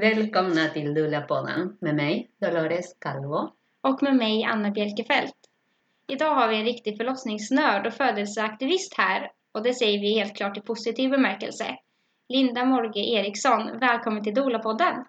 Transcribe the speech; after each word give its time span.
Välkomna 0.00 0.68
till 0.68 0.94
Dula-podden 0.94 1.76
med 1.80 1.94
mig, 1.94 2.30
Dolores 2.40 2.96
Calvo. 3.00 3.50
Och 3.82 4.02
med 4.02 4.16
mig, 4.16 4.44
Anna 4.44 4.70
Bjelkefelt. 4.70 5.34
Idag 6.08 6.34
har 6.34 6.48
vi 6.48 6.56
en 6.56 6.64
riktig 6.64 6.96
förlossningsnörd 6.96 7.86
och 7.86 7.92
födelseaktivist 7.92 8.94
här 8.98 9.30
och 9.54 9.62
det 9.62 9.74
säger 9.74 10.00
vi 10.00 10.18
helt 10.18 10.36
klart 10.36 10.56
i 10.56 10.60
positiv 10.60 11.10
bemärkelse. 11.10 11.64
Linda 12.28 12.64
Morge 12.64 13.02
Eriksson, 13.18 13.78
välkommen 13.80 14.22
till 14.22 14.34
Dula-podden! 14.34 15.04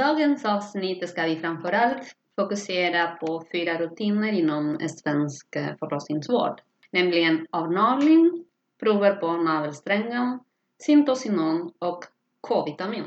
Dagens 0.00 0.44
avsnitt 0.44 1.08
ska 1.08 1.22
vi 1.22 1.36
framförallt 1.36 2.16
fokusera 2.36 3.06
på 3.06 3.44
fyra 3.52 3.78
rutiner 3.78 4.32
inom 4.32 4.78
svensk 4.88 5.56
eh, 5.56 5.76
förlossningsvård, 5.78 6.60
nämligen 6.90 7.46
avnavling, 7.50 8.44
prover 8.80 9.14
på 9.14 9.32
navelsträngen, 9.32 10.38
syntocinon 10.78 11.72
och 11.78 12.04
K-vitamin. 12.40 13.04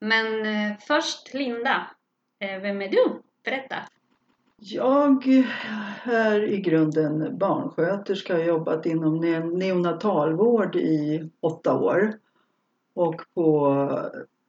Men 0.00 0.46
eh, 0.46 0.76
först 0.80 1.34
Linda, 1.34 1.86
eh, 2.38 2.60
vem 2.60 2.82
är 2.82 2.88
du? 2.88 3.22
Berätta! 3.44 3.76
Jag 4.56 5.26
är 6.04 6.44
i 6.44 6.60
grunden 6.60 7.38
barnsköterska 7.38 8.34
och 8.34 8.40
har 8.40 8.46
jobbat 8.46 8.86
inom 8.86 9.20
neonatalvård 9.58 10.76
i 10.76 11.30
åtta 11.40 11.78
år. 11.78 12.12
Och 12.94 13.22
på 13.34 13.76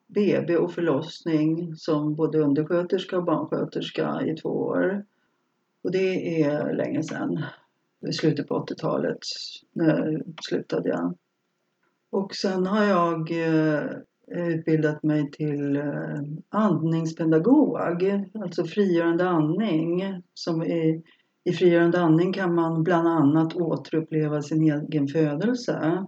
BB 0.09 0.57
och 0.57 0.73
förlossning 0.73 1.75
som 1.75 2.15
både 2.15 2.39
undersköterska 2.39 3.17
och 3.17 3.25
barnsköterska 3.25 4.21
i 4.25 4.35
två 4.35 4.49
år. 4.49 5.05
Och 5.83 5.91
det 5.91 6.41
är 6.41 6.73
länge 6.73 7.03
sedan. 7.03 7.43
I 8.09 8.13
slutet 8.13 8.47
på 8.47 8.65
80-talet 8.65 9.17
slutade 10.41 10.89
jag. 10.89 11.15
Och 12.09 12.35
sen 12.35 12.65
har 12.65 12.83
jag 12.83 13.31
eh, 13.31 13.83
utbildat 14.27 15.03
mig 15.03 15.31
till 15.31 15.75
eh, 15.75 16.21
andningspedagog, 16.49 17.77
alltså 18.41 18.65
frigörande 18.65 19.29
andning. 19.29 20.21
Som 20.33 20.63
i, 20.63 21.03
I 21.43 21.51
frigörande 21.53 22.01
andning 22.01 22.33
kan 22.33 22.55
man 22.55 22.83
bland 22.83 23.07
annat 23.07 23.55
återuppleva 23.55 24.41
sin 24.41 24.63
egen 24.63 25.07
födelse. 25.07 26.05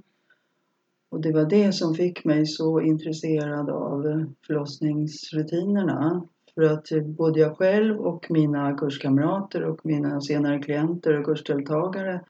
Och 1.12 1.22
det 1.22 1.32
var 1.32 1.46
det 1.46 1.72
som 1.72 1.96
fick 1.96 2.26
mig 2.26 2.46
så 2.46 2.82
intresserad 2.82 3.70
av 3.70 4.26
förlossningsrutinerna. 4.48 6.28
För 6.56 6.62
att 6.62 6.88
både 7.06 7.40
jag 7.40 7.58
själv 7.58 8.00
och 8.00 8.32
mina 8.32 8.78
kurskamrater 8.78 9.64
och 9.64 9.86
mina 9.86 10.22
senare 10.22 10.60
klienter 10.60 11.20
och 11.20 11.26
kursdeltagare 11.26 12.22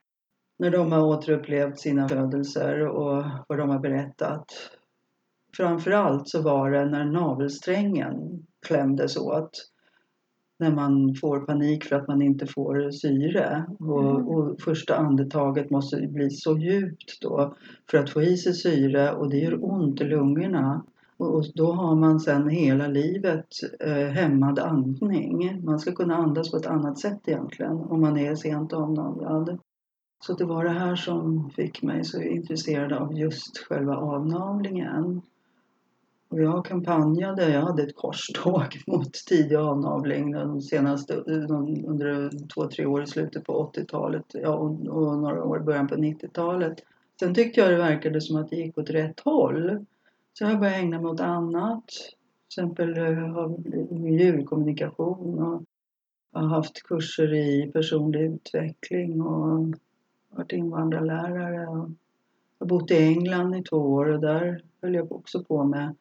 när 0.59 0.71
de 0.71 0.91
har 0.91 1.03
återupplevt 1.03 1.79
sina 1.79 2.07
födelser 2.07 2.87
och 2.87 3.23
vad 3.47 3.57
de 3.57 3.69
har 3.69 3.79
berättat. 3.79 4.45
Framförallt 5.57 6.29
så 6.29 6.41
var 6.41 6.71
det 6.71 6.85
när 6.85 7.05
navelsträngen 7.05 8.45
klämdes 8.67 9.17
åt 9.17 9.51
när 10.61 10.71
man 10.71 11.15
får 11.15 11.39
panik 11.39 11.83
för 11.83 11.95
att 11.95 12.07
man 12.07 12.21
inte 12.21 12.47
får 12.47 12.91
syre. 12.91 13.65
Och, 13.79 14.03
mm. 14.03 14.27
och, 14.27 14.61
första 14.61 14.95
andetaget 14.95 15.69
måste 15.69 16.07
bli 16.07 16.29
så 16.29 16.57
djupt 16.57 17.21
då 17.21 17.55
för 17.91 17.97
att 17.97 18.09
få 18.09 18.21
i 18.21 18.37
sig 18.37 18.53
syre 18.53 19.11
och 19.13 19.29
det 19.29 19.37
gör 19.37 19.71
ont 19.71 20.01
i 20.01 20.03
lungorna. 20.03 20.83
Och 21.17 21.45
då 21.55 21.71
har 21.71 21.95
man 21.95 22.19
sen 22.19 22.49
hela 22.49 22.87
livet 22.87 23.47
eh, 23.79 24.07
hämmad 24.07 24.59
andning. 24.59 25.65
Man 25.65 25.79
ska 25.79 25.91
kunna 25.91 26.15
andas 26.15 26.51
på 26.51 26.57
ett 26.57 26.65
annat 26.67 26.99
sätt 26.99 27.19
egentligen 27.25 27.71
om 27.71 28.01
man 28.01 28.17
är 28.17 28.35
sent 28.35 28.73
avnavlad. 28.73 29.59
Så 30.23 30.33
det 30.33 30.45
var 30.45 30.63
det 30.63 30.69
här 30.69 30.95
som 30.95 31.49
fick 31.49 31.83
mig 31.83 32.03
så 32.03 32.21
intresserad 32.21 32.93
av 32.93 33.19
just 33.19 33.57
själva 33.57 33.95
avnavlingen. 33.95 35.21
Och 36.31 36.41
jag 36.41 36.65
kampanjade, 36.65 37.49
jag 37.49 37.61
hade 37.61 37.83
ett 37.83 37.95
korståg 37.95 38.81
mot 38.87 39.13
tidig 39.13 39.55
avnavling 39.55 40.31
de 40.31 40.61
senaste, 40.61 41.13
under 41.13 42.29
två, 42.53 42.67
tre 42.67 42.85
år 42.85 43.03
i 43.03 43.07
slutet 43.07 43.43
på 43.43 43.71
80-talet 43.75 44.25
ja, 44.33 44.49
och, 44.49 44.87
och, 44.87 45.17
några 45.17 45.43
år 45.43 45.57
i 45.57 45.63
början 45.63 45.87
på 45.87 45.95
90-talet. 45.95 46.77
Sen 47.19 47.35
tyckte 47.35 47.59
jag 47.59 47.69
det 47.69 47.77
verkade 47.77 48.21
som 48.21 48.35
att 48.35 48.49
det 48.49 48.55
gick 48.55 48.77
åt 48.77 48.89
rätt 48.89 49.19
håll. 49.19 49.85
Så 50.33 50.43
jag 50.43 50.59
började 50.59 50.77
ägna 50.77 51.01
mig 51.01 51.11
åt 51.11 51.19
annat. 51.19 51.87
Till 51.87 52.61
exempel 52.61 52.97
eh, 52.97 53.51
djurkommunikation 54.11 55.39
och 55.39 55.63
jag 56.33 56.41
har 56.41 56.47
haft 56.47 56.83
kurser 56.83 57.33
i 57.33 57.71
personlig 57.73 58.21
utveckling 58.21 59.21
och 59.21 59.73
varit 60.29 60.51
invandrarlärare. 60.51 61.63
Jag 61.63 61.95
har 62.59 62.67
bott 62.67 62.91
i 62.91 62.97
England 62.97 63.55
i 63.55 63.63
två 63.63 63.77
år 63.77 64.05
och 64.05 64.19
där 64.19 64.63
höll 64.81 64.95
jag 64.95 65.11
också 65.11 65.43
på 65.43 65.63
med 65.63 65.95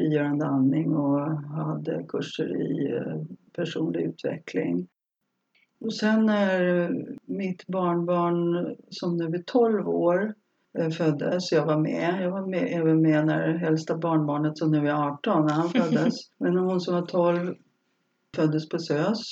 frigörande 0.00 0.46
andning 0.46 0.96
och 0.96 1.20
hade 1.36 2.04
kurser 2.08 2.62
i 2.62 2.92
eh, 2.96 3.22
personlig 3.52 4.00
utveckling. 4.00 4.88
Och 5.80 5.94
sen 5.94 6.26
när 6.26 6.90
mitt 7.24 7.66
barnbarn 7.66 8.76
som 8.90 9.16
nu 9.16 9.24
är 9.24 9.42
12 9.42 9.88
år 9.88 10.34
eh, 10.78 10.90
föddes, 10.90 11.52
jag 11.52 11.66
var 11.66 11.78
med. 11.78 12.22
Jag 12.22 12.30
var 12.30 12.46
med, 12.46 12.68
även 12.72 13.02
med 13.02 13.26
när 13.26 13.64
äldsta 13.64 13.96
barnbarnet 13.98 14.58
som 14.58 14.70
nu 14.70 14.88
är 14.88 15.08
18, 15.08 15.46
när 15.46 15.52
han 15.52 15.68
föddes. 15.70 16.14
Men 16.38 16.56
hon 16.56 16.80
som 16.80 16.94
var 16.94 17.06
12 17.06 17.54
föddes 18.36 18.68
på 18.68 18.78
SÖS. 18.78 19.22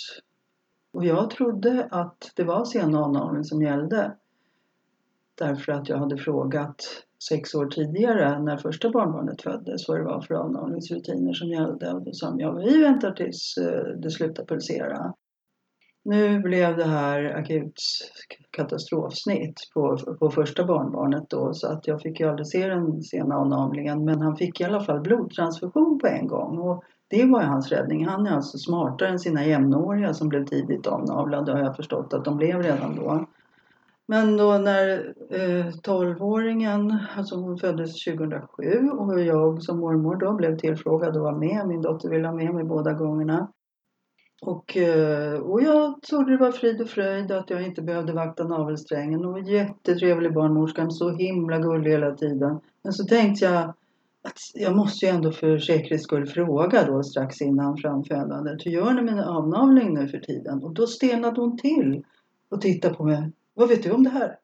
Och 0.92 1.04
jag 1.04 1.30
trodde 1.30 1.88
att 1.90 2.32
det 2.36 2.44
var 2.44 2.64
sen 2.64 2.94
avnavling 2.94 3.44
som 3.44 3.62
gällde. 3.62 4.16
Därför 5.34 5.72
att 5.72 5.88
jag 5.88 5.98
hade 5.98 6.16
frågat 6.16 6.84
sex 7.28 7.54
år 7.54 7.66
tidigare 7.66 8.42
när 8.42 8.56
första 8.56 8.90
barnbarnet 8.90 9.42
föddes 9.42 9.88
vad 9.88 9.98
det 9.98 10.04
var 10.04 10.20
för 10.20 10.34
avnavlingsrutiner 10.34 11.32
som 11.32 11.48
gällde. 11.48 11.92
Och 11.92 12.04
då 12.04 12.12
sa 12.12 12.30
de, 12.30 12.40
ja 12.40 12.52
vi 12.52 12.82
väntar 12.82 13.12
tills 13.12 13.56
eh, 13.56 14.00
det 14.02 14.10
slutar 14.10 14.44
pulsera. 14.44 15.14
Nu 16.04 16.40
blev 16.40 16.76
det 16.76 16.84
här 16.84 17.24
akut 17.24 17.74
katastrofsnitt 18.50 19.60
på, 19.74 19.98
på 20.20 20.30
första 20.30 20.64
barnbarnet 20.64 21.30
då 21.30 21.54
så 21.54 21.72
att 21.72 21.86
jag 21.86 22.02
fick 22.02 22.20
ju 22.20 22.28
aldrig 22.28 22.46
se 22.46 22.68
den 22.68 23.02
sena 23.02 23.36
avnavlingen 23.36 24.04
men 24.04 24.20
han 24.20 24.36
fick 24.36 24.60
i 24.60 24.64
alla 24.64 24.80
fall 24.80 25.00
blodtransfusion 25.00 25.98
på 25.98 26.06
en 26.06 26.26
gång 26.26 26.58
och 26.58 26.84
det 27.10 27.24
var 27.24 27.40
ju 27.42 27.46
hans 27.46 27.72
räddning. 27.72 28.06
Han 28.06 28.26
är 28.26 28.30
alltså 28.30 28.58
smartare 28.58 29.08
än 29.08 29.18
sina 29.18 29.46
jämnåriga 29.46 30.14
som 30.14 30.28
blev 30.28 30.44
tidigt 30.44 30.86
avnavlade 30.86 31.52
har 31.52 31.58
jag 31.58 31.76
förstått 31.76 32.14
att 32.14 32.24
de 32.24 32.36
blev 32.36 32.62
redan 32.62 32.96
då. 32.96 33.26
Men 34.10 34.36
då 34.36 34.58
när 34.58 35.14
eh, 35.30 35.66
12-åringen, 35.66 36.98
alltså 37.16 37.36
hon 37.36 37.58
föddes 37.58 38.04
2007 38.04 38.90
och 38.90 39.20
jag 39.20 39.62
som 39.62 39.80
mormor 39.80 40.16
då 40.16 40.32
blev 40.32 40.58
tillfrågad 40.58 41.08
att 41.08 41.22
vara 41.22 41.38
med. 41.38 41.68
Min 41.68 41.82
dotter 41.82 42.08
ville 42.08 42.28
ha 42.28 42.34
med 42.34 42.54
mig 42.54 42.64
båda 42.64 42.92
gångerna. 42.92 43.48
Och, 44.40 44.76
eh, 44.76 45.40
och 45.40 45.62
jag 45.62 46.02
trodde 46.02 46.32
det 46.32 46.36
var 46.36 46.52
frid 46.52 46.80
och 46.80 46.88
fröjd 46.88 47.32
att 47.32 47.50
jag 47.50 47.62
inte 47.62 47.82
behövde 47.82 48.12
vakta 48.12 48.44
navelsträngen. 48.44 49.24
Hon 49.24 49.32
var 49.32 49.50
jättetrevlig 49.50 50.34
barnmorskan, 50.34 50.90
så 50.90 51.10
himla 51.10 51.58
gullig 51.58 51.90
hela 51.90 52.14
tiden. 52.14 52.60
Men 52.82 52.92
så 52.92 53.04
tänkte 53.04 53.44
jag 53.44 53.74
att 54.22 54.38
jag 54.54 54.76
måste 54.76 55.06
ju 55.06 55.12
ändå 55.12 55.32
för 55.32 55.58
säkerhets 55.58 56.04
skull 56.04 56.26
fråga 56.26 56.86
då 56.86 57.02
strax 57.02 57.40
innan 57.40 57.76
framfödandet. 57.76 58.66
Hur 58.66 58.70
gör 58.70 58.92
ni 58.92 59.02
med 59.02 59.28
avnavling 59.28 59.94
nu 59.94 60.08
för 60.08 60.18
tiden? 60.18 60.62
Och 60.62 60.74
då 60.74 60.86
stelnade 60.86 61.40
hon 61.40 61.56
till 61.56 62.04
och 62.48 62.60
tittade 62.60 62.94
på 62.94 63.04
mig. 63.04 63.32
Vad 63.58 63.68
vet 63.68 63.82
du 63.82 63.90
om 63.90 64.04
det 64.04 64.10
här? 64.10 64.36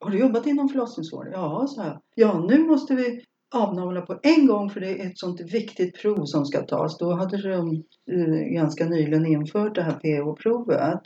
Har 0.00 0.10
du 0.10 0.18
jobbat 0.18 0.46
inom 0.46 0.68
förlossningsvård? 0.68 1.28
Ja, 1.32 1.66
så 1.68 1.82
här. 1.82 1.98
Ja, 2.14 2.46
nu 2.48 2.58
måste 2.58 2.94
vi 2.94 3.24
avnavla 3.54 4.00
på 4.00 4.18
en 4.22 4.46
gång 4.46 4.70
för 4.70 4.80
det 4.80 5.00
är 5.00 5.06
ett 5.06 5.18
sånt 5.18 5.40
viktigt 5.40 6.02
prov 6.02 6.24
som 6.24 6.44
ska 6.44 6.62
tas. 6.62 6.98
Då 6.98 7.12
hade 7.12 7.48
de 7.48 7.84
eh, 8.12 8.54
ganska 8.54 8.86
nyligen 8.86 9.26
infört 9.26 9.74
det 9.74 9.82
här 9.82 9.92
PH-provet. 9.92 11.00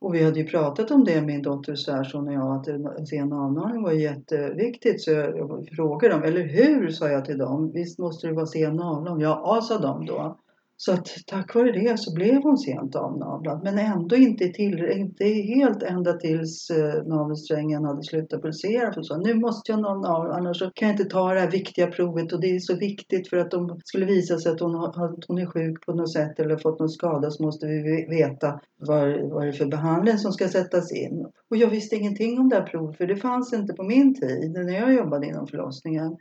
Och 0.00 0.14
vi 0.14 0.24
hade 0.24 0.40
ju 0.40 0.46
pratat 0.46 0.90
om 0.90 1.04
det, 1.04 1.22
min 1.22 1.42
dotter 1.42 1.74
svärson 1.74 2.28
och 2.28 2.34
jag, 2.34 2.56
att 2.56 3.08
sen 3.08 3.32
avnavling 3.32 3.82
var 3.82 3.92
jätteviktigt. 3.92 5.02
Så 5.02 5.10
jag 5.10 5.68
frågade 5.76 6.14
dem, 6.14 6.22
eller 6.22 6.44
hur, 6.44 6.90
sa 6.90 7.08
jag 7.08 7.24
till 7.24 7.38
dem. 7.38 7.72
Visst 7.74 7.98
måste 7.98 8.26
det 8.26 8.32
vara 8.32 8.46
sen 8.46 8.80
avnavling? 8.80 9.24
Ja, 9.24 9.60
sa 9.62 9.78
de 9.78 10.06
då. 10.06 10.38
Så 10.84 10.92
att 10.92 11.08
tack 11.26 11.54
vare 11.54 11.72
det 11.72 11.98
så 11.98 12.14
blev 12.14 12.42
hon 12.42 12.58
sent 12.58 12.96
avnavlad. 12.96 13.60
Men 13.64 13.78
ändå 13.78 14.16
inte, 14.16 14.48
till, 14.48 14.84
inte 14.84 15.24
helt 15.24 15.82
ända 15.82 16.12
tills 16.12 16.70
eh, 16.70 17.04
navelsträngen 17.04 17.84
hade 17.84 18.02
slutat 18.02 18.42
pulsera. 18.42 18.92
För 18.92 19.02
så. 19.02 19.16
Nu 19.16 19.34
måste 19.34 19.72
jag 19.72 19.80
navla 19.80 20.34
annars 20.34 20.58
så 20.58 20.70
kan 20.74 20.88
jag 20.88 20.94
inte 20.94 21.04
ta 21.04 21.34
det 21.34 21.40
här 21.40 21.50
viktiga 21.50 21.86
provet. 21.86 22.32
Och 22.32 22.40
det 22.40 22.46
är 22.46 22.58
så 22.58 22.76
viktigt 22.76 23.28
för 23.28 23.36
att 23.36 23.50
de 23.50 23.80
skulle 23.84 24.06
visa 24.06 24.38
sig 24.38 24.52
att 24.52 24.60
hon, 24.60 24.84
att 24.84 25.24
hon 25.28 25.38
är 25.38 25.46
sjuk 25.46 25.86
på 25.86 25.92
något 25.92 26.12
sätt 26.12 26.40
eller 26.40 26.56
fått 26.56 26.78
någon 26.78 26.88
skada 26.88 27.30
så 27.30 27.42
måste 27.42 27.66
vi 27.66 28.06
veta 28.10 28.60
vad, 28.76 29.30
vad 29.30 29.42
det 29.42 29.48
är 29.48 29.52
för 29.52 29.66
behandling 29.66 30.18
som 30.18 30.32
ska 30.32 30.48
sättas 30.48 30.92
in. 30.92 31.26
Och 31.50 31.56
jag 31.56 31.70
visste 31.70 31.96
ingenting 31.96 32.38
om 32.38 32.48
det 32.48 32.56
här 32.56 32.66
provet 32.66 32.96
för 32.96 33.06
det 33.06 33.16
fanns 33.16 33.52
inte 33.52 33.72
på 33.72 33.82
min 33.82 34.14
tid 34.14 34.52
när 34.52 34.72
jag 34.72 34.94
jobbade 34.94 35.26
inom 35.26 35.46
förlossningen. 35.46 36.16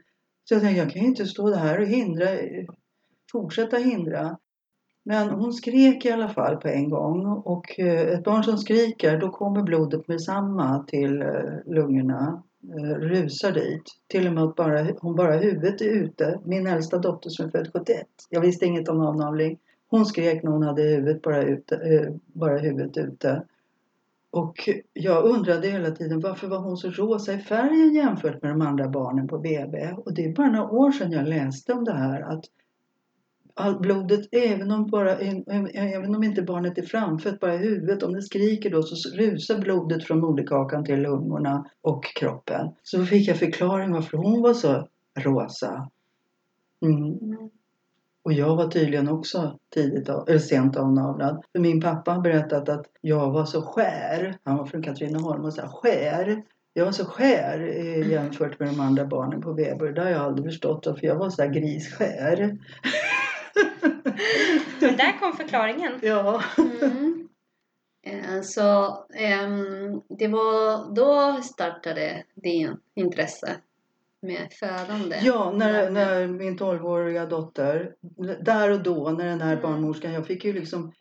Så 0.49 0.53
jag 0.53 0.61
tänkte 0.61 0.79
jag 0.79 0.91
kan 0.91 1.01
ju 1.01 1.07
inte 1.07 1.25
stå 1.25 1.49
där 1.49 1.79
och 1.79 1.87
hindra 1.87 2.27
fortsätta 3.31 3.77
hindra. 3.77 4.37
Men 5.03 5.29
hon 5.29 5.53
skrek 5.53 6.05
i 6.05 6.11
alla 6.11 6.29
fall 6.29 6.57
på 6.57 6.67
en 6.67 6.89
gång 6.89 7.25
och 7.25 7.79
eh, 7.79 8.01
ett 8.01 8.23
barn 8.23 8.43
som 8.43 8.57
skriker 8.57 9.17
då 9.17 9.29
kommer 9.29 9.63
blodet 9.63 10.07
med 10.07 10.21
samma 10.21 10.83
till 10.83 11.21
eh, 11.21 11.27
lungorna, 11.65 12.43
eh, 12.77 12.99
rusar 12.99 13.51
dit. 13.51 13.83
Till 14.07 14.27
och 14.27 14.33
med 14.33 14.43
att 14.43 14.55
bara, 14.55 14.87
hon 14.99 15.15
bara 15.15 15.37
huvudet 15.37 15.81
är 15.81 15.85
ute. 15.85 16.39
Min 16.45 16.67
äldsta 16.67 16.97
dotter 16.97 17.29
som 17.29 17.45
är 17.45 17.49
född 17.49 17.69
71, 17.73 18.07
jag 18.29 18.41
visste 18.41 18.65
inget 18.65 18.89
om 18.89 19.01
avnavling. 19.01 19.57
Hon 19.87 20.05
skrek 20.05 20.43
när 20.43 20.51
hon 20.51 20.63
hade 20.63 20.81
huvudet 20.81 21.21
bara, 21.21 21.43
ute, 21.43 22.13
bara 22.33 22.57
huvudet 22.57 22.97
ute. 22.97 23.43
Och 24.31 24.69
jag 24.93 25.25
undrade 25.25 25.67
hela 25.67 25.91
tiden 25.91 26.19
varför 26.19 26.47
var 26.47 26.59
hon 26.59 26.77
så 26.77 26.89
rosa 26.89 27.33
i 27.33 27.37
färgen 27.37 27.93
jämfört 27.93 28.41
med 28.41 28.51
de 28.51 28.61
andra 28.61 28.87
barnen 28.87 29.27
på 29.27 29.37
BB? 29.37 29.91
Och 29.91 30.13
det 30.13 30.25
är 30.25 30.33
bara 30.33 30.51
några 30.51 30.71
år 30.71 30.91
sedan 30.91 31.11
jag 31.11 31.27
läste 31.27 31.73
om 31.73 31.83
det 31.83 31.93
här 31.93 32.21
att 32.21 32.45
all 33.53 33.79
blodet, 33.79 34.25
även 34.31 34.71
om, 34.71 34.87
bara, 34.87 35.17
även 35.73 36.15
om 36.15 36.23
inte 36.23 36.41
barnet 36.41 36.77
är 36.77 36.81
framfött, 36.81 37.39
bara 37.39 37.53
i 37.55 37.57
huvudet, 37.57 38.03
om 38.03 38.13
det 38.13 38.21
skriker 38.21 38.69
då 38.69 38.83
så 38.83 39.09
rusar 39.17 39.59
blodet 39.59 40.03
från 40.03 40.19
moderkakan 40.19 40.85
till 40.85 41.01
lungorna 41.01 41.65
och 41.81 42.05
kroppen. 42.19 42.69
Så 42.83 43.05
fick 43.05 43.27
jag 43.27 43.37
förklaring 43.37 43.91
varför 43.91 44.17
hon 44.17 44.41
var 44.41 44.53
så 44.53 44.87
rosa. 45.19 45.89
Mm. 46.85 47.49
Och 48.23 48.33
jag 48.33 48.55
var 48.55 48.67
tydligen 48.67 49.09
också 49.09 49.59
tidigt, 49.73 50.09
eller 50.09 50.39
sent 50.39 50.77
avnavlad. 50.77 51.43
För 51.51 51.59
min 51.59 51.81
pappa 51.81 52.11
har 52.11 52.21
berättat 52.21 52.69
att 52.69 52.85
jag 53.01 53.31
var 53.31 53.45
så 53.45 53.61
skär. 53.61 54.37
Han 54.43 54.57
var 54.57 54.65
från 54.65 54.83
Katrineholm 54.83 55.45
och 55.45 55.53
sa 55.53 55.67
skär. 55.67 56.43
Jag 56.73 56.85
var 56.85 56.91
så 56.91 57.05
skär 57.05 57.59
eh, 57.59 58.09
jämfört 58.11 58.59
med 58.59 58.69
de 58.69 58.79
andra 58.79 59.05
barnen 59.05 59.41
på 59.41 59.53
Weber. 59.53 59.91
Det 59.91 60.01
har 60.01 60.09
jag 60.09 60.21
aldrig 60.21 60.45
förstått 60.45 60.85
för 60.85 61.07
jag 61.07 61.15
var 61.15 61.29
så 61.29 61.41
där 61.41 61.49
grisskär. 61.49 62.57
Men 64.79 64.97
där 64.97 65.19
kom 65.19 65.33
förklaringen. 65.33 65.99
Ja. 66.01 66.43
Mm. 66.57 67.27
Eh, 68.03 68.41
så 68.41 68.87
um, 69.43 70.01
det 70.09 70.27
var 70.27 70.95
då 70.95 71.41
startade 71.41 72.23
din 72.35 72.77
intresse 72.95 73.55
med 74.21 74.47
födande? 74.59 75.19
Ja, 75.23 75.51
när, 75.51 75.89
när 75.89 76.27
min 76.27 76.57
12-åriga 76.57 77.25
dotter, 77.25 77.95
där 78.41 78.71
och 78.71 78.83
då 78.83 79.09
när 79.09 79.25
den 79.25 79.41
här 79.41 79.51
mm. 79.51 79.61
barnmorskan, 79.61 80.13
jag 80.13 80.27
fick 80.27 80.45
ju 80.45 80.53
liksom 80.53 80.91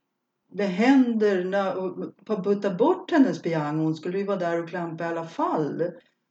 med 0.53 0.69
händerna 0.69 1.75
och 1.75 1.97
putta 2.27 2.71
bort 2.71 3.11
hennes 3.11 3.43
piang. 3.43 3.79
Hon 3.79 3.95
skulle 3.95 4.19
ju 4.19 4.25
vara 4.25 4.39
där 4.39 4.63
och 4.63 4.69
klampa 4.69 5.05
i 5.05 5.07
alla 5.07 5.27
fall. 5.27 5.83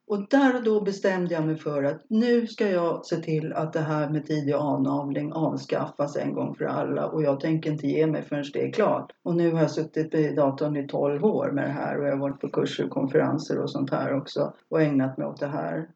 Och 0.09 0.27
där 0.29 0.55
och 0.55 0.63
då 0.63 0.81
bestämde 0.81 1.33
jag 1.33 1.45
mig 1.45 1.55
för 1.55 1.83
att 1.83 2.01
nu 2.07 2.47
ska 2.47 2.69
jag 2.69 3.05
se 3.05 3.15
till 3.15 3.53
att 3.53 3.73
det 3.73 3.79
här 3.79 4.09
med 4.09 4.25
tidig 4.25 4.53
avnavling 4.53 5.33
avskaffas 5.33 6.15
en 6.15 6.33
gång 6.33 6.55
för 6.55 6.65
alla 6.65 7.07
och 7.07 7.23
jag 7.23 7.39
tänker 7.39 7.71
inte 7.71 7.87
ge 7.87 8.07
mig 8.07 8.23
förrän 8.23 8.45
det 8.53 8.67
är 8.67 8.71
klart. 8.71 9.11
Och 9.23 9.35
nu 9.35 9.51
har 9.51 9.61
jag 9.61 9.71
suttit 9.71 10.13
vid 10.13 10.35
datorn 10.35 10.77
i 10.77 10.87
12 10.87 11.25
år 11.25 11.51
med 11.51 11.63
det 11.63 11.71
här 11.71 11.99
och 11.99 12.07
jag 12.07 12.11
har 12.11 12.19
varit 12.19 12.39
på 12.39 12.49
kurser 12.49 12.85
och 12.85 12.89
konferenser 12.89 13.59
och 13.59 13.71
sånt 13.71 13.91
här 13.91 14.13
också 14.13 14.53
och 14.69 14.81
ägnat 14.81 15.17
mig 15.17 15.27
åt 15.27 15.39
det 15.39 15.47
här. 15.47 15.87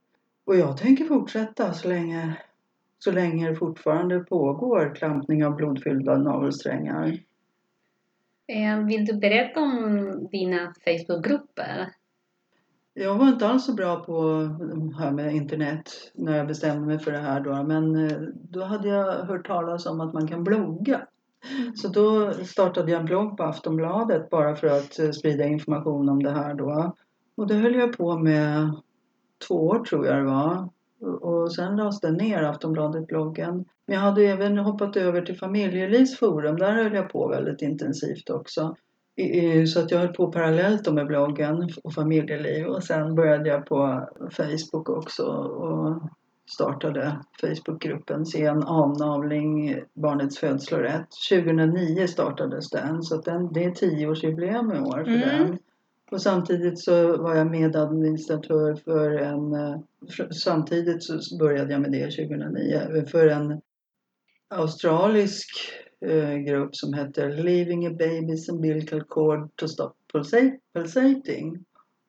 Och 0.46 0.56
jag 0.56 0.78
tänker 0.78 1.06
fortsätta 1.06 1.74
så 1.74 1.88
länge, 1.88 2.38
så 3.00 3.12
länge 3.12 3.50
det 3.50 3.56
fortfarande 3.56 4.20
pågår 4.20 4.96
klampning 4.96 5.46
av 5.46 5.56
blodfyllda 5.56 6.18
navelsträngar. 6.18 7.18
Eh, 8.48 8.86
vill 8.86 9.06
du 9.06 9.14
berätta 9.14 9.60
om 9.60 10.28
dina 10.32 10.74
Facebookgrupper? 10.86 11.90
Jag 12.96 13.18
var 13.18 13.28
inte 13.28 13.48
alls 13.48 13.66
så 13.66 13.74
bra 13.74 14.04
på 14.04 14.22
det 14.60 15.04
här 15.04 15.12
med 15.12 15.36
internet 15.36 15.92
när 16.14 16.38
jag 16.38 16.48
bestämde 16.48 16.88
mig 16.88 17.00
för 17.00 17.12
det 17.12 17.18
här 17.18 17.42
då. 17.42 17.64
Men 17.64 17.96
eh, 17.96 18.18
då 18.34 18.64
hade 18.64 18.88
jag 18.88 19.14
hört 19.14 19.48
talas 19.48 19.86
om 19.86 20.02
att 20.02 20.14
man 20.14 20.28
kan 20.28 20.44
blogga. 20.44 21.08
Så 21.76 21.88
då 21.88 22.34
startade 22.34 22.92
jag 22.92 23.00
en 23.00 23.06
blogg 23.06 23.38
på 23.38 23.44
Aftonbladet 23.44 24.30
bara 24.30 24.56
för 24.56 24.68
att 24.68 25.00
eh, 25.00 25.12
sprida 25.12 25.44
information 25.44 26.10
om 26.10 26.24
det 26.24 26.32
här 26.32 26.54
då. 26.54 26.96
Och 27.36 27.48
det 27.48 27.56
höll 27.56 27.76
jag 27.76 27.98
på 27.98 28.18
med 28.18 28.72
två 29.48 29.68
år 29.68 29.80
tror 29.80 30.06
jag 30.06 30.18
det 30.18 30.24
var. 30.24 30.70
Och 31.22 31.56
sen 31.56 31.76
lades 31.76 32.00
den 32.00 32.14
ner, 32.14 32.44
Aftonbladet-bloggen. 32.44 33.66
Men 33.86 33.96
jag 33.96 34.02
hade 34.02 34.24
även 34.24 34.58
hoppat 34.58 34.98
över 34.98 35.22
till 35.22 35.38
Familjelivs 35.38 36.18
forum. 36.18 36.56
Där 36.56 36.84
höll 36.84 36.94
jag 36.94 37.10
på 37.10 37.28
väldigt 37.28 37.62
intensivt 37.62 38.30
också. 38.30 38.76
Så 39.68 39.80
att 39.80 39.92
jag 39.92 40.00
höll 40.00 40.14
på 40.14 40.32
parallellt 40.32 40.94
med 40.94 41.08
bloggen 41.08 41.70
och 41.84 41.94
familjeliv 41.94 42.66
och 42.66 42.84
sen 42.84 43.16
började 43.16 43.50
jag 43.50 43.66
på 43.66 44.10
Facebook 44.32 44.90
också 44.90 45.24
och 45.24 46.02
startade 46.54 47.20
Facebookgruppen 47.42 48.26
Sen 48.26 48.64
avnavling 48.64 49.82
barnets 49.94 50.38
födslorätt. 50.38 51.08
2009 51.30 52.08
startades 52.08 52.70
den 52.70 53.04
så 53.04 53.22
den, 53.22 53.54
det 53.54 53.64
är 53.64 53.72
tioårsjubileum 53.72 54.72
i 54.72 54.80
år 54.80 55.04
för 55.04 55.12
mm. 55.12 55.20
den. 55.30 55.58
Och 56.12 56.22
samtidigt 56.22 56.80
så 56.80 57.18
var 57.18 57.36
jag 57.36 57.52
medadministratör 57.52 58.76
för 58.76 59.12
en, 59.12 59.56
samtidigt 60.44 61.04
så 61.04 61.38
började 61.40 61.72
jag 61.72 61.82
med 61.82 61.92
det 61.92 62.06
2009, 62.06 63.06
för 63.12 63.28
en 63.28 63.62
australisk 64.50 65.50
eh, 66.04 66.38
grupp 66.38 66.76
som 66.76 66.94
heter 66.94 67.30
Leaving 67.30 67.86
a 67.86 67.90
baby's 67.90 68.50
umbilical 68.50 69.04
cord 69.04 69.50
to 69.56 69.68
stop 69.68 69.94
pulsating. 70.74 71.66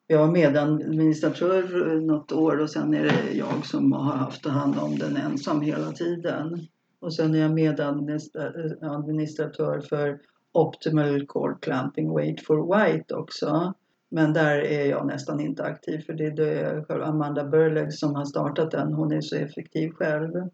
Jag 0.07 0.19
var 0.19 0.33
medadministratör 0.33 1.93
eh, 1.93 2.01
något 2.01 2.33
år 2.33 2.61
och 2.61 2.71
sen 2.71 2.95
är 2.95 3.03
det 3.03 3.33
jag 3.33 3.67
som 3.67 3.93
har 3.93 4.17
haft 4.17 4.47
hand 4.47 4.79
om 4.79 4.99
den 4.99 5.17
ensam 5.17 5.61
hela 5.61 5.93
tiden. 5.93 6.67
Och 7.01 7.15
sen 7.15 7.35
är 7.35 7.39
jag 7.39 7.51
medadministratör 7.51 9.77
eh, 9.77 9.83
för 9.83 10.21
Optimal 10.53 11.27
Cord 11.27 11.63
Clamping 11.63 12.13
Wait 12.13 12.41
for 12.41 12.77
White 12.77 13.15
också. 13.15 13.75
Men 14.09 14.33
där 14.33 14.59
är 14.59 14.87
jag 14.87 15.07
nästan 15.07 15.41
inte 15.41 15.65
aktiv 15.65 15.99
för 15.99 16.13
det 16.13 16.43
är 16.43 17.03
Amanda 17.03 17.45
Burleg 17.45 17.93
som 17.93 18.15
har 18.15 18.25
startat 18.25 18.71
den. 18.71 18.93
Hon 18.93 19.13
är 19.13 19.21
så 19.21 19.37
effektiv 19.37 19.91
själv 19.91 20.49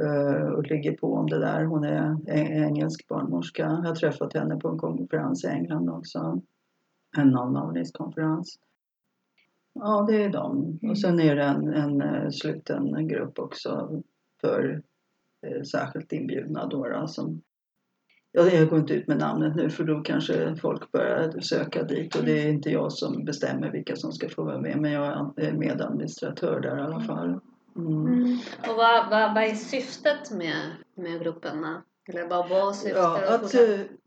Eh, 0.00 0.46
och 0.46 0.70
ligger 0.70 0.96
på 0.96 1.14
om 1.14 1.26
det 1.26 1.38
där. 1.38 1.64
Hon 1.64 1.84
är 1.84 2.16
engelsk 2.66 3.08
barnmorska. 3.08 3.62
Jag 3.62 3.88
har 3.88 3.94
träffat 3.94 4.34
henne 4.34 4.56
på 4.56 4.68
en 4.68 4.78
konferens 4.78 5.44
i 5.44 5.48
England 5.48 5.88
också. 5.88 6.42
En 7.16 7.36
avnavlingskonferens. 7.36 8.58
Ja, 9.74 10.06
det 10.08 10.24
är 10.24 10.30
de. 10.30 10.78
Och 10.82 10.98
sen 10.98 11.20
är 11.20 11.36
det 11.36 11.44
en, 11.44 11.68
en 11.74 12.02
eh, 12.02 12.30
sluten 12.30 13.08
grupp 13.08 13.38
också 13.38 14.02
för 14.40 14.82
eh, 15.46 15.62
särskilt 15.62 16.12
inbjudna 16.12 16.66
då, 16.66 16.88
då 16.88 17.06
som 17.06 17.42
jag 18.32 18.68
går 18.68 18.78
inte 18.78 18.94
ut 18.94 19.08
med 19.08 19.18
namnet 19.18 19.56
nu 19.56 19.70
för 19.70 19.84
då 19.84 20.00
kanske 20.00 20.56
folk 20.56 20.92
börjar 20.92 21.40
söka 21.40 21.82
dit 21.82 22.16
och 22.16 22.24
det 22.24 22.42
är 22.42 22.48
inte 22.48 22.70
jag 22.70 22.92
som 22.92 23.24
bestämmer 23.24 23.70
vilka 23.70 23.96
som 23.96 24.12
ska 24.12 24.28
få 24.28 24.44
vara 24.44 24.60
med 24.60 24.78
men 24.80 24.92
jag 24.92 25.34
är 25.36 25.52
medadministratör 25.52 26.60
där 26.60 26.78
i 26.78 26.80
alla 26.80 27.00
fall. 27.00 27.40
Mm. 27.76 28.06
Mm. 28.06 28.38
Och 28.58 28.76
vad, 28.76 29.10
vad, 29.10 29.34
vad 29.34 29.44
är 29.44 29.54
syftet 29.54 30.30
med, 30.30 30.70
med 30.94 31.20
grupperna? 31.20 31.82
Eller 32.08 32.28
vad 32.28 32.48
var 32.48 32.72
syftet? 32.72 32.96
Ja, 32.96 33.34
att, 33.34 33.54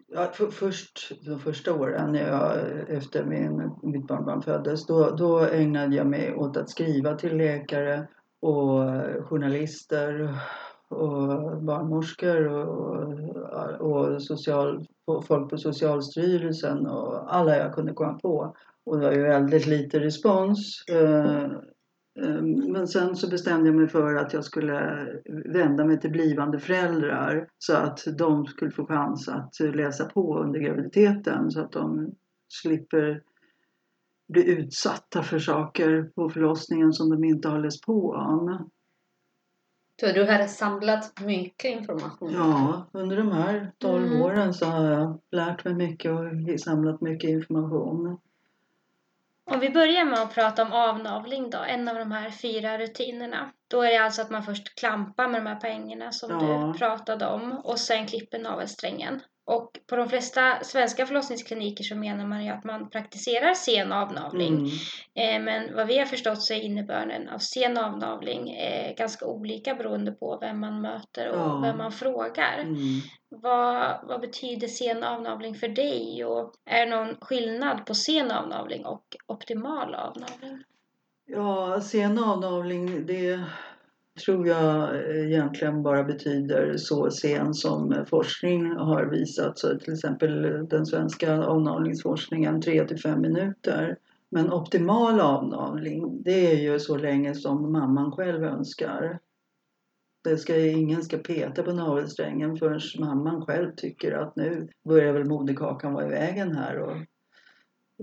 ja, 0.07 0.31
för, 0.33 0.47
först, 0.47 1.11
de 1.25 1.39
första 1.39 1.73
åren 1.73 2.11
när 2.11 2.27
jag, 2.27 2.57
efter 2.89 3.25
min, 3.25 3.71
mitt 3.83 4.07
barnbarn 4.07 4.41
föddes 4.41 4.85
då, 4.85 5.09
då 5.09 5.39
ägnade 5.39 5.95
jag 5.95 6.07
mig 6.07 6.35
åt 6.35 6.57
att 6.57 6.69
skriva 6.69 7.15
till 7.15 7.37
läkare 7.37 8.07
och 8.39 8.79
journalister 9.25 10.39
och 10.89 11.61
barnmorskor 11.61 12.47
och, 12.47 13.13
och 13.79 14.21
social, 14.21 14.85
folk 15.27 15.49
på 15.49 15.57
Socialstyrelsen 15.57 16.87
och 16.87 17.35
alla 17.35 17.57
jag 17.57 17.73
kunde 17.73 17.93
komma 17.93 18.19
på. 18.19 18.55
Och 18.85 18.99
det 18.99 19.05
var 19.05 19.13
ju 19.13 19.23
väldigt 19.23 19.65
lite 19.65 19.99
respons. 19.99 20.83
Eh, 20.91 21.51
men 22.67 22.87
sen 22.87 23.15
så 23.15 23.29
bestämde 23.29 23.69
jag 23.69 23.75
mig 23.75 23.87
för 23.87 24.15
att 24.15 24.33
jag 24.33 24.43
skulle 24.43 25.07
vända 25.45 25.85
mig 25.85 25.99
till 25.99 26.11
blivande 26.11 26.59
föräldrar 26.59 27.47
så 27.57 27.75
att 27.75 28.03
de 28.17 28.45
skulle 28.45 28.71
få 28.71 28.85
chans 28.85 29.29
att 29.29 29.59
läsa 29.59 30.05
på 30.05 30.39
under 30.39 30.59
graviditeten 30.59 31.51
så 31.51 31.61
att 31.61 31.71
de 31.71 32.15
slipper 32.47 33.21
bli 34.27 34.51
utsatta 34.51 35.23
för 35.23 35.39
saker 35.39 36.03
på 36.15 36.29
förlossningen 36.29 36.93
som 36.93 37.09
de 37.09 37.23
inte 37.23 37.47
har 37.47 37.59
läst 37.59 37.85
på 37.85 38.11
om. 38.11 38.69
Så 39.99 40.11
du 40.11 40.23
har 40.23 40.47
samlat 40.47 41.21
mycket 41.21 41.71
information? 41.71 42.31
Ja, 42.33 42.89
under 42.91 43.17
de 43.17 43.31
här 43.31 43.71
12 43.77 44.05
mm. 44.05 44.21
åren 44.21 44.53
så 44.53 44.65
har 44.65 44.85
jag 44.85 45.19
lärt 45.31 45.65
mig 45.65 45.73
mycket 45.73 46.11
och 46.11 46.59
samlat 46.59 47.01
mycket 47.01 47.29
information. 47.29 48.17
Om 49.51 49.59
vi 49.59 49.69
börjar 49.69 50.05
med 50.05 50.19
att 50.19 50.33
prata 50.33 50.61
om 50.61 50.71
avnavling 50.73 51.49
då, 51.49 51.57
en 51.57 51.87
av 51.87 51.95
de 51.95 52.11
här 52.11 52.29
fyra 52.29 52.77
rutinerna. 52.77 53.51
Då 53.67 53.81
är 53.81 53.91
det 53.91 53.97
alltså 53.97 54.21
att 54.21 54.29
man 54.29 54.43
först 54.43 54.79
klampar 54.79 55.27
med 55.27 55.41
de 55.41 55.47
här 55.47 55.55
poängerna 55.55 56.11
som 56.11 56.29
ja. 56.31 56.37
du 56.37 56.79
pratade 56.79 57.25
om 57.27 57.51
och 57.63 57.79
sen 57.79 58.07
klipper 58.07 58.39
navelsträngen. 58.39 59.21
Och 59.47 59.71
på 59.87 59.95
de 59.95 60.09
flesta 60.09 60.63
svenska 60.63 61.05
förlossningskliniker 61.05 61.83
så 61.83 61.95
menar 61.95 62.25
man 62.25 62.45
ju 62.45 62.51
att 62.51 62.63
man 62.63 62.89
praktiserar 62.89 63.53
sen 63.53 63.91
avnavling. 63.91 64.53
Mm. 64.53 64.69
Eh, 65.13 65.43
men 65.43 65.75
vad 65.75 65.87
vi 65.87 65.97
har 65.97 66.05
förstått 66.05 66.43
så 66.43 66.53
är 66.53 66.57
innebörden 66.61 67.29
av 67.29 67.39
sen 67.39 67.77
avnavling 67.77 68.51
eh, 68.51 68.95
ganska 68.95 69.25
olika 69.25 69.75
beroende 69.75 70.11
på 70.11 70.37
vem 70.41 70.59
man 70.59 70.81
möter 70.81 71.29
och 71.29 71.37
Ja. 71.37 71.59
vem 71.63 71.77
man 71.77 71.91
frågar. 71.91 72.59
Mm. 72.59 73.01
Vad, 73.29 73.99
vad 74.03 74.21
betyder 74.21 74.67
sen 74.67 75.03
avnavling 75.03 75.55
för 75.55 75.67
dig? 75.67 76.25
Och 76.25 76.53
är 76.65 76.85
det 76.85 76.95
någon 76.97 77.15
skillnad 77.21 77.85
på 77.85 77.95
sen 77.95 78.31
avnavling 78.31 78.85
och 78.85 79.05
optimal 79.27 79.95
avnavling? 79.95 80.63
Ja, 81.25 81.81
sen 81.81 82.23
avnavling 82.23 83.05
det 83.05 83.43
tror 84.23 84.47
jag 84.47 84.95
eh, 84.95 85.25
egentligen 85.25 85.83
bara 85.83 86.03
betyder 86.03 86.77
så 86.77 87.11
sen 87.11 87.53
som 87.53 88.05
forskning 88.09 88.71
har 88.71 89.05
visat. 89.05 89.59
Så 89.59 89.79
till 89.79 89.93
exempel 89.93 90.41
den 90.69 90.85
svenska 90.85 91.43
avnavlingsforskningen 91.43 92.61
3 92.61 92.87
till 92.87 92.99
5 92.99 93.21
minuter. 93.21 93.97
Men 94.29 94.53
optimal 94.53 95.19
avnavling 95.19 96.23
det 96.23 96.51
är 96.51 96.55
ju 96.55 96.79
så 96.79 96.97
länge 96.97 97.35
som 97.35 97.71
mamman 97.71 98.11
själv 98.11 98.43
önskar. 98.43 99.19
Det 100.23 100.37
ska, 100.37 100.59
ingen 100.59 101.03
ska 101.03 101.17
peta 101.17 101.63
på 101.63 101.73
navelsträngen 101.73 102.57
förrän 102.57 102.81
mamman 102.99 103.45
själv 103.45 103.75
tycker 103.75 104.11
att 104.11 104.35
nu 104.35 104.69
börjar 104.83 105.13
väl 105.13 105.25
moderkakan 105.25 105.93
vara 105.93 106.05
i 106.05 106.09
vägen 106.09 106.55
här 106.55 106.79
och 106.79 106.97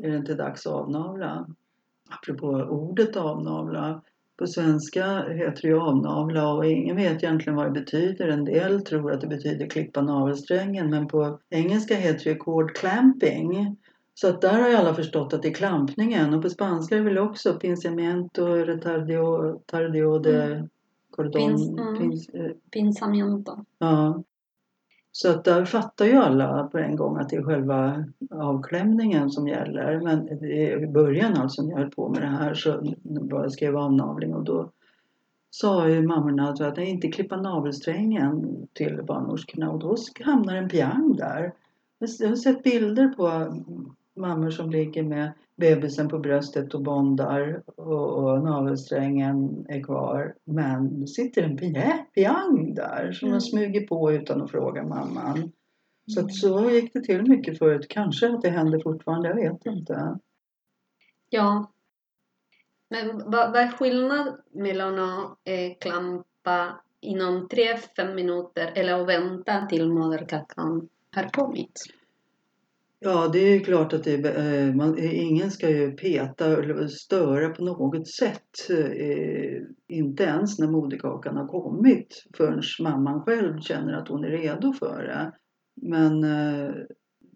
är 0.05 0.11
det 0.11 0.17
inte 0.17 0.35
dags 0.35 0.67
att 0.67 0.73
avnavla. 0.73 1.47
Apropå 2.11 2.47
ordet 2.49 3.17
avnavla. 3.17 4.03
På 4.37 4.47
svenska 4.47 5.23
heter 5.29 5.63
det 5.63 5.69
ju 5.69 5.79
avnavla 5.79 6.53
och 6.53 6.67
ingen 6.67 6.97
vet 6.97 7.23
egentligen 7.23 7.57
vad 7.57 7.67
det 7.67 7.81
betyder. 7.81 8.29
En 8.29 8.45
del 8.45 8.81
tror 8.81 9.13
att 9.13 9.21
det 9.21 9.27
betyder 9.27 9.67
klippa 9.67 10.03
navelsträngen 10.03 10.91
men 10.91 11.09
på 11.09 11.39
engelska 11.51 11.95
heter 11.95 12.31
det 12.31 12.37
cord 12.37 12.77
clamping. 12.77 13.77
Så 14.15 14.29
att 14.29 14.41
där 14.41 14.61
har 14.61 14.69
ju 14.69 14.75
alla 14.75 14.95
förstått 14.95 15.33
att 15.33 15.43
det 15.43 15.49
är 15.49 15.55
klampningen 15.55 16.35
och 16.35 16.43
på 16.43 16.49
spanska 16.49 16.95
är 16.95 16.99
det 16.99 17.05
väl 17.05 17.19
också 17.19 17.55
pincamiento, 17.55 18.47
retardio, 18.47 19.59
tardio 19.67 20.19
de 20.19 20.69
cordon. 21.11 21.33
Pins- 21.33 21.81
mm. 21.81 21.99
pins, 21.99 22.29
eh, 22.29 22.51
Pinzamiento. 22.71 23.65
Ja. 23.79 24.23
Så 25.13 25.31
att 25.31 25.45
där 25.45 25.65
fattar 25.65 26.05
ju 26.05 26.13
alla 26.17 26.69
på 26.73 26.79
en 26.79 26.97
gång 26.97 27.17
att 27.17 27.29
det 27.29 27.37
är 27.37 27.43
själva 27.43 28.05
avklämningen 28.31 29.31
som 29.31 29.49
gäller. 29.49 30.01
Men 30.01 30.29
i 30.83 30.87
början 30.87 31.35
alltså 31.35 31.63
när 31.63 31.71
jag 31.71 31.79
höll 31.79 31.91
på 31.91 32.09
med 32.09 32.23
det 32.23 32.29
här 32.29 32.55
så 32.55 32.95
bara 33.05 33.51
skrev 33.51 33.77
avnavling 33.77 34.35
och 34.35 34.45
då 34.45 34.71
sa 35.51 35.89
ju 35.89 36.03
mammorna 36.03 36.49
att 36.49 36.61
jag 36.61 36.79
inte 36.79 37.09
klippa 37.09 37.37
navelsträngen 37.37 38.67
till 38.73 39.03
barnmorskorna 39.03 39.71
och 39.71 39.79
då 39.79 39.97
hamnar 40.25 40.55
en 40.55 40.69
piang 40.69 41.17
där. 41.17 41.53
Jag 41.99 42.29
har 42.29 42.37
sett 42.37 42.63
bilder 42.63 43.09
på 43.09 43.55
mammor 44.15 44.51
som 44.51 44.71
ligger 44.71 45.03
med 45.03 45.33
bebisen 45.63 46.09
på 46.09 46.19
bröstet 46.19 46.75
och 46.75 46.83
bondar 46.83 47.63
och, 47.77 48.09
och 48.25 48.43
navelsträngen 48.45 49.67
är 49.69 49.83
kvar. 49.83 50.35
Men 50.45 51.01
det 51.01 51.07
sitter 51.07 51.43
en 51.43 51.59
pia- 51.59 52.05
piang 52.15 52.75
där 52.75 53.13
som 53.13 53.29
Mm. 53.29 53.39
de 53.39 53.41
smyger 53.41 53.87
på 53.87 54.13
utan 54.13 54.43
att 54.43 54.51
fråga 54.51 54.83
mamman. 54.83 55.53
Så 56.07 56.21
att 56.21 56.35
så 56.35 56.71
gick 56.71 56.93
det 56.93 57.01
till 57.01 57.23
mycket 57.29 57.59
förut. 57.59 57.87
Kanske 57.89 58.35
att 58.35 58.43
det 58.43 58.51
händer 58.51 58.81
fortfarande, 58.81 59.29
jag 59.29 59.37
vet 59.37 59.67
inte. 59.67 60.19
Ja. 61.31 61.73
Men 62.91 63.19
vad, 63.19 63.53
vad 63.53 63.57
är 63.57 63.69
skillnaden 63.69 64.35
mellan 64.53 64.99
att 64.99 65.39
eh, 65.45 65.73
klampa 65.81 66.81
inom 67.01 67.49
3-5 67.49 68.15
minuter 68.15 68.73
eller 68.75 69.01
att 69.01 69.09
vänta 69.09 69.67
till 69.67 69.89
moderkakan 69.89 70.89
har 71.15 71.29
kommit? 71.29 71.81
Ja, 73.05 73.31
det 73.33 73.39
är 73.39 73.55
ju 73.55 73.61
klart 73.61 73.93
att 73.93 74.05
det 74.05 74.27
är, 74.27 74.73
man, 74.75 74.99
ingen 74.99 75.51
ska 75.51 75.71
ju 75.71 75.93
peta 75.93 76.47
eller 76.47 76.87
störa 76.87 77.49
på 77.49 77.65
något 77.65 78.09
sätt. 78.09 78.71
Eh, 78.71 79.63
inte 79.89 80.25
ens 80.25 80.59
när 80.59 80.71
moderkakan 80.71 81.37
har 81.37 81.47
kommit 81.47 82.25
förrän 82.37 82.63
mamman 82.81 83.21
själv 83.21 83.61
känner 83.61 83.93
att 83.93 84.09
hon 84.09 84.25
är 84.25 84.31
redo 84.31 84.73
för 84.73 85.03
det. 85.03 85.33
Men 85.91 86.25
eh, 86.25 86.71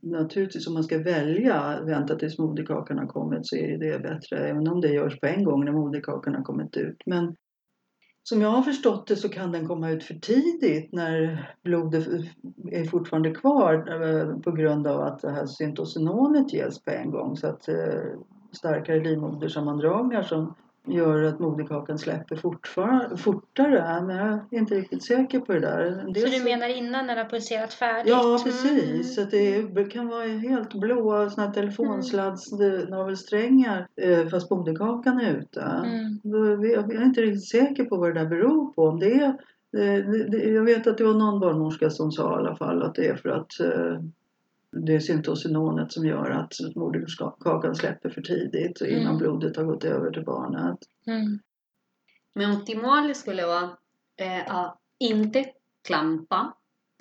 naturligtvis 0.02 0.66
om 0.66 0.75
man 0.75 0.85
ska 0.85 0.99
välja 0.99 1.80
vänta 1.87 2.16
tills 2.16 2.38
moderkakan 2.38 2.99
har 2.99 3.06
kommit 3.06 3.46
så 3.46 3.56
är 3.56 3.68
ju 3.68 3.76
det 3.76 4.02
bättre. 4.02 4.49
Även 4.49 4.68
om 4.68 4.80
det 4.80 4.88
görs 4.88 5.20
på 5.20 5.26
en 5.26 5.44
gång 5.44 5.64
när 5.64 5.73
moderkakan 5.73 6.35
har 6.35 6.42
kommit 6.42 6.76
ut. 6.76 6.96
Men 7.06 7.35
som 8.28 8.40
jag 8.40 8.49
har 8.49 8.62
förstått 8.62 9.06
det 9.06 9.16
så 9.16 9.28
kan 9.28 9.52
den 9.52 9.68
komma 9.68 9.90
ut 9.90 10.04
för 10.04 10.14
tidigt 10.14 10.92
när 10.92 11.47
blodet 11.62 12.06
är 12.71 12.85
fortfarande 12.85 13.30
kvar 13.30 13.75
eh, 13.75 14.38
på 14.38 14.52
grund 14.52 14.87
av 14.87 15.00
att 15.00 15.21
det 15.21 15.30
här 15.30 15.47
syntosinonet 15.47 16.52
ges 16.52 16.85
på 16.85 16.90
en 16.90 17.11
gång. 17.11 17.37
Så 17.37 17.47
att 17.47 17.68
eh, 17.68 17.75
starkare 18.52 19.04
livmodersammandragningar 19.04 20.23
som 20.23 20.54
gör 20.88 21.23
att 21.23 21.38
moderkakan 21.40 21.99
släpper 21.99 22.37
fortfar- 22.37 23.16
fortare. 23.16 24.02
Men 24.07 24.16
jag 24.16 24.28
är 24.50 24.59
inte 24.59 24.75
riktigt 24.75 25.05
säker 25.05 25.40
på 25.40 25.52
det 25.52 25.61
där. 25.61 25.81
En 26.07 26.12
del 26.12 26.23
Så 26.23 26.28
du 26.38 26.45
menar 26.45 26.69
innan 26.76 27.07
när 27.07 27.14
det 27.16 27.23
har 27.23 27.28
pulserat 27.28 27.73
färdigt? 27.73 28.11
Ja, 28.12 28.28
Mm. 28.28 28.38
precis. 28.45 29.14
Så 29.14 29.23
att 29.23 29.31
det 29.31 29.57
är- 29.57 29.90
kan 29.90 30.09
vara 30.09 30.25
helt 30.26 30.75
blåa 30.75 31.31
såna 31.31 31.52
telefonslads-navelsträngar 31.52 33.87
eh, 34.02 34.26
fast 34.28 34.50
moderkakan 34.50 35.21
är 35.21 35.35
ute. 35.37 35.61
Mm. 35.61 36.19
Jag 36.73 36.95
är 36.95 37.02
inte 37.05 37.21
riktigt 37.21 37.49
säker 37.49 37.85
på 37.85 37.97
vad 37.97 38.14
det 38.14 38.21
där 38.21 38.26
beror 38.28 38.73
på. 38.73 38.83
Om 38.83 38.99
det 39.00 39.14
är, 39.14 39.35
eh, 39.78 39.97
jag 40.55 40.64
vet 40.64 40.87
att 40.87 40.99
det 40.99 41.05
var 41.05 41.14
någon 41.14 41.40
barnmorska 41.40 41.90
som 41.90 42.12
sa 42.12 42.33
i 42.33 42.35
alla 42.35 42.57
fall 42.57 42.83
att 42.83 42.95
det 42.95 43.07
är 43.07 43.16
för 43.16 43.28
att 43.28 43.61
eh, 43.61 44.00
det 44.85 44.95
är 44.95 45.00
syntosinonet 45.00 45.92
som 45.92 46.06
gör 46.06 46.30
att 46.30 46.52
moderkakan 46.76 47.75
släpper 47.75 48.11
för 48.11 48.23
tidigt 48.23 48.80
innan 48.80 49.06
Mm. 49.06 49.18
blodet 49.18 49.56
har 49.56 49.64
gått 49.64 49.85
över 49.85 50.11
till 50.11 50.25
barnet. 50.25 50.78
Mm. 51.06 51.38
Men 52.35 52.56
optimalt 52.56 53.16
skulle 53.16 53.47
vara 53.47 53.76
eh, 54.16 54.54
att 54.54 54.78
inte 54.99 55.45
klampa 55.85 56.52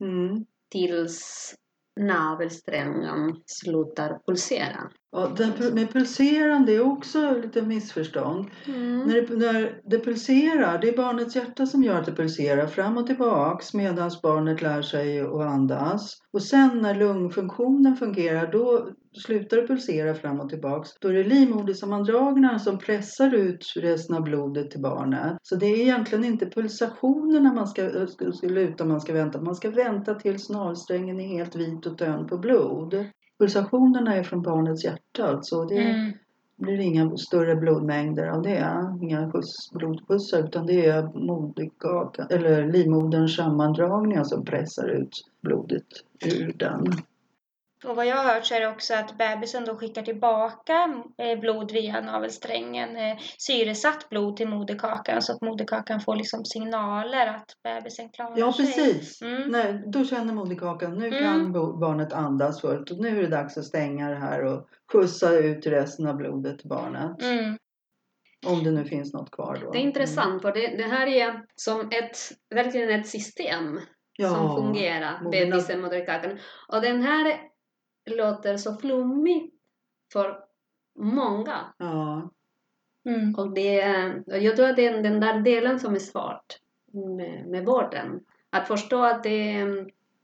Mm. 0.01 0.46
tills 0.72 1.55
navelsträngen 2.00 3.41
slutar 3.46 4.20
pulsera. 4.27 4.91
Ja, 5.15 5.31
det 5.38 5.43
här 5.43 5.72
med 5.72 5.93
pulserande 5.93 6.75
är 6.75 6.91
också 6.91 7.31
lite 7.43 7.62
missförstånd. 7.62 8.45
Mm. 8.67 9.00
När 9.00 9.22
det, 9.22 9.38
när 9.38 9.81
det 9.84 10.00
pulserar, 10.00 10.81
det 10.81 10.89
är 10.89 10.98
barnets 10.98 11.36
hjärta 11.36 11.65
som 11.65 11.84
gör 11.84 12.00
att 12.00 12.05
det 12.05 12.15
pulserar 12.15 12.67
fram 12.67 12.98
och 12.98 13.07
tillbaks 13.07 13.74
medan 13.74 14.12
barnet 14.24 14.62
lär 14.62 14.81
sig 14.81 15.22
att 15.22 15.41
andas. 15.41 16.17
Och 16.34 16.43
sen 16.43 16.81
när 16.81 16.95
lungfunktionen 16.95 17.95
fungerar 17.95 18.51
då 18.51 18.89
slutar 19.25 19.57
det 19.57 19.67
pulsera 19.67 20.13
fram 20.13 20.39
och 20.39 20.50
tillbaks. 20.50 20.89
Då 21.01 21.07
är 21.07 21.13
det 21.13 21.24
livmodersammandragningarna 21.24 22.60
som 22.60 22.77
pressar 22.77 23.34
ut 23.36 23.74
resten 23.75 24.15
av 24.15 24.24
blodet 24.24 24.72
till 24.72 24.81
barnet. 24.81 25.38
Så 25.41 25.55
det 25.55 25.65
är 25.65 25.81
egentligen 25.81 26.25
inte 26.25 26.45
pulsationerna 26.45 27.53
man 27.53 27.67
ska, 27.67 28.07
ska, 28.07 28.31
ska 28.31 28.48
luta 28.48 28.86
man 28.86 29.01
ska 29.01 29.13
vänta. 29.13 29.41
Man 29.41 29.55
ska 29.55 29.69
vänta 29.69 30.15
tills 30.15 30.50
navelsträngen 30.50 31.19
är 31.19 31.27
helt 31.27 31.55
vit 31.55 31.86
och 31.86 31.98
tön 31.98 32.27
på 32.27 32.38
blod. 32.38 33.05
Pulsationerna 33.39 34.15
är 34.15 34.24
från 34.24 34.42
barnets 34.42 34.84
hjärta 34.84 35.27
alltså. 35.27 35.65
Det, 35.65 35.82
Mm. 35.82 36.12
blir 36.58 36.80
inga 36.80 37.18
större 37.18 37.56
blodmängder 37.56 38.27
av 38.27 38.42
det. 38.42 38.96
Inga 39.01 39.32
skjuts, 39.32 39.72
blodpussar 39.74 40.44
utan 40.44 40.65
det 40.65 40.86
är 40.86 41.04
moderkakan, 41.27 42.27
eller 42.30 42.72
livmoderns 42.72 43.36
sammandragningar 43.36 44.24
som 44.24 44.46
pressar 44.46 44.88
ut 44.88 45.12
blodet 45.42 45.86
ur 46.25 46.54
den. 46.58 46.86
Och 47.84 47.96
vad 47.96 48.05
jag 48.05 48.15
har 48.15 48.34
hört 48.34 48.46
så 48.46 48.55
är 48.55 48.60
det 48.60 48.67
också 48.67 48.94
att 48.94 49.17
bebisen 49.17 49.65
då 49.65 49.75
skickar 49.75 50.01
tillbaka 50.01 51.03
eh, 51.17 51.39
blod 51.39 51.72
via 51.72 52.01
navelsträngen, 52.01 52.98
eh, 52.98 53.17
syresatt 53.38 54.10
blod 54.10 54.38
till 54.38 54.48
moderkakan 54.48 55.22
så 55.22 55.34
att 55.34 55.41
moderkakan 55.41 56.01
får 56.01 56.15
liksom 56.15 56.46
signaler 56.46 57.27
att 57.27 57.46
bebisen 57.63 58.10
klarar 58.10 58.34
Ja 58.38 58.53
sig. 58.53 58.65
precis. 58.65 59.22
Mm. 59.22 59.41
Nej, 59.51 59.84
då 59.88 60.03
känner 60.05 60.34
moderkakan 60.34 60.94
nu 61.00 61.08
Mm. 61.08 61.24
kan 61.24 61.51
barnet 61.79 62.13
andas 62.13 62.62
fullt 62.62 62.91
och 62.91 62.98
nu 62.98 63.17
är 63.17 63.22
det 63.22 63.27
dags 63.27 63.58
att 63.58 63.65
stänga 63.65 64.10
det 64.10 64.15
här 64.20 64.44
och 64.44 64.67
skjutsa 64.91 65.32
ut 65.38 65.65
resten 65.67 66.08
av 66.08 66.15
blodet 66.17 66.60
till 66.60 66.70
barnet. 66.70 67.22
Mm. 67.22 67.58
Om 68.48 68.63
det 68.63 68.72
nu 68.72 68.86
finns 68.86 69.13
något 69.13 69.32
kvar 69.32 69.60
då. 69.62 69.72
Det 69.72 69.77
är 69.77 69.82
intressant 69.82 70.41
för 70.41 70.51
det, 70.51 70.67
det 70.77 70.84
här 70.88 71.08
är 71.08 71.41
som 71.55 71.79
ett, 71.82 72.17
verkligen 72.55 73.00
ett 73.00 73.08
system 73.08 73.79
Ja. 74.17 74.29
som 74.29 74.55
fungerar, 74.55 75.29
bebisen, 75.32 75.82
moderkakan. 75.82 76.39
Och 76.67 76.82
den 76.82 77.01
här 77.01 77.38
låter 78.06 78.58
så 78.58 78.76
flummig 78.76 79.52
för 80.14 80.38
många. 81.00 81.58
Ja. 81.78 82.30
Mm. 83.06 83.36
Och 83.36 83.54
det, 83.54 83.84
och 84.28 84.38
jag 84.40 84.56
tror 84.56 84.70
att 84.70 84.76
det 84.76 84.86
är 84.88 85.04
den 85.04 85.20
där 85.20 85.40
delen 85.40 85.80
som 85.80 85.96
är 85.96 86.00
svårt 86.00 86.60
med, 86.92 87.48
med 87.48 87.66
vården. 87.66 88.20
Att 88.50 88.68
förstå 88.68 89.04
att 89.04 89.24
det 89.24 89.52
är 89.52 89.78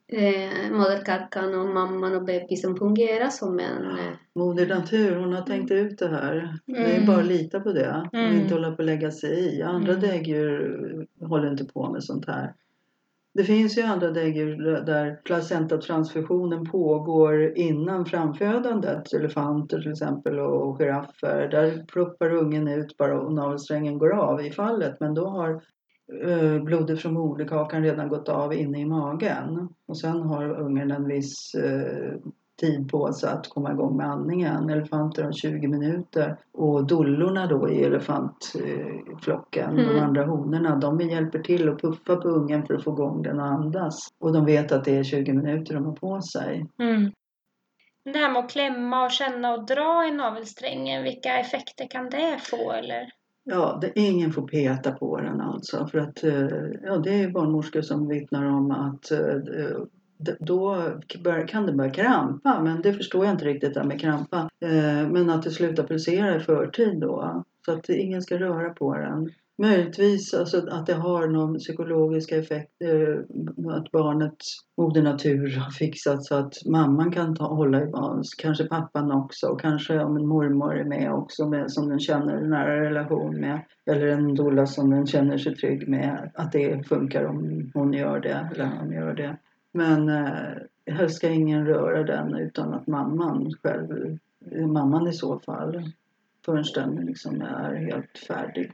eh, 0.07 0.71
moderkakan 0.71 1.55
och 1.59 1.65
mamman 1.67 2.15
och 2.15 2.23
bebisen 2.23 2.75
fungerar 2.75 3.27
som 3.29 3.59
en... 3.59 3.85
Eh, 3.99 4.13
Moder 4.33 4.67
Natur, 4.67 5.15
hon 5.15 5.33
har 5.33 5.41
tänkt 5.41 5.71
ut 5.71 5.99
det 5.99 6.07
här. 6.07 6.57
Det 6.65 6.77
är 6.77 6.93
Mm. 6.95 7.05
bara 7.07 7.19
att 7.19 7.25
lita 7.25 7.59
på 7.59 7.71
det 7.71 8.05
och 8.11 8.19
Mm. 8.19 8.35
inte 8.39 8.53
hålla 8.53 8.71
på 8.71 8.81
att 8.81 8.85
lägga 8.85 9.11
sig 9.11 9.57
i. 9.57 9.61
Andra 9.61 9.93
Mm. 9.93 10.01
däggdjur 10.01 11.07
håller 11.19 11.51
inte 11.51 11.65
på 11.65 11.89
med 11.89 12.03
sånt 12.03 12.27
här. 12.27 12.53
Det 13.33 13.43
finns 13.43 13.77
ju 13.77 13.81
andra 13.81 14.11
däggdjur 14.11 14.81
där 14.85 15.21
placentatransfusionen 15.25 16.65
pågår 16.65 17.57
innan 17.57 18.05
framfödandet. 18.05 19.13
Elefanter 19.13 19.81
till 19.81 19.91
exempel 19.91 20.39
och 20.39 20.77
giraffer. 20.77 21.47
Där 21.51 21.85
ploppar 21.85 22.33
ungen 22.33 22.67
ut 22.67 22.97
bara 22.97 23.21
och 23.21 23.33
navelsträngen 23.33 23.97
går 23.97 24.13
av 24.13 24.41
i 24.41 24.51
fallet. 24.51 24.99
Men 24.99 25.13
då 25.13 25.27
har 25.27 25.61
eh, 26.23 26.63
blodet 26.63 27.01
från 27.01 27.13
moderkakan 27.13 27.83
redan 27.83 28.09
gått 28.09 28.29
av 28.29 28.53
inne 28.53 28.81
i 28.81 28.85
magen. 28.85 29.69
Och 29.87 29.97
sen 29.97 30.21
har 30.21 30.59
ungen 30.61 30.91
en 30.91 31.07
viss 31.07 31.55
eh, 31.55 32.13
tid 32.61 32.91
på 32.91 33.13
sig 33.13 33.29
att 33.29 33.49
komma 33.49 33.71
igång 33.71 33.97
med 33.97 34.05
andningen. 34.07 34.69
Elefanter 34.69 35.23
har 35.23 35.31
20 35.31 35.67
minuter 35.67 36.37
och 36.53 36.87
dollorna 36.87 37.47
då 37.47 37.69
i 37.69 37.83
elefantflocken, 37.83 39.75
de 39.75 39.81
Mm. 39.83 40.03
andra 40.03 40.25
honorna, 40.25 40.75
de 40.75 41.01
hjälper 41.01 41.39
till 41.39 41.69
att 41.69 41.81
puffa 41.81 42.15
på 42.15 42.27
ungen 42.27 42.65
för 42.65 42.73
att 42.73 42.83
få 42.83 42.91
igång 42.91 43.21
den 43.23 43.39
att 43.39 43.51
andas. 43.51 44.07
Och 44.19 44.33
de 44.33 44.45
vet 44.45 44.71
att 44.71 44.85
det 44.85 44.97
är 44.97 45.03
20 45.03 45.33
minuter 45.33 45.73
de 45.73 45.85
har 45.85 45.93
på 45.95 46.21
sig. 46.21 46.65
Mm. 46.79 47.11
Det 48.13 48.17
här 48.19 48.31
med 48.31 48.43
att 48.45 48.51
klämma 48.51 49.05
och 49.05 49.11
känna 49.11 49.53
och 49.53 49.65
dra 49.65 50.07
i 50.07 50.11
navelsträngen, 50.11 51.03
vilka 51.03 51.39
effekter 51.39 51.87
kan 51.89 52.09
det 52.09 52.37
få 52.41 52.71
eller? 52.71 53.09
Ja, 53.43 53.77
det, 53.81 53.91
ingen 53.99 54.31
får 54.31 54.47
peta 54.47 54.91
på 54.91 55.17
den 55.17 55.41
alltså. 55.41 55.87
För 55.87 55.97
att 55.97 56.23
eh, 56.23 56.47
ja, 56.83 56.97
det 56.97 57.23
är 57.23 57.31
barnmorskor 57.31 57.81
som 57.81 58.07
vittnar 58.07 58.45
om 58.45 58.71
att 58.71 59.11
eh, 59.11 59.19
då 60.39 60.91
kan 61.47 61.65
det 61.65 61.73
börja 61.73 61.91
krampa. 61.91 62.61
Men 62.63 62.81
det 62.81 62.93
förstår 62.93 63.25
jag 63.25 63.33
inte 63.33 63.45
riktigt 63.45 63.73
det 63.73 63.79
här 63.79 63.87
med 63.87 64.01
krampa. 64.01 64.49
Eh, 64.61 65.09
men 65.09 65.29
att 65.29 65.43
det 65.43 65.51
slutar 65.51 65.83
pulsera 65.83 66.35
i 66.35 66.39
förtid 66.39 66.99
då. 66.99 67.43
Så 67.65 67.71
att 67.71 67.89
ingen 67.89 68.21
ska 68.21 68.39
röra 68.39 68.69
på 68.69 68.97
den. 68.97 69.29
Möjligtvis 69.61 70.33
alltså, 70.33 70.69
att 70.69 70.85
det 70.85 70.93
har 70.93 71.27
någon 71.27 71.57
psykologisk 71.57 72.31
effekt. 72.31 72.71
Eh, 72.83 73.71
att 73.73 73.91
barnet, 73.91 74.37
moder 74.77 75.01
natur 75.01 75.57
har 75.57 75.71
fixat 75.71 76.23
så 76.23 76.35
att 76.35 76.53
mamman 76.65 77.11
kan 77.11 77.35
ta, 77.35 77.47
hålla 77.47 77.83
i 77.83 77.87
barnet. 77.87 78.25
Kanske 78.37 78.63
pappan 78.63 79.11
också. 79.11 79.47
Och 79.47 79.61
kanske 79.61 80.03
om 80.03 80.17
en 80.17 80.27
mormor 80.27 80.77
är 80.77 80.83
med 80.83 81.13
också 81.13 81.49
med, 81.49 81.71
som 81.71 81.89
den 81.89 81.99
känner 81.99 82.37
en 82.37 82.49
nära 82.49 82.81
relation 82.81 83.39
med. 83.39 83.61
Eller 83.91 84.07
en 84.07 84.35
doula 84.35 84.65
som 84.65 84.89
den 84.89 85.07
känner 85.07 85.37
sig 85.37 85.55
trygg 85.55 85.89
med. 85.89 86.31
Att 86.35 86.51
det 86.51 86.87
funkar 86.87 87.25
om 87.25 87.71
hon 87.73 87.93
gör 87.93 88.19
det 88.19 88.49
eller 88.53 88.65
han 88.65 88.91
gör 88.91 89.13
det. 89.13 89.37
Men 89.71 90.09
eh, 90.09 90.53
helst 90.93 91.15
ska 91.15 91.29
ingen 91.29 91.65
röra 91.65 92.03
den 92.03 92.35
utan 92.35 92.73
att 92.73 92.87
mamman 92.87 93.53
själv, 93.63 94.17
mamman 94.67 95.07
i 95.07 95.13
så 95.13 95.39
fall. 95.39 95.91
Förrän 96.45 96.63
den 96.75 97.05
liksom 97.05 97.41
är 97.41 97.75
helt 97.75 98.17
färdig 98.27 98.71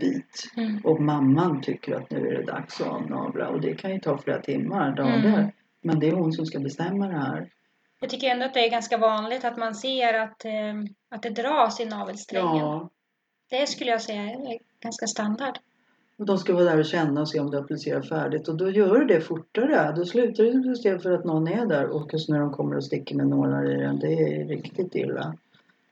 bit. 0.00 0.52
Mm. 0.56 0.80
Och 0.84 1.00
mamman 1.00 1.60
tycker 1.62 1.94
att 1.94 2.10
nu 2.10 2.28
är 2.28 2.34
det 2.34 2.44
dags 2.44 2.80
att 2.80 2.86
avnavla. 2.86 3.48
Och 3.48 3.60
det 3.60 3.74
kan 3.74 3.90
ju 3.92 4.00
ta 4.00 4.18
flera 4.18 4.40
timmar, 4.40 4.96
dagar. 4.96 5.18
Mm. 5.18 5.50
Men 5.82 6.00
det 6.00 6.08
är 6.08 6.12
hon 6.12 6.32
som 6.32 6.46
ska 6.46 6.60
bestämma 6.60 7.08
det 7.08 7.18
här. 7.18 7.50
Jag 8.00 8.10
tycker 8.10 8.30
ändå 8.30 8.44
att 8.44 8.54
det 8.54 8.66
är 8.66 8.70
ganska 8.70 8.98
vanligt 8.98 9.44
att 9.44 9.56
man 9.56 9.74
ser 9.74 10.14
att, 10.14 10.44
eh, 10.44 10.74
att 11.08 11.22
det 11.22 11.30
dras 11.30 11.80
i 11.80 11.84
navelsträngen. 11.84 12.56
Ja, 12.56 12.90
Det 13.50 13.66
skulle 13.66 13.90
jag 13.90 14.02
säga 14.02 14.22
är 14.22 14.58
ganska 14.80 15.06
standard. 15.06 15.58
Och 16.16 16.26
de 16.26 16.38
ska 16.38 16.54
vara 16.54 16.64
där 16.64 16.78
och 16.78 16.84
känna 16.84 17.20
och 17.20 17.28
se 17.28 17.40
om 17.40 17.54
har 17.54 17.62
pulserat 17.62 18.08
färdigt. 18.08 18.48
Och 18.48 18.56
då 18.56 18.70
gör 18.70 19.04
det 19.04 19.20
fortare. 19.20 19.92
Då 19.96 20.04
slutar 20.04 20.44
det 20.44 20.52
pulsera 20.52 20.98
för 20.98 21.12
att 21.12 21.24
någon 21.24 21.48
är 21.48 21.66
där. 21.66 21.86
Och 21.86 22.12
just 22.12 22.28
när 22.28 22.40
de 22.40 22.52
kommer 22.52 22.76
och 22.76 22.84
sticker 22.84 23.14
med 23.14 23.26
nålar 23.26 23.70
i 23.70 23.80
den. 23.80 23.98
Det 23.98 24.12
är 24.12 24.48
riktigt 24.48 24.94
illa. 24.94 25.36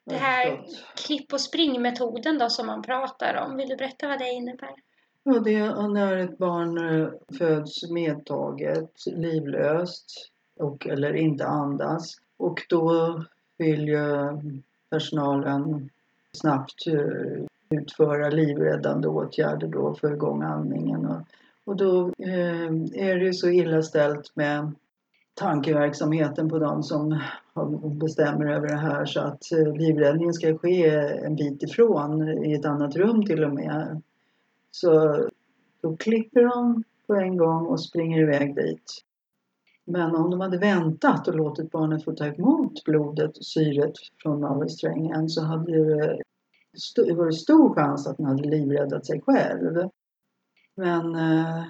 Det 0.05 0.14
här 0.14 0.67
klipp 1.07 1.33
och 1.33 1.41
springmetoden 1.41 2.38
då 2.38 2.49
som 2.49 2.67
man 2.67 2.83
pratar 2.83 3.47
om, 3.47 3.57
vill 3.57 3.69
du 3.69 3.76
berätta 3.76 4.09
vad 4.09 4.19
det 4.19 4.31
innebär? 4.31 4.75
Ja, 5.25 5.38
det 5.38 5.55
är 5.55 5.88
när 5.88 6.17
ett 6.17 6.38
barn 6.38 7.00
eh, 7.00 7.09
föds 7.38 7.91
medtaget, 7.91 8.93
livlöst 9.07 10.31
och, 10.57 10.87
eller 10.87 11.14
inte 11.14 11.47
andas. 11.47 12.17
Och 12.37 12.67
då 12.69 13.25
vill 13.59 13.88
ju 13.88 14.07
personalen 14.91 15.91
snabbt 16.33 16.87
eh, 16.87 17.45
utföra 17.73 18.31
livräddande 18.31 19.09
åtgärder 19.09 19.69
då 19.69 19.95
för 19.95 20.12
igång 20.12 20.43
andningen. 20.43 21.07
Och, 21.07 21.21
och 21.64 21.76
då 21.76 22.07
eh, 22.19 22.67
är 22.93 23.19
det 23.19 23.25
ju 23.25 23.33
så 23.33 23.49
illa 23.49 23.83
ställt 23.83 24.37
med 24.37 24.73
tankeverksamheten 25.35 26.49
på 26.49 26.59
de 26.59 26.83
som 26.83 27.21
bestämmer 28.00 28.47
över 28.47 28.69
det 28.69 28.76
här 28.76 29.05
så 29.05 29.21
att 29.21 29.53
eh, 29.53 29.77
livräddningen 29.77 30.35
ska 30.35 30.59
ske 30.59 30.88
en 31.25 31.37
bit 31.37 31.62
ifrån 31.62 32.29
i 32.44 32.53
ett 32.53 32.64
annat 32.64 32.97
rum 32.97 33.27
till 33.27 33.44
och 33.44 33.55
med. 33.55 34.03
Så 34.70 35.18
då 35.81 35.97
klipper 35.97 36.42
de 36.42 36.85
på 37.07 37.14
en 37.14 37.37
gång 37.37 37.66
och 37.66 37.81
springer 37.81 38.20
iväg 38.23 38.55
dit. 38.55 39.03
Men 39.85 40.14
om 40.14 40.31
de 40.31 40.40
hade 40.40 40.59
väntat 40.59 41.29
och 41.29 41.35
låtit 41.35 41.70
barnet 41.70 42.05
få 42.05 42.12
ta 42.12 42.27
emot 42.27 42.85
blodet, 42.85 43.38
och 43.38 43.44
syret 43.44 43.92
från 44.23 44.40
navelsträngen 44.40 45.29
så 45.29 45.42
hade 45.42 45.85
det 45.85 46.23
det 46.97 47.13
var 47.15 47.31
stor 47.31 47.75
chans 47.75 48.07
att 48.07 48.19
hon 48.19 48.27
hade 48.27 48.49
livräddat 48.49 49.07
sig 49.07 49.21
själv. 49.21 49.89
Men 50.75 51.15
eh, 51.15 51.65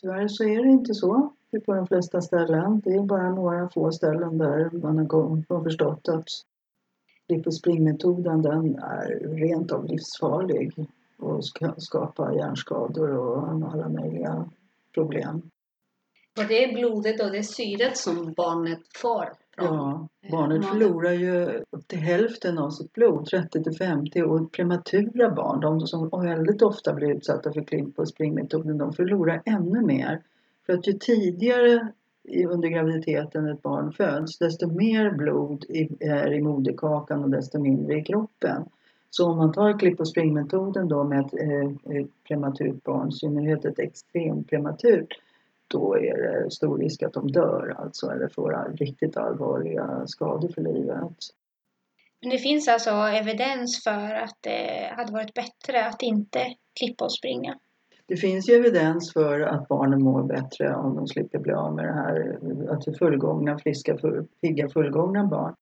tyvärr 0.00 0.28
så 0.28 0.44
är 0.44 0.62
det 0.62 0.70
inte 0.70 0.94
så 0.94 1.32
på 1.66 1.74
de 1.74 1.86
flesta 1.86 2.20
ställen. 2.20 2.80
Det 2.84 2.94
är 2.94 3.02
bara 3.02 3.30
några 3.30 3.68
få 3.68 3.92
ställen 3.92 4.38
där 4.38 4.70
man 4.72 4.98
har 4.98 5.62
förstått 5.64 6.08
att 6.08 6.26
klipp 7.26 7.46
och 7.46 7.54
springmetoden 7.54 8.42
den 8.42 8.78
är 8.78 9.06
rent 9.36 9.72
av 9.72 9.84
livsfarlig 9.84 10.88
och 11.18 11.44
skapar 11.44 11.80
skapa 11.80 12.34
hjärnskador 12.34 13.10
och 13.10 13.48
alla 13.48 13.88
möjliga 13.88 14.50
problem. 14.94 15.50
Och 16.38 16.44
det 16.48 16.64
är 16.64 16.74
blodet 16.74 17.20
och 17.20 17.30
det 17.30 17.38
är 17.38 17.42
syret 17.42 17.96
som 17.96 18.32
barnet 18.32 18.80
får. 18.94 19.28
Ja, 19.56 20.08
barnet 20.30 20.60
magen. 20.60 20.62
förlorar 20.62 21.12
ju 21.12 21.62
upp 21.70 21.88
till 21.88 21.98
hälften 21.98 22.58
av 22.58 22.70
sitt 22.70 22.92
blod, 22.92 23.26
30 23.26 23.62
till 23.62 23.76
50 23.76 24.22
och 24.22 24.52
prematura 24.52 25.30
barn, 25.30 25.60
de 25.60 25.80
som 25.80 26.10
väldigt 26.22 26.62
ofta 26.62 26.94
blir 26.94 27.10
utsatta 27.10 27.52
för 27.52 27.64
klipp 27.64 27.98
och 27.98 28.08
springmetoden, 28.08 28.78
de 28.78 28.92
förlorar 28.92 29.42
ännu 29.44 29.80
mer. 29.80 30.22
För 30.66 30.72
att 30.72 30.88
ju 30.88 30.92
tidigare 30.92 31.88
under 32.48 32.68
graviditeten 32.68 33.48
ett 33.48 33.62
barn 33.62 33.92
föds, 33.92 34.38
desto 34.38 34.66
mer 34.66 35.10
blod 35.10 35.64
är 36.00 36.32
i 36.32 36.42
moderkakan 36.42 37.24
och 37.24 37.30
desto 37.30 37.58
mindre 37.58 37.98
i 37.98 38.04
kroppen. 38.04 38.64
Så 39.10 39.30
om 39.30 39.36
man 39.36 39.52
tar 39.52 39.78
klipp 39.78 40.00
och 40.00 40.08
springmetoden 40.08 40.88
då 40.88 41.04
med 41.04 41.20
ett, 41.20 41.34
eh, 41.34 41.96
ett 41.96 42.10
prematurt 42.28 42.84
barn, 42.84 43.08
i 43.08 43.12
synnerhet 43.12 43.64
ett 43.64 43.78
extremt 43.78 44.50
prematurt, 44.50 45.08
då 45.68 45.96
är 45.96 46.42
det 46.44 46.50
stor 46.50 46.78
risk 46.78 47.02
att 47.02 47.12
de 47.12 47.28
dör 47.32 47.76
alltså 47.78 48.10
eller 48.10 48.28
får 48.28 48.76
riktigt 48.76 49.16
allvarliga 49.16 50.06
skador 50.06 50.48
för 50.48 50.62
livet. 50.62 51.16
Men 52.20 52.30
det 52.30 52.38
finns 52.38 52.68
alltså 52.68 52.90
evidens 52.90 53.84
för 53.84 54.14
att 54.14 54.36
det 54.40 54.92
hade 54.96 55.12
varit 55.12 55.34
bättre 55.34 55.86
att 55.86 56.02
inte 56.02 56.40
klippa 56.78 57.04
och 57.04 57.12
springa. 57.12 57.58
Det 58.06 58.16
finns 58.16 58.48
ju 58.48 58.54
evidens 58.54 59.12
för 59.12 59.40
att 59.40 59.68
barnen 59.68 60.02
mår 60.02 60.22
bättre 60.22 60.74
om 60.74 60.96
de 60.96 61.06
slipper 61.06 61.38
bli 61.38 61.52
av 61.52 61.74
med 61.74 61.84
det 61.84 61.92
här. 61.92 62.38
Att 62.68 62.84
det 62.84 62.90
är 62.90 62.98
fullgångna, 62.98 63.58
friska, 63.58 63.98
full, 63.98 64.26
pigga, 64.40 64.68
fullgångna 64.68 65.24
barn. 65.24 65.54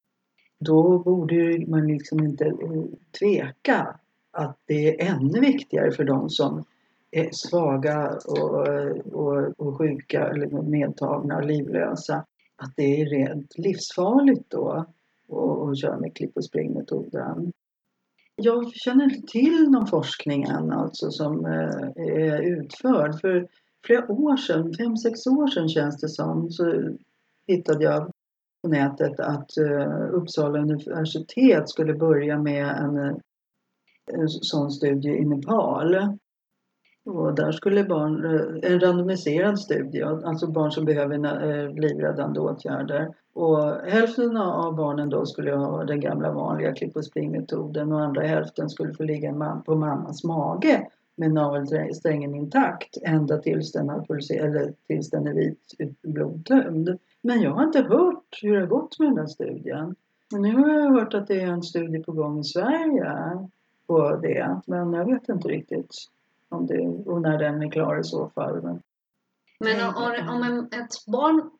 Då 0.58 0.98
borde 0.98 1.64
man 1.66 1.86
liksom 1.86 2.24
inte 2.24 2.44
eh, 2.44 2.84
tveka 3.18 3.96
att 4.30 4.58
det 4.66 5.00
är 5.00 5.14
ännu 5.14 5.40
viktigare 5.40 5.92
för 5.92 6.04
de 6.04 6.30
som 6.30 6.64
svaga 7.32 8.18
och, 8.26 8.68
och, 9.12 9.60
och 9.60 9.78
sjuka 9.78 10.28
eller 10.28 10.62
medtagna 10.62 11.36
och 11.36 11.44
livlösa. 11.44 12.24
Att 12.56 12.72
det 12.76 13.00
är 13.00 13.06
rent 13.06 13.58
livsfarligt 13.58 14.50
då 14.50 14.70
att 14.70 14.88
att 15.72 15.80
köra 15.80 15.98
med 15.98 16.16
klipp 16.16 16.36
och 16.36 16.44
springmetoden. 16.44 17.52
Jag 18.36 18.72
känner 18.74 19.04
inte 19.04 19.32
till 19.32 19.68
någon 19.70 19.86
forskning 19.86 20.42
än 20.42 20.72
alltså 20.72 21.10
som 21.10 21.46
eh, 21.46 22.04
är 22.06 22.42
utförd. 22.42 23.20
För 23.20 23.48
flera 23.86 24.12
år 24.12 24.36
sedan, 24.36 24.74
fem, 24.74 24.96
sex 24.96 25.26
år 25.26 25.46
sedan 25.46 25.68
känns 25.68 26.00
det 26.00 26.08
som, 26.08 26.50
så 26.50 26.96
hittade 27.46 27.84
jag 27.84 28.10
på 28.62 28.68
nätet 28.68 29.20
att 29.20 29.56
eh, 29.56 30.08
Uppsala 30.12 30.58
universitet 30.58 31.68
skulle 31.68 31.94
börja 31.94 32.38
med 32.38 32.66
en, 32.66 32.96
en 34.12 34.28
sån 34.28 34.70
studie 34.70 35.10
i 35.10 35.24
Nepal. 35.24 36.18
Och 37.04 37.34
där 37.34 37.52
skulle 37.52 37.84
barn, 37.84 38.24
eh, 38.24 38.72
en 38.72 38.80
randomiserad 38.80 39.58
studie, 39.58 40.02
alltså 40.02 40.46
barn 40.46 40.70
som 40.72 40.84
behöver 40.84 41.14
eh, 41.14 41.74
livräddande 41.74 42.40
åtgärder. 42.40 43.14
Och 43.34 43.58
hälften 43.74 44.36
av 44.36 44.76
barnen 44.76 45.10
då 45.10 45.26
skulle 45.26 45.52
ha 45.52 45.84
den 45.84 46.00
gamla 46.00 46.32
vanliga 46.32 46.74
klipp 46.74 46.96
och 46.96 47.04
springmetoden 47.04 47.92
och 47.92 48.00
andra 48.00 48.22
hälften 48.22 48.70
skulle 48.70 48.94
få 48.94 49.02
ligga 49.02 49.62
på 49.66 49.74
mammas 49.74 50.24
mage 50.24 50.88
med 51.16 51.32
navelsträngen 51.32 52.34
intakt 52.34 52.96
ända 53.02 53.38
tills 53.38 53.72
den, 53.72 53.88
har 53.88 54.00
pulser- 54.00 54.46
eller 54.46 54.72
tills 54.86 55.10
den 55.10 55.26
är 55.26 55.34
vit 55.34 55.74
blodtömd. 56.02 56.98
Men 57.22 57.40
jag 57.40 57.50
har 57.50 57.64
inte 57.64 57.82
hört 57.82 58.38
hur 58.42 58.54
det 58.54 58.60
har 58.60 58.66
gått 58.66 58.98
med 58.98 59.08
den 59.08 59.18
här 59.18 59.26
studien. 59.26 59.94
Men 60.32 60.42
nu 60.42 60.56
har 60.56 60.68
jag 60.68 60.90
hört 60.90 61.14
att 61.14 61.26
det 61.26 61.40
är 61.40 61.46
en 61.46 61.62
studie 61.62 62.02
på 62.02 62.12
gång 62.12 62.40
i 62.40 62.44
Sverige 62.44 63.12
på 63.86 64.16
det. 64.16 64.60
Men 64.66 64.92
jag 64.92 65.04
vet 65.04 65.28
inte 65.28 65.48
riktigt 65.48 65.94
om 66.52 66.66
det, 66.66 67.10
och 67.10 67.22
när 67.22 67.38
den 67.38 67.62
är 67.62 67.70
klar 67.70 68.00
i 68.00 68.04
så 68.04 68.28
fall. 68.28 68.62
Men, 68.62 68.82
Men 69.60 69.94
om, 69.94 70.28
om 70.28 70.68
ett 70.72 71.06
barn 71.06 71.50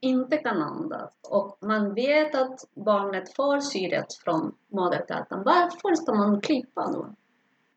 inte 0.00 0.36
kan 0.36 0.62
andas 0.62 1.10
och 1.30 1.58
man 1.60 1.94
vet 1.94 2.34
att 2.34 2.60
barnet 2.74 3.36
får 3.36 3.60
syret 3.60 4.14
från 4.24 4.54
moderkakan, 4.68 5.42
varför 5.44 5.94
ska 5.94 6.14
man 6.14 6.40
klippa 6.40 6.92
då? 6.92 7.06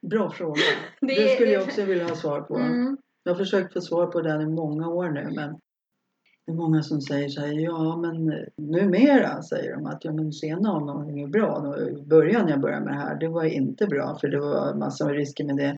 Bra 0.02 0.30
fråga. 0.30 0.62
Det 1.02 1.08
Det, 1.08 1.36
skulle 1.36 1.52
jag 1.52 1.64
också 1.64 1.86
vilja 1.86 2.08
ha 2.08 2.16
svar 2.16 2.42
på. 2.42 2.58
Mm. 2.58 2.98
Jag 3.24 3.32
har 3.32 3.38
försökt 3.38 3.74
få 3.74 3.82
svar 3.82 4.08
på 4.08 4.22
den 4.22 4.42
i 4.42 4.46
många 4.46 4.88
år 4.88 5.10
nu 5.10 5.32
men 5.36 5.60
det 6.46 6.52
är 6.52 6.56
många 6.56 6.84
som 6.84 7.02
säger 7.02 7.30
så 7.30 7.42
här, 7.42 7.54
ja 7.54 7.98
men 7.98 8.46
numera 8.56 9.42
säger 9.42 9.76
de 9.76 9.86
att 9.86 10.06
ja 10.06 10.12
men 10.12 10.34
sen 10.34 10.66
avnavling 10.66 11.22
är 11.22 11.28
bra. 11.28 11.76
I 11.90 12.02
början 12.02 12.46
när 12.46 12.52
jag 12.52 12.62
började 12.62 12.86
med 12.86 12.94
det 12.94 13.00
här, 13.00 13.16
det 13.16 13.28
var 13.28 13.44
inte 13.44 13.88
bra 13.88 14.18
för 14.22 14.28
det 14.28 14.40
var 14.40 14.74
massor 14.74 15.06
med 15.06 15.16
risker 15.16 15.44
med 15.44 15.58
det. 15.58 15.78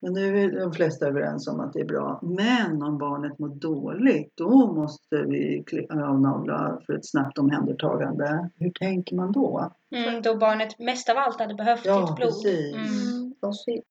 Men 0.00 0.12
nu 0.12 0.44
är 0.44 0.60
de 0.60 0.72
flesta 0.72 1.06
överens 1.06 1.48
om 1.48 1.60
att 1.60 1.72
det 1.72 1.80
är 1.80 1.84
bra. 1.84 2.20
Men 2.22 2.82
om 2.82 2.98
barnet 2.98 3.38
mår 3.38 3.48
dåligt, 3.48 4.32
då 4.36 4.72
måste 4.72 5.16
vi 5.16 5.64
avnavla 5.90 6.78
för 6.86 6.92
ett 6.92 7.06
snabbt 7.06 7.38
omhändertagande. 7.38 8.48
Hur 8.56 8.70
tänker 8.70 9.16
man 9.16 9.32
då? 9.32 9.72
Mm, 9.94 10.22
då 10.22 10.36
barnet 10.36 10.78
mest 10.78 11.08
av 11.08 11.16
allt 11.18 11.40
hade 11.40 11.54
behövt 11.54 11.84
Ja, 11.86 12.06
sitt 12.06 12.16
blod. 12.16 12.28
precis. 12.28 12.74
Mm. 12.74 13.34
Precis. 13.40 13.84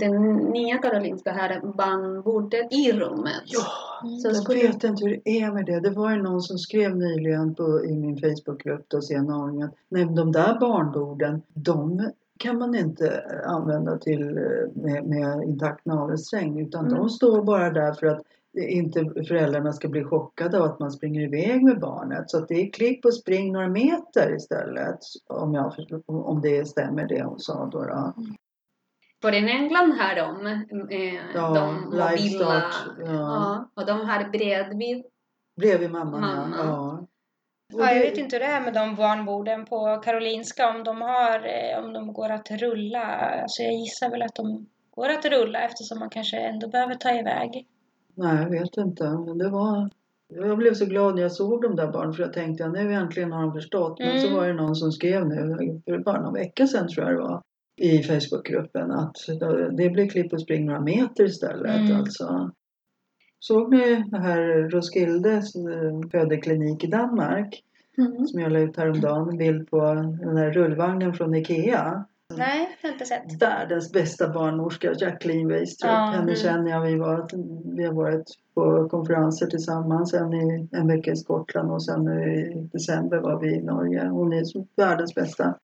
Den 0.00 0.34
nya 0.36 0.78
Karolinska 0.78 1.32
här 1.32 1.60
barnbordet 1.76 2.72
i 2.72 2.92
rummet. 2.92 3.42
Ja, 3.44 3.62
Så 4.22 4.28
Jag 4.28 4.36
skulle, 4.36 4.60
vet 4.66 4.84
inte 4.84 5.04
hur 5.04 5.20
det 5.24 5.30
är 5.40 5.52
med 5.52 5.66
det. 5.66 5.80
Det 5.80 5.90
var 5.90 6.10
ju 6.10 6.22
någon 6.22 6.42
som 6.42 6.58
skrev 6.58 6.96
nyligen 6.96 7.54
på, 7.54 7.84
i 7.84 7.96
min 7.96 8.16
Facebookgrupp 8.20 8.84
då 8.88 9.00
sen 9.00 9.30
att 9.30 9.74
nej, 9.88 10.04
de 10.04 10.32
där 10.32 10.60
barnborden, 10.60 11.42
de 11.54 12.10
kan 12.44 12.58
man 12.58 12.74
inte 12.74 13.24
använda 13.46 13.98
till 13.98 14.22
eh, 14.22 14.82
med, 14.82 15.04
med 15.06 15.42
intakt 15.44 15.84
navelsträng 15.86 16.60
utan 16.60 16.84
Mm. 16.86 16.98
de 16.98 17.08
står 17.10 17.42
bara 17.44 17.70
där 17.70 17.92
för 17.92 18.06
att 18.06 18.22
inte 18.58 19.00
föräldrarna 19.28 19.72
ska 19.72 19.88
bli 19.88 20.04
chockade 20.04 20.58
av 20.58 20.64
att 20.64 20.78
man 20.78 20.90
springer 20.90 21.20
iväg 21.20 21.64
med 21.64 21.80
barnet. 21.80 22.30
Så 22.30 22.38
att 22.38 22.48
det 22.48 22.54
är 22.54 22.72
klipp 22.72 23.04
och 23.04 23.14
spring 23.14 23.52
några 23.52 23.68
meter 23.68 24.34
istället. 24.36 24.98
Om, 25.28 25.54
jag, 25.54 25.72
om 26.06 26.40
det 26.40 26.68
stämmer 26.68 27.08
det 27.08 27.22
hon 27.24 27.38
sa 27.40 27.66
då. 27.72 27.82
då. 27.84 28.14
för 29.22 29.32
i 29.32 29.50
England 29.50 29.92
har 29.92 30.14
de 30.16 30.46
eh, 30.90 31.14
Ja, 31.34 31.54
de 31.54 31.84
mobila... 31.84 32.62
Ja. 32.98 33.04
Ja, 33.06 33.70
och 33.74 33.86
de 33.86 34.00
har 34.08 34.30
bredvid. 34.30 35.04
Bredvid 35.60 35.90
mamman, 35.90 36.20
Mamma. 36.20 36.56
ja. 36.58 36.64
ja. 36.64 37.06
Ja, 37.72 37.92
jag 37.92 38.00
vet 38.00 38.18
inte 38.18 38.36
hur 38.36 38.40
det 38.40 38.46
är 38.46 38.60
med 38.60 38.74
de 38.74 38.94
barnborden 38.94 39.64
på 39.64 40.00
Karolinska, 40.04 40.70
om 40.70 40.84
de, 40.84 41.00
har, 41.02 41.38
eh, 41.38 41.84
om 41.84 41.92
de 41.92 42.12
går 42.12 42.30
att 42.30 42.50
rulla. 42.50 43.04
Alltså 43.42 43.62
jag 43.62 43.72
gissar 43.72 44.10
väl 44.10 44.22
att 44.22 44.34
de 44.34 44.66
går 44.90 45.08
att 45.08 45.24
rulla 45.24 45.60
eftersom 45.60 45.98
man 45.98 46.10
kanske 46.10 46.36
ändå 46.36 46.68
behöver 46.68 46.94
ta 46.94 47.10
iväg. 47.10 47.66
Nej, 48.14 48.36
jag 48.42 48.50
vet 48.50 48.76
inte. 48.76 49.04
Men 49.04 49.38
det 49.38 49.48
var... 49.48 49.90
Jag 50.28 50.58
blev 50.58 50.74
så 50.74 50.86
glad 50.86 51.14
när 51.14 51.22
jag 51.22 51.32
såg 51.32 51.62
de 51.62 51.76
där 51.76 51.92
barnen 51.92 52.12
för 52.14 52.22
jag 52.22 52.32
tänkte 52.32 52.64
att 52.66 52.72
nu 52.72 52.92
äntligen 52.94 53.32
har 53.32 53.42
de 53.42 53.52
förstått. 53.52 53.98
Men 53.98 54.20
så 54.20 54.26
Mm. 54.26 54.38
var 54.38 54.46
det 54.48 54.54
någon 54.54 54.74
som 54.76 54.92
skrev 54.92 55.26
nu, 55.28 55.56
för 55.84 55.98
bara 55.98 56.20
någon 56.20 56.34
vecka 56.34 56.66
sedan 56.66 56.88
tror 56.88 57.06
jag 57.06 57.14
det 57.16 57.22
var, 57.22 57.42
i 57.76 58.02
Facebookgruppen 58.02 58.90
att 58.90 59.16
det 59.76 59.90
blir 59.90 60.08
klipp 60.08 60.32
och 60.32 60.40
spring 60.40 60.66
några 60.66 60.80
meter 60.80 61.24
istället. 61.24 61.76
Mm. 61.80 61.96
Alltså. 61.96 62.50
Såg 63.46 63.70
ni 63.70 64.04
det 64.10 64.18
här 64.18 64.70
Roskildes 64.70 65.52
födeklinik 66.10 66.84
i 66.84 66.86
Danmark? 66.86 67.62
Mm. 67.98 68.26
Som 68.26 68.40
jag 68.40 68.52
la 68.52 68.58
ut 68.58 68.76
häromdagen, 68.76 69.28
en 69.28 69.36
bild 69.36 69.70
på 69.70 69.94
den 69.94 70.36
här 70.36 70.50
rullvagnen 70.50 71.14
från 71.14 71.34
Ikea. 71.34 72.04
Nej, 72.36 72.76
jag 72.82 72.88
har 72.88 72.92
inte 72.92 73.04
sett. 73.04 73.42
Världens 73.42 73.92
bästa 73.92 74.28
barnmorska, 74.28 74.92
Jacqueline 74.92 75.48
Weistrup. 75.48 75.90
Ja, 75.90 75.96
Henne 75.96 76.22
mm. 76.22 76.34
känner 76.34 76.70
jag. 76.70 76.82
Vi, 76.82 76.96
var, 76.96 77.28
vi 77.76 77.84
har 77.84 77.92
varit 77.92 78.26
på 78.54 78.88
konferenser 78.88 79.46
tillsammans. 79.46 80.14
En, 80.14 80.34
i, 80.34 80.68
en 80.72 80.86
vecka 80.86 81.12
i 81.12 81.16
Skottland 81.16 81.70
och 81.70 81.84
sen 81.84 82.04
nu 82.04 82.34
i 82.34 82.68
december 82.72 83.18
var 83.18 83.40
vi 83.40 83.54
i 83.54 83.62
Norge. 83.62 84.08
Hon 84.08 84.32
är 84.32 84.44
världens 84.76 85.14
bästa. 85.14 85.54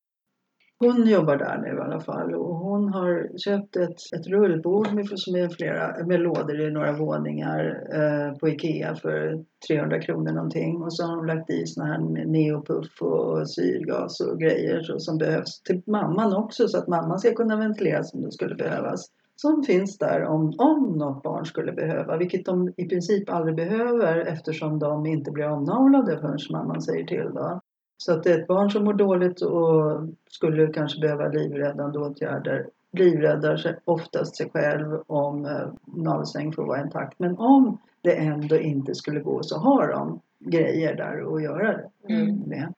Hon 0.83 1.07
jobbar 1.07 1.37
där 1.37 1.59
nu 1.59 1.77
i 1.77 1.81
alla 1.81 2.01
fall 2.01 2.35
och 2.35 2.57
hon 2.57 2.89
har 2.89 3.39
köpt 3.39 3.77
ett, 3.77 3.99
ett 4.17 4.27
rullbord 4.27 4.93
med, 4.93 5.19
som 5.19 5.35
är 5.35 5.49
flera, 5.49 6.07
med 6.07 6.21
lådor 6.21 6.61
i 6.61 6.71
några 6.71 6.93
våningar 6.93 7.89
eh, 7.93 8.39
på 8.39 8.49
Ikea 8.49 8.95
för 8.95 9.45
300 9.69 10.01
kronor 10.01 10.33
någonting. 10.33 10.83
Och 10.83 10.93
så 10.93 11.07
har 11.07 11.17
hon 11.17 11.27
lagt 11.27 11.51
i 11.51 11.67
såna 11.67 11.87
här 11.87 11.99
neopuff 12.27 13.03
och 13.03 13.51
syrgas 13.51 14.21
och 14.21 14.41
grejer 14.41 14.83
så, 14.83 14.99
som 14.99 15.19
behövs 15.19 15.63
till 15.63 15.83
mamman 15.87 16.37
också 16.37 16.69
så 16.69 16.79
att 16.79 16.89
mamman 16.89 17.19
ska 17.19 17.35
kunna 17.35 17.57
ventilera 17.57 18.05
som 18.05 18.23
det 18.23 18.33
skulle 18.33 18.55
behövas. 18.55 19.07
Som 19.37 19.63
finns 19.63 19.99
där 19.99 20.25
om, 20.25 20.55
om 20.59 20.99
något 20.99 21.23
barn 21.23 21.47
skulle 21.47 21.73
behöva, 21.73 22.17
vilket 22.17 22.45
de 22.45 22.73
i 22.77 22.89
princip 22.89 23.31
aldrig 23.31 23.57
behöver 23.57 24.17
eftersom 24.17 24.79
de 24.79 25.07
inte 25.07 25.31
blir 25.31 25.49
omnavlade 25.49 26.19
förrän 26.19 26.39
mamman 26.51 26.83
säger 26.83 27.05
till. 27.05 27.31
Då. 27.35 27.60
Så 28.03 28.13
att 28.13 28.27
ett 28.27 28.47
barn 28.47 28.71
som 28.71 28.85
mår 28.85 28.95
dåligt 28.95 29.43
och 29.43 30.09
skulle 30.31 30.67
kanske 30.67 31.01
behöva 31.01 31.29
livräddande 31.29 31.99
åtgärder 31.99 32.69
livräddar 32.93 33.57
sig 33.57 33.79
oftast 33.85 34.37
sig 34.37 34.51
själv 34.51 35.03
om 35.07 35.45
eh, 35.47 35.69
navelsträngen 35.97 36.53
får 36.53 36.67
vara 36.67 36.83
intakt. 36.83 37.19
Men 37.19 37.39
om 37.39 37.79
det 38.03 38.13
ändå 38.17 38.57
inte 38.57 38.95
skulle 38.95 39.21
gå 39.21 39.43
så 39.43 39.59
har 39.59 39.89
de 39.89 40.21
grejer 40.51 40.95
där 40.97 41.35
att 41.37 41.43
göra 41.43 41.73
det 41.73 42.15
Mm. 42.15 42.37
med. 42.49 42.75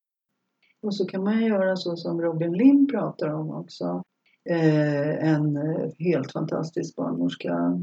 Och 0.82 0.94
så 0.94 1.06
kan 1.06 1.24
man 1.24 1.40
ju 1.40 1.46
göra 1.48 1.76
så 1.76 1.96
som 1.96 2.20
Robin 2.22 2.52
Lim 2.52 2.88
pratar 2.88 3.28
om 3.28 3.50
också. 3.50 4.02
Eh, 4.50 5.28
en 5.28 5.56
eh, 5.56 5.88
helt 5.98 6.32
fantastisk 6.32 6.96
barnmorska. 6.96 7.80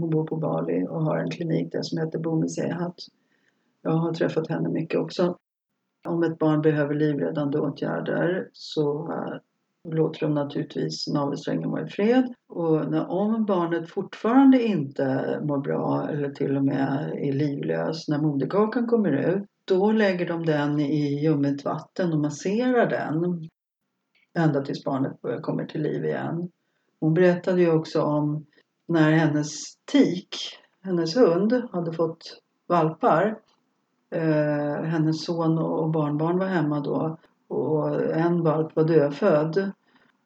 Hon 0.00 0.10
bor 0.10 0.26
på 0.26 0.36
Bali 0.36 0.86
och 0.88 1.02
har 1.04 1.16
en 1.18 1.30
klinik 1.30 1.72
där 1.72 1.82
som 1.82 1.98
heter 1.98 2.18
Bumi 2.18 2.48
Sehat. 2.48 2.94
Jag 3.82 3.90
har 3.90 4.12
träffat 4.12 4.48
henne 4.48 4.68
mycket 4.68 5.00
också. 5.00 5.36
Om 6.04 6.22
ett 6.22 6.38
barn 6.38 6.62
behöver 6.62 6.94
livräddande 6.94 7.58
åtgärder 7.58 8.48
så 8.52 9.12
eh, 9.12 9.38
låter 9.92 10.20
de 10.20 10.34
naturligtvis 10.34 11.08
navelsträngen 11.08 11.70
vara 11.70 11.86
i 11.86 11.88
fred. 11.88 12.34
Och 12.48 12.90
när, 12.90 13.10
om 13.10 13.44
barnet 13.44 13.90
fortfarande 13.90 14.62
inte 14.62 15.38
mår 15.42 15.58
bra 15.58 16.08
eller 16.08 16.30
till 16.30 16.56
och 16.56 16.64
med 16.64 17.12
är 17.16 17.32
livlös 17.32 18.08
när 18.08 18.18
moderkakan 18.18 18.86
kommer 18.86 19.12
ut 19.12 19.48
då 19.64 19.92
lägger 19.92 20.26
de 20.28 20.46
den 20.46 20.80
i 20.80 21.24
ljummet 21.24 21.64
vatten 21.64 22.12
och 22.12 22.18
masserar 22.18 22.90
den 22.90 23.48
ända 24.38 24.64
tills 24.64 24.84
barnet 24.84 25.42
kommer 25.42 25.64
till 25.64 25.82
liv 25.82 26.04
igen. 26.04 26.50
Hon 27.00 27.14
berättade 27.14 27.60
ju 27.60 27.72
också 27.72 28.02
om 28.02 28.46
när 28.88 29.10
hennes 29.10 29.50
tik, 29.92 30.36
hennes 30.82 31.16
hund, 31.16 31.52
hade 31.72 31.92
fått 31.92 32.40
valpar. 32.68 33.38
Eh, 34.10 34.82
hennes 34.84 35.24
son 35.24 35.58
och 35.58 35.90
barnbarn 35.90 36.38
var 36.38 36.46
hemma 36.46 36.80
då 36.80 37.16
och 37.48 38.02
en 38.12 38.42
valp 38.42 38.76
var 38.76 38.84
dödfödd. 38.84 39.70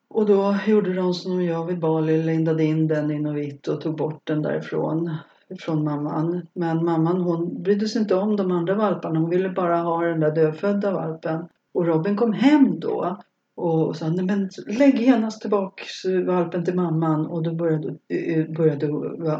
Och 0.08 0.26
då 0.26 0.56
gjorde 0.66 0.94
de 0.94 1.14
som 1.14 1.36
de 1.36 1.44
gör 1.44 1.64
vid 1.64 1.78
Bali, 1.78 2.22
lindade 2.22 2.64
in 2.64 2.88
den 2.88 3.10
i 3.10 3.18
något 3.18 3.36
vitt 3.36 3.68
och 3.68 3.80
tog 3.80 3.96
bort 3.96 4.20
den 4.24 4.42
därifrån 4.42 5.16
från 5.60 5.84
mamman. 5.84 6.46
Men 6.52 6.84
mamman 6.84 7.20
hon 7.20 7.62
brydde 7.62 7.88
sig 7.88 8.00
inte 8.00 8.14
om 8.14 8.36
de 8.36 8.52
andra 8.52 8.74
valparna. 8.74 9.20
Hon 9.20 9.30
ville 9.30 9.48
bara 9.48 9.76
ha 9.76 10.04
den 10.04 10.20
där 10.20 10.34
dödfödda 10.34 10.90
valpen. 10.90 11.48
Och 11.74 11.86
Robin 11.86 12.16
kom 12.16 12.32
hem 12.32 12.80
då 12.80 13.16
och 13.58 13.96
sa 13.96 14.08
nej 14.08 14.24
men 14.24 14.50
lägg 14.66 15.00
genast 15.00 15.40
tillbaka 15.40 15.84
valpen 16.26 16.64
till 16.64 16.74
mamman. 16.74 17.26
Och 17.26 17.42
då 17.42 17.54
började, 17.54 17.88
eh, 18.08 18.46
började 18.56 18.88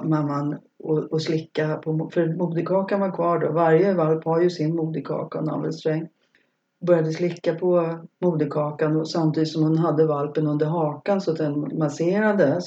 mamman 0.09 0.59
och, 0.79 0.99
och 0.99 1.23
slicka 1.23 1.77
på, 1.77 2.11
för 2.13 2.37
moderkakan 2.37 3.01
var 3.01 3.11
kvar 3.11 3.39
då. 3.39 3.53
Varje 3.53 3.95
valp 3.95 4.25
har 4.25 4.41
ju 4.41 4.51
sin 4.51 4.77
moderkaka 4.77 5.39
och 5.39 5.45
navelsträng. 5.45 6.09
Började 6.81 7.13
slicka 7.13 7.55
på 7.55 7.99
moderkakan 8.21 8.97
och 8.97 9.11
samtidigt 9.11 9.49
som 9.49 9.63
hon 9.63 9.79
hade 9.79 10.07
valpen 10.07 10.47
under 10.47 10.67
hakan 10.67 11.21
så 11.21 11.31
att 11.31 11.39
den 11.39 11.79
masserades. 11.79 12.65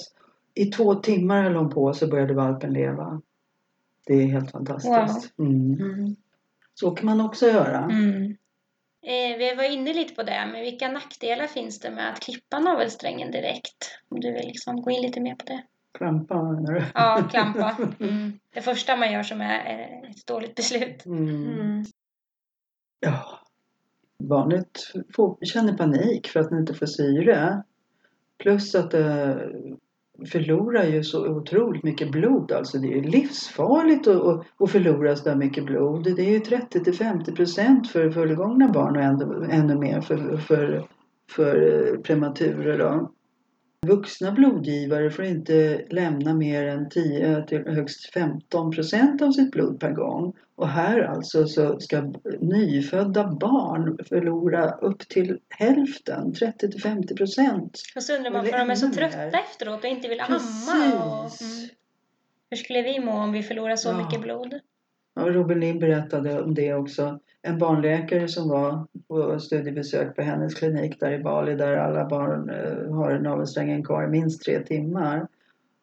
I 0.53 0.65
två 0.65 0.95
timmar 0.95 1.43
höll 1.43 1.55
hon 1.55 1.69
på 1.69 1.93
så 1.93 2.07
började 2.07 2.33
valpen 2.33 2.73
leva. 2.73 3.21
Det 4.07 4.13
är 4.13 4.25
helt 4.25 4.51
fantastiskt. 4.51 5.39
Mm. 5.39 5.73
Mm. 5.73 6.15
Så 6.73 6.91
kan 6.91 7.05
man 7.05 7.21
också 7.21 7.45
göra. 7.45 7.83
Mm. 7.83 8.35
Eh, 9.03 9.37
vi 9.37 9.55
var 9.55 9.63
inne 9.63 9.93
lite 9.93 10.15
på 10.15 10.23
det, 10.23 10.49
men 10.51 10.61
vilka 10.61 10.91
nackdelar 10.91 11.47
finns 11.47 11.79
det 11.79 11.91
med 11.91 12.09
att 12.13 12.19
klippa 12.19 12.59
navelsträngen 12.59 13.31
direkt? 13.31 13.99
Om 14.09 14.19
du 14.19 14.31
vill 14.31 14.47
liksom 14.47 14.81
gå 14.81 14.91
in 14.91 15.01
lite 15.01 15.19
mer 15.21 15.35
på 15.35 15.45
det. 15.45 15.63
Klampa 15.97 16.43
menar 16.43 16.73
du? 16.73 16.85
Ja, 16.93 17.27
klampa. 17.31 17.77
Mm. 17.99 18.39
Det 18.53 18.61
första 18.61 18.95
man 18.95 19.11
gör 19.11 19.23
som 19.23 19.41
är 19.41 20.09
ett 20.09 20.27
dåligt 20.27 20.55
beslut. 20.55 21.05
Mm. 21.05 21.27
Mm. 21.29 21.83
Ja. 22.99 23.39
Barnet 24.19 24.79
får, 25.15 25.45
känner 25.45 25.73
panik 25.73 26.27
för 26.27 26.39
att 26.39 26.49
den 26.49 26.59
inte 26.59 26.73
får 26.73 26.85
syre. 26.85 27.63
Plus 28.37 28.75
att 28.75 28.91
det 28.91 29.49
förlorar 30.25 30.83
ju 30.83 31.03
så 31.03 31.27
otroligt 31.27 31.83
mycket 31.83 32.11
blod. 32.11 32.51
Alltså 32.51 32.77
det 32.77 32.97
är 32.97 33.01
livsfarligt 33.01 34.07
att, 34.07 34.45
att, 34.61 34.71
förlora 34.71 35.15
så 35.15 35.29
där 35.29 35.35
mycket 35.35 35.65
blod. 35.65 36.03
Det 36.03 36.21
är 36.21 36.31
ju 36.31 36.39
30-50 36.39 37.35
procent 37.35 37.91
för 37.91 38.11
fullgångna 38.11 38.67
barn 38.67 38.97
och 38.97 39.03
ännu, 39.03 39.47
ännu 39.51 39.75
mer 39.75 40.01
för, 40.01 40.37
för, 40.37 40.83
för 41.31 41.97
prematurer. 42.03 42.77
Då. 42.77 43.11
Vuxna 43.87 44.31
blodgivare 44.31 45.11
får 45.11 45.25
inte 45.25 45.85
lämna 45.89 46.33
mer 46.33 46.67
än 46.67 46.89
10 46.89 47.45
till 47.47 47.67
högst 47.67 48.13
15 48.13 48.71
procent 48.71 49.21
av 49.21 49.31
sitt 49.31 49.51
blod 49.51 49.79
per 49.79 49.91
gång. 49.91 50.33
Och 50.55 50.67
här 50.67 51.01
alltså 51.01 51.47
så 51.47 51.79
ska 51.79 52.13
nyfödda 52.39 53.27
barn 53.39 53.97
förlora 54.09 54.71
upp 54.71 54.99
till 55.09 55.39
hälften, 55.49 56.33
30 56.33 56.71
till 56.71 56.81
50 56.81 57.15
procent. 57.15 57.81
Och 57.95 58.03
så 58.03 58.15
undrar 58.15 58.31
man 58.31 58.41
Eller 58.41 58.51
för 58.51 58.57
de 58.65 58.69
är 58.71 58.75
så 58.75 58.91
trötta 58.91 59.39
efteråt 59.39 59.83
och 59.83 59.89
inte 59.89 60.07
vill 60.07 60.19
amma. 60.21 60.95
Och, 60.95 61.41
mm. 61.41 61.69
Hur 62.49 62.57
skulle 62.57 62.81
vi 62.81 62.99
må 62.99 63.11
om 63.11 63.31
vi 63.31 63.43
förlorar 63.43 63.75
så 63.75 63.89
Ja. 63.89 63.97
mycket 63.97 64.21
blod? 64.21 64.59
Ja, 65.13 65.21
Robin 65.21 65.59
Lind 65.59 65.79
berättade 65.79 66.41
om 66.41 66.53
det 66.53 66.73
också. 66.73 67.19
En 67.41 67.57
barnläkare 67.57 68.27
som 68.27 68.49
var 68.49 68.87
på 69.07 69.39
studiebesök 69.39 70.15
på 70.15 70.21
hennes 70.21 70.53
klinik 70.53 70.99
där 70.99 71.11
i 71.11 71.23
Bali 71.23 71.55
där 71.55 71.77
alla 71.77 72.05
barn 72.05 72.49
eh, 72.49 72.95
har 72.95 73.19
navelsträngen 73.19 73.83
kvar 73.83 74.03
i 74.03 74.07
minst 74.07 74.43
tre 74.43 74.59
timmar. 74.59 75.27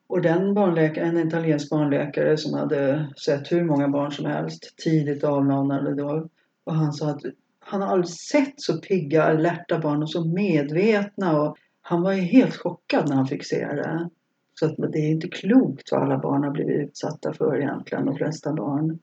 Och 0.07 0.23
den 0.23 0.55
barnläkaren, 0.55 1.17
en 1.17 1.29
italiensk 1.29 1.71
barnläkare 1.71 2.37
som 2.37 2.55
hade 2.55 3.09
sett 3.25 3.53
hur 3.53 3.65
många 3.65 3.89
barn 3.89 4.13
som 4.13 4.27
helst 4.27 4.75
tidigt 4.77 5.25
avnavlade 5.25 5.95
då. 5.95 6.29
Och 6.65 6.75
han 6.75 6.93
sa 6.93 7.11
att 7.11 7.23
han 7.59 7.83
har 7.83 7.89
aldrig 7.89 8.09
sett 8.09 8.55
så 8.57 8.81
pigga, 8.81 9.23
alerta 9.23 9.79
barn 9.79 10.03
och 10.03 10.11
så 10.11 10.25
medvetna. 10.25 11.43
Och 11.43 11.57
han 11.83 12.03
var 12.03 12.13
ju 12.13 12.21
helt 12.21 12.57
chockad 12.57 13.09
när 13.09 13.17
han 13.17 13.27
fick 13.27 13.45
se 13.45 13.67
det. 13.67 14.09
Så 14.55 14.67
att 14.67 14.77
det 14.77 14.99
är 14.99 15.11
inte 15.11 15.29
klokt 15.29 15.93
vad 15.93 16.03
alla 16.03 16.19
barn 16.19 16.45
har 16.45 16.51
blivit 16.51 16.89
utsatta 16.89 17.33
för 17.33 17.57
egentligen, 17.57 18.07
de 18.07 18.17
flesta 18.17 18.53
barn. 18.53 18.99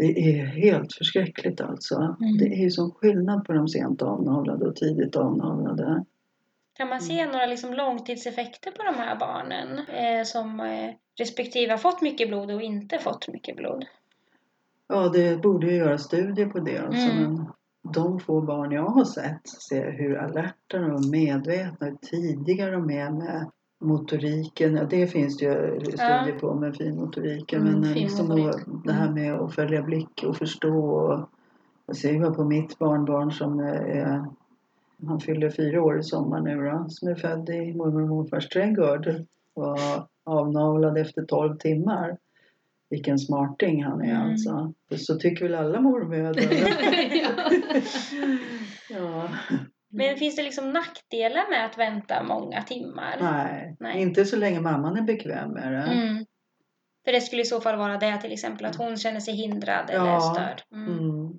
Det 0.00 0.40
är 0.40 0.46
helt 0.46 0.92
förskräckligt 0.92 1.60
alltså. 1.60 1.94
Mm. 1.94 2.38
Det 2.38 2.44
är 2.44 2.62
ju 2.62 2.70
sån 2.70 2.90
skillnad 2.90 3.44
på 3.44 3.52
de 3.52 3.68
sent 3.68 4.02
avnavlade 4.02 4.68
och 4.68 4.76
tidigt 4.76 5.16
avnavlade. 5.16 6.04
Kan 6.76 6.88
man 6.88 6.98
Mm. 6.98 7.00
se 7.00 7.26
några 7.26 7.46
liksom 7.46 7.74
långtidseffekter 7.74 8.70
på 8.70 8.82
de 8.82 8.94
här 8.94 9.16
barnen 9.16 9.78
eh, 9.78 10.24
som 10.24 10.60
eh, 10.60 10.90
respektive 11.18 11.72
har 11.72 11.78
fått 11.78 12.02
mycket 12.02 12.28
blod 12.28 12.50
och 12.50 12.62
inte 12.62 12.98
fått 12.98 13.28
mycket 13.28 13.56
blod? 13.56 13.84
Ja, 14.88 15.08
det 15.08 15.42
borde 15.42 15.66
ju 15.66 15.76
göra 15.76 15.98
studier 15.98 16.46
på 16.46 16.58
det 16.58 16.78
alltså. 16.78 17.10
Mm. 17.10 17.34
Men 17.34 17.46
de 17.92 18.20
få 18.20 18.40
barn 18.40 18.72
jag 18.72 18.86
har 18.86 19.04
sett 19.04 19.48
ser 19.68 19.90
hur 19.92 20.16
alerta 20.18 20.78
och 20.94 21.04
medvetna, 21.10 21.86
hur 21.86 21.96
tidiga 21.96 22.70
de 22.70 22.90
är 22.90 23.10
med 23.10 23.50
motoriken. 23.80 24.74
Ja, 24.76 24.84
det 24.84 25.06
finns 25.06 25.36
det 25.36 25.44
ju 25.44 25.80
studier 25.80 26.38
på 26.40 26.54
med 26.54 26.76
finmotoriken. 26.76 27.66
Mm, 27.66 27.80
men 27.80 27.92
liksom 27.92 28.26
finmotorik. 28.26 28.66
och 28.68 28.82
det 28.84 28.92
här 28.92 29.10
med 29.10 29.34
att 29.34 29.54
följa 29.54 29.82
blick 29.82 30.24
och 30.26 30.36
förstå. 30.36 30.78
Och 30.78 31.28
jag 31.86 31.96
ser 31.96 32.12
ju 32.12 32.20
bara 32.20 32.34
på 32.34 32.44
mitt 32.44 32.78
barnbarn 32.78 33.32
som 33.32 33.58
är 33.60 34.24
han 35.06 35.20
fyller 35.20 35.50
fyra 35.50 35.82
år 35.82 35.98
i 35.98 36.02
sommar 36.02 36.40
nu 36.40 36.56
då, 36.64 36.86
som 36.88 37.08
är 37.08 37.14
född 37.14 37.48
i 37.48 37.74
mormor 37.74 38.02
och 38.02 38.08
morfars 38.08 38.48
trädgård. 38.48 39.14
Och 39.54 39.78
avnavlad 40.24 40.98
efter 40.98 41.22
12 41.22 41.56
timmar. 41.56 42.18
Vilken 42.90 43.18
smarting 43.18 43.84
han 43.84 44.00
är 44.00 44.14
Mm. 44.14 44.30
alltså. 44.30 44.72
Så 44.96 45.14
tycker 45.16 45.44
väl 45.44 45.54
alla 45.54 45.80
mormödrar. 45.80 46.42
ja. 48.90 49.28
Men 49.92 50.16
finns 50.16 50.36
det 50.36 50.42
liksom 50.42 50.70
nackdelar 50.70 51.50
med 51.50 51.66
att 51.66 51.78
vänta 51.78 52.22
många 52.22 52.62
timmar? 52.62 53.16
Nej, 53.20 53.76
Nej. 53.80 54.02
inte 54.02 54.24
så 54.24 54.36
länge 54.36 54.60
mamman 54.60 54.96
är 54.96 55.02
bekväm 55.02 55.50
med 55.50 55.72
det. 55.72 55.78
Mm. 55.92 56.24
För 57.04 57.12
det 57.12 57.20
skulle 57.20 57.42
i 57.42 57.44
så 57.44 57.60
fall 57.60 57.78
vara 57.78 57.96
det 57.98 58.16
till 58.20 58.32
exempel 58.32 58.66
att 58.66 58.76
hon 58.76 58.96
känner 58.96 59.20
sig 59.20 59.34
hindrad 59.34 59.90
eller 59.90 60.06
Ja. 60.06 60.20
störd. 60.20 60.62
Mm. 60.72 60.98
Mm. 60.98 61.38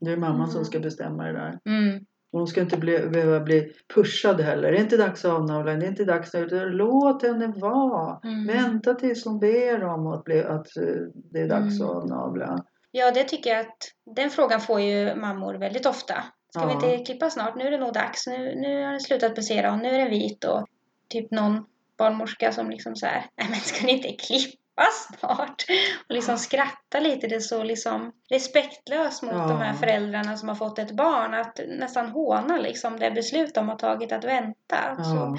Det 0.00 0.12
är 0.12 0.16
mamman 0.16 0.46
som 0.48 0.56
Mm. 0.58 0.64
ska 0.64 0.78
bestämma 0.80 1.24
det 1.24 1.32
där. 1.32 1.58
Mm. 1.64 2.04
Hon 2.32 2.46
ska 2.46 2.60
inte 2.60 2.76
bli, 2.76 2.98
behöva 3.08 3.40
bli 3.40 3.72
pushad 3.94 4.40
heller. 4.40 4.72
Det 4.72 4.78
är 4.78 4.82
inte 4.82 4.96
dags 4.96 5.24
att 5.24 5.32
avnavla, 5.32 5.74
det 5.74 5.86
är 5.86 5.88
inte 5.90 6.04
dags 6.04 6.34
att... 6.34 6.48
Låt 6.52 7.22
henne 7.22 7.46
vara. 7.46 8.20
Mm. 8.24 8.46
Vänta 8.46 8.94
tills 8.94 9.24
hon 9.24 9.38
ber 9.38 9.84
om 9.84 10.06
att, 10.06 10.24
bli, 10.24 10.42
att 10.44 10.76
eh, 10.76 10.84
det 11.14 11.40
är 11.40 11.48
dags 11.48 11.80
Mm. 11.80 11.88
att 11.90 11.96
avnavla. 11.96 12.64
Ja, 12.90 13.10
det 13.10 13.24
tycker 13.24 13.50
jag 13.50 13.60
att 13.60 13.76
den 14.16 14.30
frågan 14.30 14.60
får 14.60 14.80
ju 14.80 15.14
mammor 15.14 15.54
väldigt 15.54 15.86
ofta. 15.86 16.14
Ska 16.50 16.66
vi 16.66 16.72
Ja. 16.72 16.92
inte 16.92 17.04
klippa 17.04 17.30
snart? 17.30 17.56
Nu 17.56 17.64
är 17.66 17.70
det 17.70 17.78
nog 17.78 17.92
dags. 17.92 18.26
Nu, 18.26 18.54
nu 18.54 18.82
har 18.84 18.90
den 18.90 19.00
slutat 19.00 19.34
passera 19.34 19.72
och 19.72 19.78
nu 19.78 19.88
är 19.88 19.98
den 19.98 20.10
vit 20.10 20.44
och 20.44 20.66
typ 21.08 21.30
någon 21.30 21.64
barnmorska 21.98 22.52
som 22.52 22.70
liksom 22.70 22.96
så 22.96 23.06
här, 23.06 23.26
nej 23.36 23.46
men 23.50 23.60
ska 23.60 23.86
ni 23.86 23.92
inte 23.92 24.08
klippa 24.26 24.86
snart? 24.92 25.64
Och 26.08 26.14
liksom 26.14 26.38
skratta 26.38 27.00
lite. 27.00 27.26
Det 27.26 27.34
är 27.34 27.40
så 27.40 27.62
liksom 27.62 28.12
respektlöst 28.30 29.22
mot 29.22 29.32
Ja. 29.32 29.46
de 29.48 29.58
här 29.58 29.72
föräldrarna 29.74 30.36
som 30.36 30.48
har 30.48 30.56
fått 30.56 30.78
ett 30.78 30.90
barn. 30.96 31.34
Att 31.34 31.60
nästan 31.68 32.08
håna 32.08 32.56
liksom 32.56 32.98
det 32.98 33.10
beslut 33.10 33.54
de 33.54 33.68
har 33.68 33.76
tagit 33.76 34.12
att 34.12 34.24
vänta. 34.24 34.96
Så, 35.04 35.14
Ja. 35.16 35.36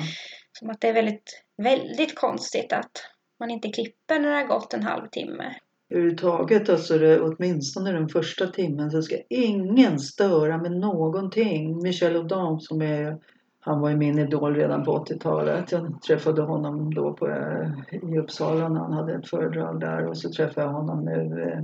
som 0.60 0.70
att 0.70 0.82
det 0.82 0.88
är 0.90 0.94
väldigt, 0.94 1.44
väldigt 1.58 2.16
konstigt 2.16 2.74
att 2.74 2.92
man 3.40 3.50
inte 3.52 3.70
klipper 3.70 4.20
när 4.20 4.30
det 4.30 4.36
har 4.36 4.48
gått 4.48 4.74
en 4.74 4.84
halvtimme. 4.84 5.56
Överhuvudtaget, 5.90 6.70
alltså 6.70 6.98
det, 6.98 7.22
åtminstone 7.22 7.92
den 7.92 8.10
första 8.10 8.48
timmen 8.48 8.92
så 8.92 9.02
ska 9.02 9.16
ingen 9.30 10.00
störa 10.00 10.58
med 10.58 10.72
någonting. 10.72 11.84
Michel 11.84 12.16
Audin 12.16 12.60
som 12.60 12.82
är, 12.82 13.18
han 13.60 13.82
var 13.82 13.90
ju 13.90 13.96
min 13.96 14.20
idol 14.20 14.56
redan 14.56 14.84
på 14.84 15.06
80-talet. 15.06 15.72
Jag 15.72 16.02
träffade 16.02 16.42
honom 16.42 16.94
då 16.94 17.14
på, 17.14 17.28
eh, 17.28 17.72
i 18.12 18.18
Uppsala 18.18 18.70
när 18.70 18.80
han 18.80 18.94
hade 18.94 19.14
ett 19.16 19.30
föredrag 19.30 19.80
där 19.80 20.06
och 20.06 20.18
så 20.18 20.32
träffade 20.32 20.68
jag 20.68 20.74
honom 20.74 21.06
nu 21.06 21.42
eh, 21.44 21.64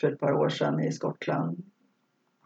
för 0.00 0.12
ett 0.12 0.20
par 0.20 0.32
år 0.32 0.48
sedan 0.48 0.80
i 0.80 0.92
Skottland. 0.92 1.62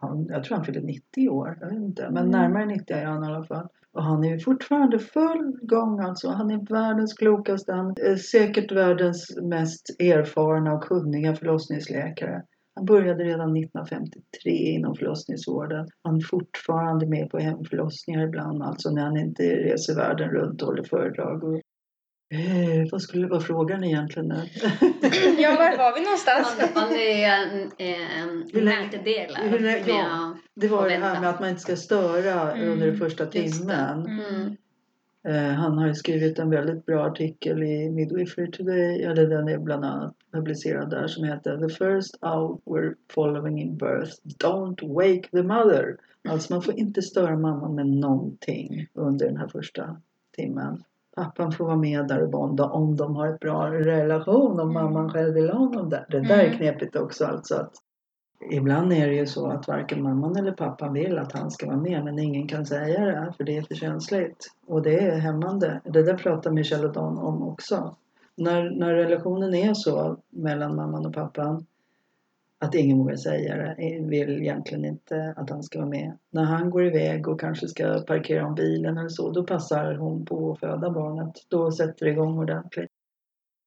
Han, 0.01 0.25
jag 0.29 0.43
tror 0.43 0.55
han 0.57 0.65
fyllde 0.65 0.81
90 0.81 1.29
år, 1.29 1.57
jag 1.61 1.67
vet 1.67 1.77
inte, 1.77 2.03
men 2.11 2.17
Mm. 2.17 2.29
närmare 2.31 2.65
90 2.65 2.95
är 2.97 3.05
han 3.05 3.23
i 3.23 3.27
alla 3.27 3.43
fall. 3.45 3.67
Och 3.93 4.03
han 4.03 4.23
är 4.23 4.29
ju 4.29 4.39
fortfarande 4.39 4.99
full 4.99 5.57
gång 5.61 5.99
alltså. 5.99 6.29
Han 6.29 6.51
är 6.51 6.73
världens 6.73 7.13
klokaste, 7.13 7.73
han 7.73 7.93
är 7.97 8.15
säkert 8.15 8.71
världens 8.71 9.37
mest 9.41 9.89
erfarna 9.99 10.73
och 10.73 10.83
kunniga 10.83 11.35
förlossningsläkare. 11.35 12.43
Han 12.75 12.85
började 12.85 13.23
redan 13.23 13.57
1953 13.57 14.51
inom 14.51 14.95
förlossningsvården. 14.95 15.87
Han 16.03 16.15
är 16.15 16.21
fortfarande 16.21 17.07
med 17.07 17.29
på 17.29 17.37
hemförlossningar 17.39 18.23
ibland, 18.27 18.63
alltså 18.63 18.89
när 18.89 19.01
han 19.03 19.17
inte 19.17 19.43
reser 19.43 19.95
världen 19.95 20.29
runt 20.29 20.61
och 20.61 20.67
håller 20.67 20.83
föredrag. 20.83 21.43
Och, 21.43 21.61
eh, 22.29 22.91
vad 22.91 23.01
skulle 23.01 23.27
vara 23.27 23.39
frågan 23.41 23.83
egentligen? 23.83 24.29
Ja, 25.37 25.49
var 25.49 25.77
var 25.77 25.95
vi 25.95 26.01
någonstans? 26.03 26.57
Om, 26.75 26.83
om 26.83 26.89
det 26.89 27.23
är 27.23 27.43
en, 27.43 27.71
en 27.77 28.49
Hur 28.53 28.61
länge- 28.61 28.81
nackdelar 28.81 29.41
hur 29.49 29.59
länge- 29.59 29.83
ja. 29.87 30.37
Det 30.55 30.67
var 30.67 30.89
det 30.89 30.95
här 30.95 31.21
med 31.21 31.29
att 31.29 31.39
man 31.39 31.49
inte 31.49 31.61
ska 31.61 31.75
störa 31.75 32.51
Mm, 32.53 32.69
under 32.71 32.87
den 32.87 32.97
första 32.97 33.25
timmen. 33.25 34.05
Mm. 34.05 34.55
Eh, 35.27 35.53
han 35.53 35.77
har 35.77 35.87
ju 35.87 35.93
skrivit 35.93 36.39
en 36.39 36.49
väldigt 36.49 36.85
bra 36.85 37.05
artikel 37.05 37.63
i 37.63 37.89
Midwifery 37.89 38.51
Today, 38.51 39.03
eller 39.03 39.27
den 39.27 39.47
är 39.47 39.57
bland 39.57 39.85
annat 39.85 40.15
publicerad 40.33 40.89
där, 40.89 41.07
som 41.07 41.23
heter 41.23 41.57
The 41.57 41.69
first 41.75 42.17
hour 42.21 42.95
following 43.13 43.61
in 43.61 43.77
birth, 43.77 44.11
don't 44.43 44.93
wake 44.93 45.29
the 45.31 45.43
mother. 45.43 45.97
Alltså 46.29 46.53
man 46.53 46.61
får 46.61 46.79
inte 46.79 47.01
störa 47.01 47.37
mamman 47.37 47.75
med 47.75 47.87
någonting 47.87 48.87
under 48.93 49.25
den 49.25 49.37
här 49.37 49.47
första 49.47 50.01
timmen. 50.35 50.83
Pappan 51.19 51.51
får 51.51 51.65
vara 51.65 51.75
med 51.75 52.07
där 52.07 52.21
och 52.23 52.29
bonda 52.29 52.65
om 52.65 52.95
de 52.95 53.15
har 53.15 53.27
ett 53.27 53.39
bra 53.39 53.71
relation, 53.71 54.59
om 54.59 54.69
Mm. 54.69 54.73
mamman 54.73 55.09
själv 55.09 55.33
vill 55.33 55.49
ha 55.49 55.59
honom 55.59 55.89
där. 55.89 56.05
Det 56.09 56.19
där 56.19 56.37
är 56.39 56.45
Mm. 56.45 56.57
knepigt 56.57 56.95
också 56.95 57.25
alltså. 57.25 57.55
Att 57.55 57.71
Ibland 58.51 58.93
är 58.93 59.07
det 59.07 59.15
ju 59.15 59.25
så 59.25 59.47
att 59.47 59.67
varken 59.67 60.03
mamman 60.03 60.35
eller 60.35 60.51
pappan 60.51 60.93
vill 60.93 61.17
att 61.17 61.31
han 61.31 61.51
ska 61.51 61.67
vara 61.67 61.77
med 61.77 62.03
men 62.03 62.19
ingen 62.19 62.47
kan 62.47 62.65
säga 62.65 63.05
det 63.05 63.33
för 63.37 63.43
det 63.43 63.57
är 63.57 63.61
för 63.61 63.75
känsligt. 63.75 64.47
Och 64.67 64.81
det 64.81 64.99
är 64.99 65.17
hämmande. 65.19 65.81
Det 65.83 66.03
där 66.03 66.17
pratar 66.17 66.51
Michel 66.51 66.85
och 66.85 66.93
Dan 66.93 67.17
om 67.17 67.43
också. 67.47 67.95
När, 68.35 68.69
när 68.69 68.93
relationen 68.93 69.53
är 69.53 69.73
så 69.73 70.17
mellan 70.29 70.75
mamman 70.75 71.05
och 71.05 71.13
pappan 71.13 71.65
att 72.59 72.75
ingen 72.75 72.97
vågar 72.97 73.15
säga 73.15 73.55
det, 73.55 73.99
vill 74.01 74.41
egentligen 74.41 74.85
inte 74.85 75.33
att 75.37 75.49
han 75.49 75.63
ska 75.63 75.79
vara 75.79 75.89
med. 75.89 76.17
När 76.29 76.43
han 76.43 76.69
går 76.69 76.85
iväg 76.85 77.27
och 77.27 77.39
kanske 77.39 77.67
ska 77.67 78.03
parkera 78.07 78.45
om 78.45 78.55
bilen 78.55 78.97
eller 78.97 79.09
så, 79.09 79.31
då 79.31 79.43
passar 79.43 79.95
hon 79.95 80.25
på 80.25 80.51
att 80.51 80.59
föda 80.59 80.89
barnet. 80.89 81.33
Då 81.47 81.71
sätter 81.71 82.05
det 82.05 82.11
igång 82.11 82.37
ordentligt. 82.37 82.91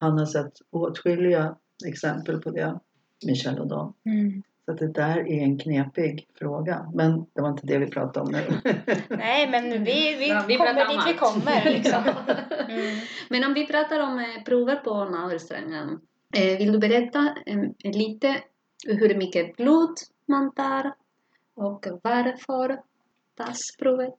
Han 0.00 0.18
har 0.18 0.26
sett 0.26 0.52
åtskilliga 0.70 1.57
exempel 1.87 2.40
på 2.40 2.50
det, 2.50 2.78
Michel 3.26 3.59
och 3.59 3.66
Dan. 3.66 3.92
Mm. 4.05 4.42
Så 4.64 4.72
att 4.72 4.78
det 4.78 4.92
där 4.92 5.18
är 5.18 5.42
en 5.42 5.59
knepig 5.59 6.28
fråga. 6.38 6.90
Men 6.94 7.26
det 7.35 7.42
var 7.42 7.48
inte 7.48 7.66
det 7.66 7.78
vi 7.78 7.87
pratade 7.87 8.26
om 8.26 8.33
nu. 8.33 8.72
Nej, 9.09 9.50
men 9.50 9.85
vi, 9.85 10.16
vi, 10.16 10.28
Ja, 10.28 10.44
vi 10.48 10.57
kommer 10.57 10.88
dit 10.88 11.14
vi 11.14 11.18
kommer. 11.18 11.64
Liksom. 11.64 12.02
Mm. 12.68 12.96
Men 13.31 13.44
om 13.44 13.55
vi 13.55 13.66
pratar 13.66 14.00
om 14.00 14.18
eh, 14.18 14.42
prover 14.44 14.76
på 14.76 15.05
navelsträngen. 15.05 16.00
Eh, 16.37 16.59
vill 16.59 16.72
du 16.72 16.78
berätta 16.78 17.35
eh, 17.46 17.92
lite 17.92 18.37
hur 18.87 19.14
mycket 19.14 19.57
blod 19.57 19.95
man 20.27 20.55
tar 20.55 20.95
och 21.55 21.87
varför 22.03 22.81
tas 23.37 23.77
provet? 23.79 24.16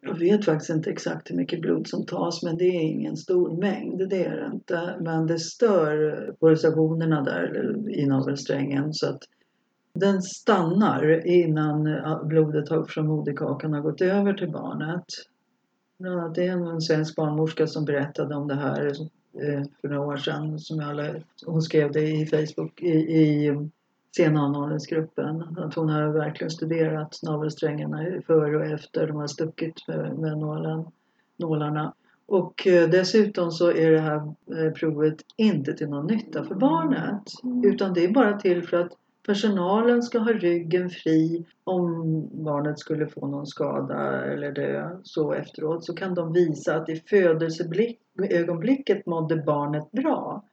Jag 0.00 0.18
vet 0.18 0.44
faktiskt 0.44 0.70
inte 0.70 0.90
exakt 0.90 1.30
hur 1.30 1.36
mycket 1.36 1.60
blod 1.60 1.88
som 1.88 2.06
tas 2.06 2.42
men 2.42 2.56
det 2.56 2.64
är 2.64 2.82
ingen 2.82 3.16
stor 3.16 3.56
mängd. 3.56 4.08
Det 4.10 4.24
är 4.24 4.36
det 4.36 4.50
inte. 4.54 4.96
Men 5.00 5.26
det 5.26 5.38
stör 5.38 6.26
pulsationerna 6.40 7.22
där 7.22 7.74
i 7.90 8.06
navelsträngen 8.06 8.94
så 8.94 9.08
att 9.08 9.22
den 9.92 10.22
stannar 10.22 11.26
innan 11.26 11.88
blodet 12.24 12.68
från 12.88 13.06
moderkakan 13.06 13.72
har 13.72 13.80
gått 13.80 14.00
över 14.00 14.34
till 14.34 14.50
barnet. 14.50 15.04
Det 16.34 16.46
är 16.46 16.72
en 16.72 16.80
svensk 16.80 17.16
barnmorska 17.16 17.66
som 17.66 17.84
berättade 17.84 18.34
om 18.34 18.48
det 18.48 18.54
här 18.54 18.86
eh, 19.42 19.62
för 19.80 19.88
några 19.88 20.06
år 20.06 20.16
sedan. 20.16 20.58
Som 20.58 21.02
hon 21.46 21.62
skrev 21.62 21.92
det 21.92 22.10
i 22.10 22.26
Facebook 22.26 22.82
i, 22.82 22.88
i 22.88 23.56
sena 24.16 24.40
anordningsgruppen. 24.40 25.58
Att 25.58 25.74
hon 25.74 25.88
har 25.88 26.08
verkligen 26.08 26.50
studerat 26.50 27.20
navelsträngarna 27.22 28.22
före 28.26 28.56
och 28.56 28.66
efter 28.66 29.06
de 29.06 29.16
har 29.16 29.26
stuckit 29.26 29.88
med, 29.88 30.18
med 30.18 30.38
nålen, 30.38 30.84
nålarna. 31.36 31.94
Och 32.26 32.66
eh, 32.66 32.88
dessutom 32.88 33.50
så 33.50 33.72
är 33.72 33.90
det 33.90 34.00
här 34.00 34.34
eh, 34.56 34.72
provet 34.72 35.16
inte 35.36 35.72
till 35.72 35.88
någon 35.88 36.06
nytta 36.06 36.44
för 36.44 36.54
barnet. 36.54 37.22
Utan 37.64 37.94
det 37.94 38.04
är 38.04 38.12
bara 38.12 38.38
till 38.38 38.62
för 38.62 38.76
att 38.76 38.92
personalen 39.26 40.02
ska 40.02 40.18
ha 40.18 40.32
ryggen 40.32 40.90
fri 40.90 41.46
om 41.64 42.04
barnet 42.44 42.78
skulle 42.78 43.06
få 43.06 43.26
någon 43.26 43.46
skada 43.46 44.24
eller 44.24 44.52
dö 44.52 44.90
så 45.02 45.32
efteråt 45.32 45.84
så 45.84 45.94
kan 45.94 46.14
de 46.14 46.32
visa 46.32 46.76
att 46.76 46.88
i 46.88 46.96
födelseögonblicket 46.96 49.06
mådde 49.06 49.36
barnet 49.36 49.92
bra 49.92 50.44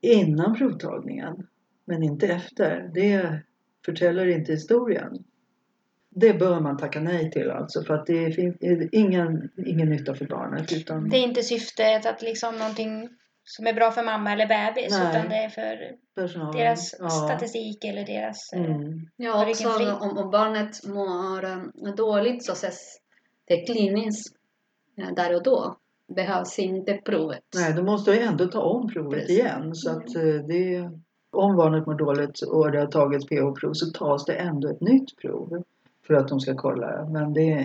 innan 0.00 0.54
provtagningen 0.54 1.46
men 1.84 2.02
inte 2.02 2.26
efter. 2.26 2.90
Det 2.94 3.40
förtäller 3.84 4.26
inte 4.26 4.52
historien. 4.52 5.24
Det 6.10 6.34
bör 6.34 6.60
man 6.60 6.76
tacka 6.76 7.00
nej 7.00 7.30
till 7.30 7.50
alltså 7.50 7.82
för 7.82 7.94
att 7.94 8.06
det 8.06 8.32
finns 8.32 8.56
ingen, 8.92 9.50
ingen 9.66 9.88
nytta 9.88 10.14
för 10.14 10.24
barnet. 10.26 10.72
Utan... 10.72 11.08
Det 11.08 11.16
är 11.16 11.22
inte 11.22 11.42
syftet 11.42 12.06
att 12.06 12.22
liksom 12.22 12.56
någonting 12.58 13.08
som 13.44 13.66
är 13.66 13.72
bra 13.72 13.90
för 13.90 14.02
mamma 14.02 14.32
eller 14.32 14.46
bebis 14.46 14.98
Nej. 14.98 15.10
utan 15.10 15.28
det 15.28 15.36
är 15.36 15.48
för 15.48 15.92
Personalen. 16.14 16.56
deras 16.56 16.94
ja. 16.98 17.08
statistik 17.08 17.84
eller 17.84 18.06
deras... 18.06 18.52
eh, 18.52 18.64
Mm. 18.64 19.08
Ja, 19.16 19.50
också 19.50 19.68
om, 20.00 20.18
om 20.18 20.30
barnet 20.30 20.86
mår 20.86 21.44
eh, 21.44 21.94
dåligt 21.96 22.44
så 22.44 22.52
ses 22.52 22.98
det 23.44 23.56
kliniskt 23.56 24.36
eh, 24.98 25.14
där 25.16 25.36
och 25.36 25.42
då. 25.42 25.76
Behövs 26.16 26.58
inte 26.58 26.94
provet. 26.94 27.42
Nej, 27.54 27.72
då 27.72 27.82
måste 27.82 28.10
jag 28.10 28.22
ändå 28.22 28.46
ta 28.46 28.60
om 28.60 28.88
provet 28.88 29.20
Precis. 29.20 29.38
igen. 29.38 29.74
Så 29.74 29.90
att 29.90 30.16
eh, 30.16 30.22
det, 30.22 30.90
om 31.34 31.56
barnet 31.56 31.86
mår 31.86 31.94
dåligt 31.94 32.40
och 32.42 32.70
det 32.70 32.78
har 32.80 32.86
tagits 32.86 33.26
pH-prov 33.26 33.72
så 33.72 33.90
tas 33.90 34.24
det 34.24 34.34
ändå 34.34 34.68
ett 34.68 34.80
nytt 34.80 35.16
prov 35.16 35.62
för 36.06 36.14
att 36.14 36.28
de 36.28 36.40
ska 36.40 36.54
kolla. 36.54 37.08
Men 37.10 37.32
det 37.32 37.52
är 37.52 37.58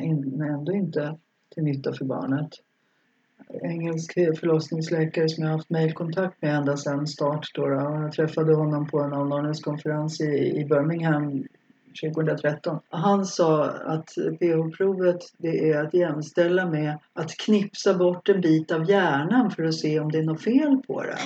ändå 0.44 0.72
inte 0.72 1.18
till 1.54 1.64
nytta 1.64 1.94
för 1.94 2.06
barnet. 2.06 2.50
Engelsk 3.64 4.14
förlossningsläkare 4.14 5.30
som 5.30 5.44
jag 5.44 5.52
har 5.52 5.58
haft 5.58 5.70
mejlkontakt 5.70 6.42
med 6.42 6.56
ända 6.56 6.78
sedan 6.78 7.08
start. 7.08 7.48
Då, 7.54 7.68
då. 7.68 7.76
Jag 7.76 8.12
träffade 8.12 8.54
honom 8.54 8.88
på 8.88 9.00
en 9.00 9.14
avlagringskonferens 9.14 10.22
i, 10.22 10.62
i 10.62 10.66
Birmingham 10.66 11.44
2013. 12.02 12.80
Han 12.90 13.26
sa 13.26 13.66
att 13.66 14.10
pH-provet 14.40 15.18
det 15.38 15.72
är 15.72 15.84
att 15.84 15.94
jämställa 15.94 16.66
med 16.66 17.00
att 17.14 17.38
knipsa 17.38 17.94
bort 17.94 18.30
en 18.30 18.42
bit 18.42 18.72
av 18.72 18.90
hjärnan 18.90 19.52
för 19.52 19.64
att 19.64 19.76
se 19.76 20.00
om 20.00 20.12
det 20.12 20.18
är 20.18 20.24
något 20.24 20.44
fel 20.44 20.78
på 20.88 21.04
den. 21.04 21.18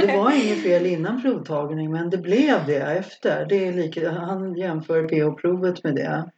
Det 0.00 0.16
var 0.16 0.44
inget 0.44 0.62
fel 0.62 0.86
innan 0.86 1.22
provtagning 1.22 1.90
men 1.92 2.10
det 2.10 2.18
blev 2.18 2.66
det 2.66 2.80
efter. 2.80 3.46
Det 3.48 3.66
är 3.68 3.72
lika, 3.72 4.10
han 4.10 4.54
jämför 4.54 5.08
pH-provet 5.08 5.84
med 5.84 5.94
det. 5.94 6.30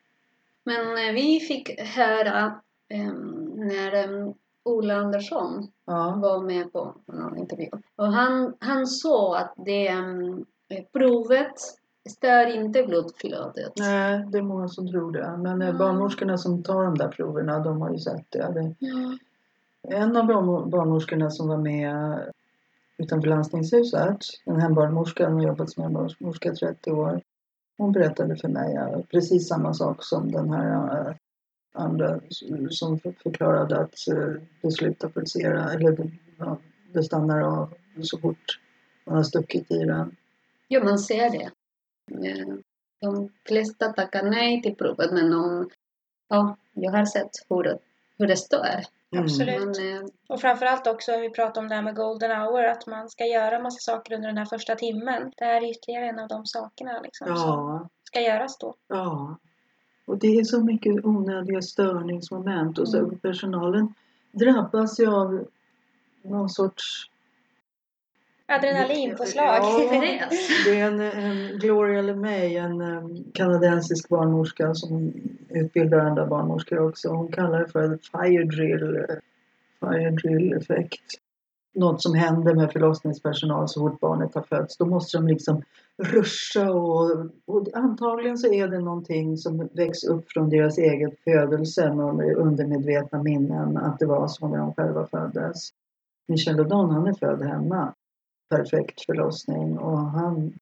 Men 0.64 1.08
eh, 1.08 1.14
vi 1.14 1.40
fick 1.40 1.80
höra 1.80 2.60
eh, 2.88 3.12
när 3.56 3.94
eh, 3.94 4.32
Ola 4.64 4.94
Andersson 4.94 5.68
Ja, 5.86 6.18
var 6.22 6.42
med 6.42 6.72
på 6.72 6.94
någon 7.06 7.38
intervju. 7.38 7.68
Och 7.96 8.12
han, 8.12 8.54
han 8.58 8.86
sa 8.86 9.38
att 9.38 9.54
det 9.56 9.88
eh, 9.88 10.84
provet 10.92 11.54
stör 12.10 12.46
inte 12.56 12.82
blodflödet. 12.82 13.72
nej, 13.76 14.24
det 14.32 14.38
är 14.38 14.42
många 14.42 14.68
som 14.68 14.88
tror 14.90 15.12
det. 15.12 15.36
Men 15.36 15.62
Mm. 15.62 15.78
barnmorskorna 15.78 16.38
som 16.38 16.62
tar 16.62 16.84
de 16.84 16.98
där 16.98 17.08
proverna 17.08 17.58
de 17.58 17.80
har 17.82 17.90
ju 17.92 17.98
sett 17.98 18.26
det. 18.30 18.52
det 18.54 18.74
Ja. 18.78 19.18
En 19.82 20.16
av 20.16 20.26
barn- 20.26 20.70
barnmorskorna 20.70 21.30
som 21.30 21.48
var 21.48 21.56
med 21.56 22.18
utanför 22.98 23.28
landstingshuset, 23.28 24.18
en 24.44 24.60
hembarnmorska, 24.60 25.28
hon 25.28 25.34
har 25.40 25.46
jobbat 25.46 25.70
som 25.70 25.82
hembarnmorska 25.82 26.52
i 26.52 26.56
30 26.56 26.90
år. 26.92 27.20
Hon 27.76 27.92
berättade 27.92 28.36
för 28.36 28.48
mig 28.48 28.74
eh, 28.76 29.00
precis 29.10 29.48
samma 29.48 29.74
sak 29.74 30.04
som 30.04 30.32
den 30.32 30.50
här 30.52 31.06
eh, 31.08 31.14
andra 31.72 32.20
som 32.70 32.98
för- 32.98 33.14
förklarade 33.22 33.80
att 33.80 33.94
det 34.60 34.70
slutar 34.70 35.08
pulsera, 35.08 35.72
eller 35.72 36.10
det 36.92 37.02
stannar 37.02 37.40
av 37.40 37.74
så 38.02 38.18
fort 38.18 38.60
man 39.04 39.16
har 39.16 39.22
stuckit 39.22 39.70
i 39.70 39.78
den. 39.84 40.16
ja, 40.68 40.84
man 40.84 40.98
ser 40.98 41.30
det. 41.30 41.50
De 43.00 43.28
flesta 43.48 43.92
tackar 43.92 44.22
nej 44.22 44.62
till 44.62 44.74
provet 44.74 45.12
men 45.12 45.30
de, 45.30 45.70
ja, 46.28 46.56
jag 46.72 46.92
har 46.92 47.04
sett 47.04 47.30
hur, 47.48 47.78
hur 48.18 48.26
det 48.26 48.36
står. 48.36 48.66
Absolut. 49.16 49.76
Men, 49.78 49.96
eh, 49.96 50.08
Och 50.28 50.40
framförallt 50.40 50.86
också, 50.86 51.16
vi 51.18 51.30
pratade 51.30 51.60
om 51.60 51.68
det 51.68 51.74
här 51.74 51.82
med 51.82 51.96
golden 51.96 52.30
hour, 52.30 52.64
att 52.64 52.86
man 52.86 53.08
ska 53.10 53.24
göra 53.26 53.60
massa 53.60 53.78
saker 53.92 54.14
under 54.14 54.28
den 54.28 54.38
här 54.38 54.44
första 54.44 54.74
timmen. 54.74 55.32
Det 55.36 55.44
här 55.44 55.62
är 55.62 55.70
ytterligare 55.70 56.06
en 56.08 56.18
av 56.18 56.28
de 56.28 56.46
sakerna 56.46 57.00
liksom, 57.00 57.26
som 57.26 57.36
Ja, 57.36 57.88
ska 58.04 58.20
göras 58.20 58.58
då. 58.58 58.74
ja. 58.88 59.36
Och 60.06 60.18
det 60.18 60.26
är 60.26 60.44
så 60.44 60.60
mycket 60.64 61.04
onödiga 61.04 61.62
störningsmoment 61.62 62.78
och 62.78 62.88
så 62.88 62.98
Mm. 62.98 63.18
personalen 63.18 63.94
drabbas 64.32 65.00
ju 65.00 65.06
av 65.14 65.46
någon 66.22 66.48
sorts 66.50 67.10
Adrenalinpåslag. 68.50 69.58
Ja. 69.62 69.88
Det 70.64 70.80
är 70.80 70.86
en, 70.86 71.00
en 71.00 71.58
Gloria 71.58 72.02
LeMay, 72.02 72.56
en 72.56 73.24
kanadensisk 73.34 74.08
barnmorska 74.08 74.74
som 74.74 75.12
utbildar 75.48 75.98
andra 75.98 76.26
barnmorskor 76.26 76.88
också. 76.88 77.08
Hon 77.08 77.32
kallar 77.32 77.60
det 77.60 77.68
för 77.68 77.98
fire 78.12 78.44
drill, 78.44 79.06
fire 79.80 80.10
drill 80.10 80.52
effekt. 80.52 81.02
Något 81.74 82.02
som 82.02 82.14
händer 82.14 82.54
med 82.54 82.72
förlossningspersonal 82.72 83.68
så 83.68 83.80
fort 83.80 84.00
barnet 84.00 84.34
har 84.34 84.42
fötts. 84.42 84.76
Då 84.76 84.86
måste 84.86 85.18
de 85.18 85.28
liksom 85.28 85.62
ruscha 86.02 86.70
och, 86.70 87.10
och 87.46 87.68
antagligen 87.74 88.38
så 88.38 88.52
är 88.52 88.68
det 88.68 88.78
någonting 88.78 89.36
som 89.36 89.68
väcks 89.72 90.04
upp 90.04 90.32
från 90.32 90.50
deras 90.50 90.78
eget 90.78 91.20
födelse 91.24 91.94
med 91.94 92.36
undermedvetna 92.36 93.22
minnen 93.22 93.76
att 93.76 93.98
det 93.98 94.06
var 94.06 94.28
så 94.28 94.48
när 94.48 94.58
de 94.58 94.74
själva 94.74 95.06
föddes. 95.06 95.70
Michel 96.28 96.60
O'Don 96.60 96.90
han 96.90 97.06
är 97.06 97.12
född 97.12 97.42
hemma 97.42 97.94
perfekt 98.50 99.04
förlossning 99.06 99.78
och 99.78 99.98
han 99.98 100.58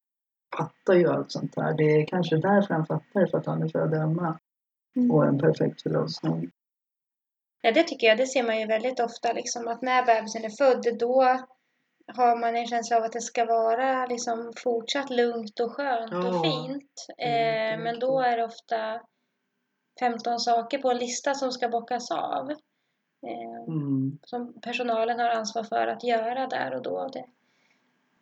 fattar 0.57 0.95
ju 0.95 1.09
allt 1.09 1.33
sånt 1.33 1.55
där. 1.57 1.75
Det 1.75 1.83
är 1.85 2.07
kanske 2.07 2.37
därför 2.37 2.75
han 2.75 2.87
fattar 2.87 3.27
för 3.27 3.39
att 3.39 3.47
han 3.47 3.63
är 3.63 3.69
född 3.69 3.95
hemma 3.95 4.39
och 5.13 5.27
en 5.27 5.39
perfekt 5.39 5.83
förlossning. 5.83 6.51
Ja, 7.63 7.73
det 7.73 7.83
tycker 7.83 8.07
jag. 8.07 8.19
Det 8.19 8.27
ser 8.27 8.43
man 8.43 8.61
ju 8.61 8.67
väldigt 8.67 9.01
ofta. 9.01 9.33
Liksom, 9.33 9.69
att 9.69 9.83
när 9.83 10.07
bebisen 10.07 10.45
är 10.45 10.51
född, 10.51 10.99
då 10.99 11.23
har 12.15 12.37
man 12.41 12.57
en 12.57 12.67
känsla 12.67 12.97
av 12.97 13.03
att 13.03 13.13
det 13.13 13.21
ska 13.21 13.45
vara 13.45 14.07
liksom, 14.07 14.53
fortsatt 14.63 15.11
lugnt 15.11 15.61
och 15.61 15.73
skönt 15.73 16.13
Ja. 16.13 16.29
och 16.39 16.45
fint. 16.45 16.93
Mm, 17.19 17.79
Eh, 17.79 17.85
men 17.85 17.99
då 18.01 18.21
är 18.21 18.37
det 18.37 18.45
ofta 18.45 19.01
15 20.01 20.39
saker 20.41 20.79
på 20.79 20.91
en 20.91 20.99
lista 20.99 21.35
som 21.35 21.53
ska 21.53 21.69
bockas 21.69 22.11
av. 22.11 22.51
Eh, 22.51 23.63
Mm. 23.69 24.19
som 24.23 24.61
personalen 24.61 25.19
har 25.19 25.29
ansvar 25.31 25.65
för 25.65 25.87
att 25.87 26.05
göra 26.05 26.47
där 26.47 26.75
och 26.75 26.83
då. 26.83 27.09
Det, 27.13 27.25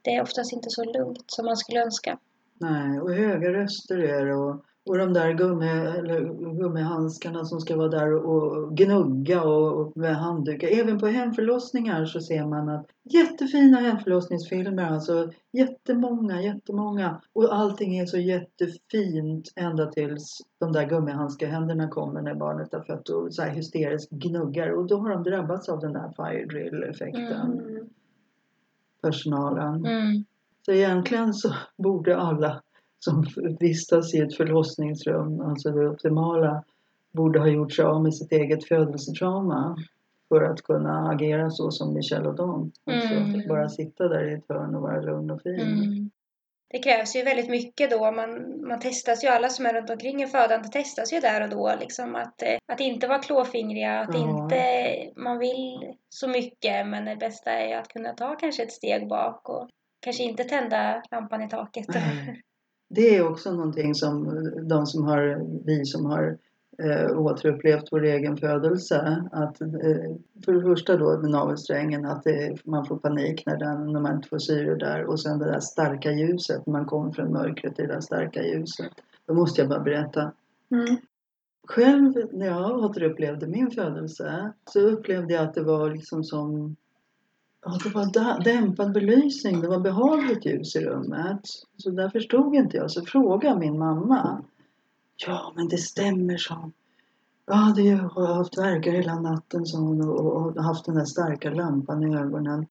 det 0.04 0.10
är 0.10 0.22
oftast 0.22 0.52
inte 0.52 0.70
så 0.70 0.84
lugnt 0.84 1.24
som 1.26 1.44
man 1.44 1.56
skulle 1.56 1.82
önska. 1.82 2.18
Nej, 2.58 3.00
och 3.00 3.14
höga 3.14 3.52
röster 3.52 3.98
är 3.98 4.26
det 4.26 4.34
och, 4.34 4.64
och 4.86 4.98
de 4.98 5.12
där 5.12 5.32
gummi, 5.32 5.66
eller 5.68 6.20
gummihandskarna 6.60 7.44
som 7.44 7.60
ska 7.60 7.76
vara 7.76 7.88
där 7.88 8.12
och 8.12 8.76
gnugga 8.76 9.42
och, 9.42 9.80
och 9.80 9.96
med 9.96 10.16
handdukar. 10.16 10.68
Även 10.68 10.98
på 10.98 11.06
hemförlossningar 11.06 12.04
så 12.04 12.20
ser 12.20 12.46
man 12.46 12.68
att 12.68 12.86
jättefina 13.02 13.78
hemförlossningsfilmer, 13.78 14.84
alltså 14.84 15.32
jättemånga, 15.52 16.42
jättemånga. 16.42 17.20
Och 17.32 17.54
allting 17.54 17.98
är 17.98 18.06
så 18.06 18.18
jättefint 18.18 19.52
ända 19.56 19.86
tills 19.86 20.38
de 20.60 20.72
där 20.72 20.88
gummihandskahänderna 20.88 21.88
kommer 21.88 22.22
när 22.22 22.34
barnet 22.34 22.72
har 22.72 22.80
fött 22.80 23.08
och 23.08 23.34
så 23.34 23.42
här 23.42 23.50
hysteriskt 23.50 24.10
gnuggar. 24.10 24.70
Och 24.70 24.86
då 24.86 24.98
har 24.98 25.10
de 25.10 25.22
drabbats 25.22 25.68
av 25.68 25.80
den 25.80 25.92
där 25.92 26.12
fire 26.16 26.46
drill 26.46 26.82
effekten, 26.82 27.52
mm, 27.52 27.88
personalen. 29.04 29.86
Mm. 29.86 30.24
Så 30.64 30.72
egentligen 30.72 31.34
så 31.34 31.54
borde 31.76 32.16
alla 32.16 32.62
som 32.98 33.24
vistas 33.60 34.14
i 34.14 34.18
ett 34.18 34.36
förlossningsrum, 34.36 35.40
alltså 35.40 35.70
det 35.70 35.88
optimala, 35.88 36.64
borde 37.12 37.38
ha 37.38 37.48
gjort 37.48 37.72
sig 37.72 37.84
av 37.84 38.02
med 38.02 38.14
sitt 38.14 38.32
eget 38.32 38.64
födelsetrauma 38.68 39.76
för 40.28 40.42
att 40.42 40.62
kunna 40.62 41.08
agera 41.08 41.50
så 41.50 41.70
som 41.70 41.94
Michel 41.94 42.26
O'Don. 42.26 42.70
Alltså 42.84 43.14
Mm. 43.14 43.48
bara 43.48 43.68
sitta 43.68 44.08
där 44.08 44.30
i 44.30 44.34
ett 44.34 44.44
hörn 44.48 44.74
och 44.74 44.82
vara 44.82 45.00
lugn 45.00 45.30
och 45.30 45.42
fin. 45.42 45.60
Mm. 45.60 46.10
Det 46.74 46.78
krävs 46.78 47.16
ju 47.16 47.22
väldigt 47.22 47.50
mycket 47.50 47.90
då. 47.90 48.12
Man, 48.12 48.60
man 48.68 48.80
testas 48.80 49.24
ju, 49.24 49.28
alla 49.28 49.48
som 49.48 49.66
är 49.66 49.72
runt 49.74 49.90
omkring 49.90 50.22
en 50.22 50.28
födande 50.28 50.68
testas 50.68 51.12
ju 51.12 51.20
där 51.20 51.42
och 51.42 51.48
då. 51.48 51.74
Liksom 51.80 52.14
att, 52.14 52.42
eh, 52.42 52.56
att 52.72 52.80
inte 52.80 53.06
vara 53.06 53.18
klåfingriga, 53.18 54.00
att 54.00 54.14
Ja. 54.14 54.42
inte, 54.42 54.62
man 55.20 55.38
vill 55.38 55.94
så 56.08 56.28
mycket 56.28 56.86
men 56.86 57.04
det 57.04 57.16
bästa 57.16 57.50
är 57.50 57.68
ju 57.68 57.74
att 57.74 57.88
kunna 57.88 58.12
ta 58.12 58.36
kanske 58.36 58.62
ett 58.62 58.72
steg 58.72 59.08
bak 59.08 59.48
och 59.48 59.68
kanske 60.00 60.22
inte 60.22 60.44
tända 60.44 61.02
lampan 61.10 61.42
i 61.42 61.48
taket. 61.48 61.86
Det 62.88 63.16
är 63.16 63.28
också 63.28 63.52
någonting 63.52 63.94
som 63.94 64.24
de 64.68 64.86
som 64.86 65.04
har, 65.04 65.40
vi 65.66 65.84
som 65.84 66.06
har 66.06 66.38
eh, 66.78 67.18
återupplevt 67.18 67.88
vår 67.90 68.04
egen 68.04 68.36
födelse. 68.36 69.24
Att, 69.32 69.60
eh, 69.60 69.68
för 70.44 70.52
det 70.52 70.62
första 70.62 70.96
då 70.96 71.18
med 71.18 71.30
navelsträngen 71.30 72.04
att 72.04 72.24
det, 72.24 72.56
man 72.64 72.86
får 72.86 72.96
panik 72.96 73.42
när, 73.46 73.56
den, 73.56 73.92
när 73.92 74.00
man 74.00 74.16
inte 74.16 74.28
får 74.28 74.38
syre 74.38 74.74
där 74.74 75.04
och 75.04 75.20
sen 75.20 75.38
det 75.38 75.44
där 75.44 75.60
starka 75.60 76.12
ljuset, 76.12 76.66
när 76.66 76.72
man 76.72 76.86
kommer 76.86 77.12
från 77.12 77.32
mörkret 77.32 77.76
till 77.76 77.86
det 77.86 77.92
där 77.92 78.00
starka 78.00 78.42
ljuset. 78.42 78.92
Då 79.26 79.34
måste 79.34 79.60
jag 79.60 79.70
bara 79.70 79.80
berätta. 79.80 80.32
Mm. 80.70 80.96
Själv 81.68 82.14
när 82.32 82.46
jag 82.46 82.78
återupplevde 82.78 83.46
min 83.46 83.70
födelse 83.70 84.52
så 84.70 84.80
upplevde 84.80 85.34
jag 85.34 85.44
att 85.44 85.54
det 85.54 85.62
var 85.62 85.90
liksom 85.90 86.24
som 86.24 86.76
Ja, 87.66 87.78
det 87.84 87.94
var 87.94 88.44
dämpad 88.44 88.92
belysning, 88.92 89.60
det 89.60 89.68
var 89.68 89.80
behagligt 89.80 90.46
ljus 90.46 90.76
i 90.76 90.80
rummet. 90.80 91.40
Så 91.76 91.90
där 91.90 92.08
förstod 92.08 92.54
inte 92.54 92.76
jag. 92.76 92.90
Så 92.90 93.04
frågade 93.04 93.60
min 93.60 93.78
mamma. 93.78 94.44
Ja, 95.16 95.52
men 95.56 95.68
det 95.68 95.78
stämmer, 95.78 96.36
sa 96.36 96.54
hon. 96.54 96.72
Ja, 97.46 97.72
det 97.76 97.82
jag 97.82 97.98
har 97.98 98.34
haft 98.34 98.58
verkar 98.58 98.92
hela 98.92 99.20
natten, 99.20 99.66
sa 99.66 99.78
hon 99.78 100.08
och, 100.08 100.36
och 100.36 100.62
haft 100.64 100.84
den 100.86 100.94
där 100.94 101.04
starka 101.04 101.50
lampan 101.50 102.02
i 102.12 102.16
ögonen. 102.16 102.66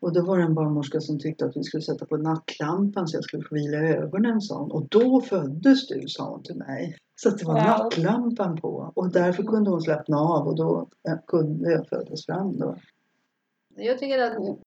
Och 0.00 0.12
då 0.12 0.22
var 0.22 0.38
det 0.38 0.44
en 0.44 0.54
barnmorska 0.54 1.00
som 1.00 1.18
tyckte 1.18 1.44
att 1.44 1.56
vi 1.56 1.62
skulle 1.64 1.82
sätta 1.82 2.06
på 2.06 2.16
nattlampan 2.16 3.08
så 3.08 3.16
jag 3.16 3.24
skulle 3.24 3.42
få 3.48 3.54
vila 3.54 3.78
ögonen, 3.78 4.40
sa 4.40 4.58
hon. 4.58 4.70
Och 4.70 4.88
då 4.88 5.20
föddes 5.20 5.88
du, 5.88 6.08
sa 6.08 6.30
hon 6.30 6.42
till 6.42 6.56
mig. 6.56 6.96
Så 7.16 7.28
att 7.28 7.38
det 7.38 7.44
var 7.44 7.54
Wow. 7.54 7.62
nattlampan 7.64 8.60
på. 8.60 8.92
Och 8.94 9.12
därför 9.12 9.42
kunde 9.42 9.70
hon 9.70 9.82
slappna 9.82 10.18
av 10.18 10.46
och 10.48 10.56
då 10.56 10.88
eh, 11.08 11.14
kunde 11.26 11.70
jag 11.72 11.88
födas 11.88 12.26
fram 12.26 12.58
då. 12.58 12.76
Jag 13.76 13.98
tycker 13.98 14.18
att 14.18 14.58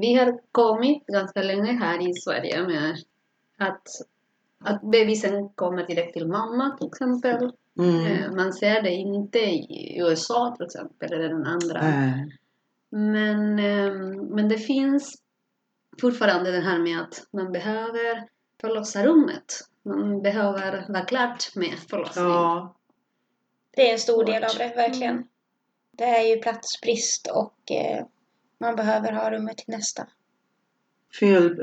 vi 0.00 0.14
har 0.14 0.40
kommit 0.52 1.06
ganska 1.06 1.42
länge 1.42 1.72
här 1.72 2.08
i 2.10 2.14
Sverige 2.14 2.66
med 2.66 2.96
att, 3.58 3.88
att 4.64 4.82
bebisen 4.82 5.48
kommer 5.48 5.86
direkt 5.86 6.12
till 6.12 6.26
mamma 6.28 6.76
till 6.78 6.86
exempel. 6.86 7.52
Mm. 7.78 8.06
Eh, 8.06 8.30
Man 8.32 8.52
ser 8.52 8.82
det 8.82 8.90
inte 8.90 9.38
i 9.38 9.98
USA 10.00 10.54
till 10.56 10.66
exempel 10.66 11.12
eller 11.12 11.28
den 11.28 11.46
andra. 11.46 11.80
Nej. 11.82 12.38
Men, 12.90 13.58
eh, 13.58 13.92
men 14.34 14.48
det 14.48 14.58
finns 14.58 15.14
fortfarande 16.00 16.50
det 16.52 16.60
här 16.60 16.78
med 16.78 17.00
att 17.00 17.26
man 17.32 17.52
behöver 17.52 18.28
förlossa 18.60 19.06
rummet. 19.06 19.44
Man 19.82 20.22
behöver 20.22 20.84
vara 20.88 21.04
klart 21.04 21.56
med 21.56 21.78
förlossning. 21.90 22.24
Ja, 22.24 22.74
Det 23.70 23.88
är 23.88 23.92
en 23.92 23.98
stor 23.98 24.24
del 24.24 24.44
av 24.44 24.50
det, 24.58 24.72
verkligen. 24.76 25.14
Mm. 25.14 25.26
Det 25.90 26.04
är 26.04 26.22
ju 26.36 26.42
platsbrist 26.42 27.30
och 27.34 27.72
eh, 27.72 28.04
man 28.58 28.76
behöver 28.76 29.12
ha 29.12 29.30
rummet 29.30 29.56
till 29.58 29.74
nästa. 29.74 30.06
fel 31.20 31.54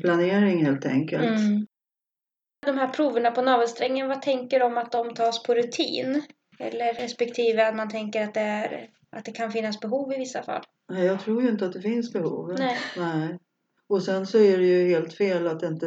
planering 0.00 0.64
helt 0.64 0.86
enkelt. 0.86 1.40
Mm. 1.40 1.66
De 2.66 2.78
här 2.78 2.88
proverna 2.88 3.30
på 3.30 3.42
navelsträngen, 3.42 4.08
vad 4.08 4.22
tänker 4.22 4.58
du 4.60 4.66
om 4.66 4.78
att 4.78 4.92
de 4.92 5.14
tas 5.14 5.42
på 5.42 5.54
rutin? 5.54 6.22
Eller 6.58 6.94
respektive 6.94 7.68
att 7.68 7.76
man 7.76 7.88
tänker 7.88 8.24
att 8.24 8.34
det, 8.34 8.40
är, 8.40 8.88
att 9.10 9.24
det 9.24 9.32
kan 9.32 9.50
finnas 9.50 9.80
behov 9.80 10.12
i 10.12 10.18
vissa 10.18 10.42
fall? 10.42 10.62
Nej, 10.88 11.06
jag 11.06 11.20
tror 11.20 11.42
ju 11.42 11.48
inte 11.48 11.66
att 11.66 11.72
det 11.72 11.80
finns 11.80 12.12
behov. 12.12 12.54
Nej. 12.58 12.76
Nej. 12.96 13.38
Och 13.88 14.02
sen 14.02 14.26
så 14.26 14.38
är 14.38 14.58
det 14.58 14.64
ju 14.64 14.88
helt 14.88 15.14
fel 15.14 15.46
att 15.46 15.62
inte 15.62 15.86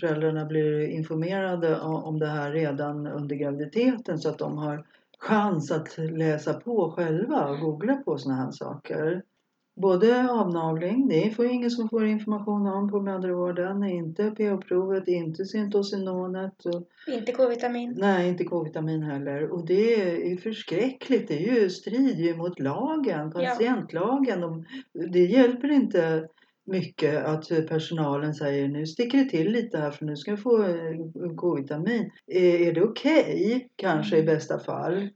föräldrarna 0.00 0.44
blir 0.44 0.88
informerade 0.88 1.80
om 1.80 2.18
det 2.18 2.26
här 2.26 2.52
redan 2.52 3.06
under 3.06 3.36
graviditeten 3.36 4.18
så 4.18 4.28
att 4.28 4.38
de 4.38 4.58
har 4.58 4.86
chans 5.18 5.70
att 5.70 5.98
läsa 5.98 6.54
på 6.54 6.92
själva 6.96 7.48
och 7.48 7.60
googla 7.60 7.96
på 7.96 8.18
såna 8.18 8.34
här 8.34 8.50
saker. 8.50 9.22
Både 9.74 10.30
avnavling, 10.30 11.08
det 11.08 11.30
får 11.36 11.46
ingen 11.46 11.70
som 11.70 11.88
får 11.88 12.06
information 12.06 12.66
om 12.66 12.90
på 12.90 13.00
mödravården, 13.00 13.84
inte 13.84 14.30
pH-provet, 14.30 15.08
inte 15.08 15.44
syntosinonet 15.44 16.66
och 16.66 16.88
Inte 17.14 17.32
K-vitamin? 17.32 17.94
Nej, 17.98 18.28
inte 18.28 18.44
K-vitamin 18.44 19.02
heller. 19.02 19.52
Och 19.52 19.66
det 19.66 19.94
är 20.32 20.36
förskräckligt. 20.36 21.28
Det 21.28 21.48
är 21.48 21.60
ju 21.60 21.70
strider 21.70 22.24
ju 22.24 22.36
mot 22.36 22.60
lagen, 22.60 23.32
Ja. 23.34 23.40
patientlagen. 23.40 24.44
Och 24.44 24.64
Det 25.12 25.24
hjälper 25.24 25.70
inte 25.70 26.28
mycket 26.66 27.24
att 27.24 27.48
personalen 27.68 28.34
säger 28.34 28.68
nu 28.68 28.86
sticker 28.86 29.18
det 29.18 29.30
till 29.30 29.52
lite 29.52 29.78
här 29.78 29.90
för 29.90 30.04
nu 30.04 30.16
ska 30.16 30.30
jag 30.30 30.42
få 30.42 30.62
eh, 30.62 30.96
K-vitamin. 31.36 32.10
Är, 32.26 32.68
är 32.68 32.72
det 32.72 32.82
okej? 32.82 33.68
Kanske 33.76 34.18
i 34.18 34.22
bästa 34.22 34.58
fall. 34.58 35.08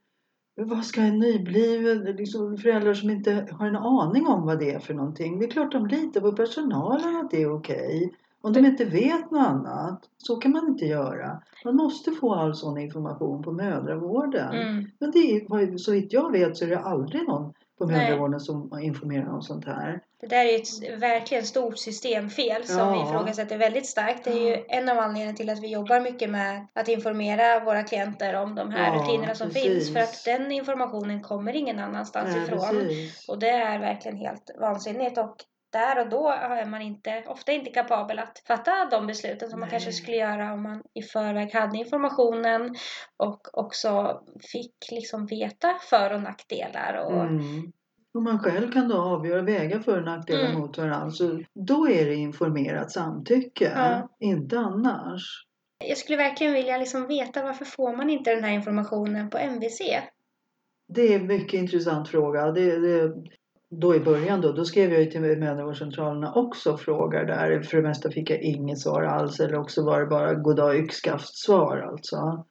Vad 0.59 0.85
ska 0.85 1.01
en 1.01 1.19
nybliven, 1.19 1.99
liksom 2.17 2.57
föräldrar 2.57 2.95
som 2.95 3.11
inte 3.11 3.49
har 3.51 3.67
en 3.67 3.77
aning 3.77 4.27
om 4.27 4.47
vad 4.47 4.59
det 4.59 4.75
är 4.75 4.79
för 4.79 4.95
någonting. 4.95 5.39
Det 5.39 5.45
är 5.45 5.51
klart 5.51 5.73
de 5.73 5.87
litar 5.87 6.21
på 6.21 6.33
personalen 6.33 7.17
att 7.17 7.31
det 7.31 7.43
är 7.43 7.53
okej. 7.53 8.13
Om 8.41 8.53
de 8.53 8.67
inte 8.67 8.85
vet 8.85 9.31
något 9.31 9.47
annat, 9.47 10.01
så 10.17 10.37
kan 10.37 10.53
man 10.53 10.69
inte 10.69 10.85
göra. 10.85 11.43
Man 11.65 11.77
måste 11.77 12.11
få 12.11 12.35
all 12.35 12.55
sån 12.55 12.79
information 12.79 13.43
på 13.43 13.53
mödravården. 13.53 14.55
Mm. 14.55 14.85
Men 14.99 15.11
det 15.11 15.19
är, 15.19 15.77
så 15.77 15.93
vitt 15.93 16.13
jag 16.13 16.33
vet 16.33 16.57
så 16.57 16.65
är 16.65 16.69
det 16.69 16.81
aldrig 16.81 17.29
någon 17.29 17.53
på 17.79 17.87
mödravården 17.87 18.41
som 18.41 18.79
informerar 18.81 19.29
om 19.29 19.43
sånt 19.43 19.65
här. 19.65 20.01
Det 20.21 20.27
där 20.27 20.45
är 20.45 20.55
ett 20.61 21.03
verkligen 21.03 21.45
stort 21.45 21.79
systemfel 21.79 22.65
som 22.67 22.79
Ja. 22.79 22.91
vi 22.93 23.09
ifrågasätter 23.11 23.59
väldigt 23.59 23.87
starkt. 23.87 24.25
Det 24.25 24.31
är 24.31 24.57
ju 24.57 24.65
en 24.69 24.89
av 24.89 24.99
anledningarna 24.99 25.37
till 25.37 25.51
att 25.51 25.63
vi 25.63 25.69
jobbar 25.69 26.01
mycket 26.01 26.31
med 26.31 26.67
att 26.75 26.89
informera 26.89 27.61
våra 27.65 27.83
klienter 27.83 28.35
om 28.35 28.55
de 28.55 28.71
här 28.71 28.95
Ja, 28.97 29.03
rutinerna 29.03 29.35
som 29.35 29.47
precis. 29.49 29.63
finns. 29.65 29.93
För 29.93 30.01
att 30.01 30.25
den 30.25 30.53
informationen 30.53 31.23
kommer 31.23 31.57
ingen 31.57 31.79
annanstans 31.79 32.35
Nej, 32.35 32.45
ifrån. 32.45 32.69
precis. 32.71 33.29
Och 33.29 33.39
det 33.39 33.51
är 33.51 33.79
verkligen 33.79 34.17
helt 34.17 34.51
vansinnigt. 34.61 35.19
Och 35.19 35.37
där 35.73 35.99
och 36.01 36.09
då 36.09 36.29
är 36.29 36.65
man 36.65 36.83
inte, 36.83 37.25
ofta 37.27 37.53
inte 37.53 37.71
kapabel 37.71 38.19
att 38.19 38.39
fatta 38.47 38.89
de 38.91 39.07
besluten 39.07 39.51
som 39.51 39.61
man 39.61 39.69
Nej. 39.69 39.71
kanske 39.71 39.93
skulle 39.93 40.17
göra 40.17 40.53
om 40.53 40.63
man 40.63 40.83
i 40.95 41.03
förväg 41.03 41.55
hade 41.55 41.79
informationen 41.79 42.75
och 43.17 43.41
också 43.59 44.21
fick 44.53 44.75
liksom 44.91 45.27
veta 45.27 45.75
för 45.91 46.13
och 46.13 46.23
nackdelar. 46.23 46.95
Och, 46.95 47.23
Mm. 47.23 47.73
Och 48.17 48.23
man 48.23 48.39
själv 48.39 48.73
kan 48.73 48.89
då 48.89 48.97
avgöra, 48.97 49.43
väga 49.43 49.81
för 49.81 49.99
och 49.99 50.05
nackdelar 50.05 50.49
Mm. 50.49 50.61
mot 50.61 50.79
varandra. 50.79 51.11
Så 51.11 51.43
då 51.55 51.89
är 51.91 52.05
det 52.07 52.15
informerat 52.15 52.93
samtycke, 52.93 53.73
Ja. 53.75 54.09
inte 54.21 54.59
annars. 54.59 55.47
Jag 55.89 55.99
skulle 55.99 56.17
verkligen 56.17 56.53
vilja 56.53 56.79
liksom 56.79 57.07
veta 57.07 57.43
varför 57.43 57.65
får 57.65 57.97
man 57.97 58.11
inte 58.11 58.35
den 58.35 58.45
här 58.45 58.53
informationen 58.53 59.31
på 59.31 59.39
MVC? 59.39 59.81
Det 60.89 61.15
är 61.15 61.21
en 61.21 61.27
mycket 61.27 61.61
intressant 61.61 62.09
fråga. 62.09 62.53
Det, 62.53 62.79
det, 62.79 63.15
då 63.71 63.95
i 63.95 64.01
början 64.01 64.41
då, 64.41 64.53
då 64.53 64.65
skrev 64.65 64.93
jag 64.93 65.03
ju 65.03 65.11
till 65.11 65.21
mödravårdscentralerna 65.21 66.33
också 66.35 66.73
och 66.73 66.81
frågar 66.81 67.25
där. 67.25 67.63
För 67.63 67.77
det 67.77 67.83
mesta 67.83 68.11
fick 68.11 68.31
jag 68.31 68.43
inget 68.43 68.79
svar 68.81 69.03
alls 69.03 69.41
eller 69.41 69.57
också 69.59 69.85
var 69.85 70.01
det 70.01 70.07
bara 70.07 70.35
goddag 70.35 70.77
yxskaft 70.77 71.37
svar 71.39 71.79
alltså. 71.79 72.45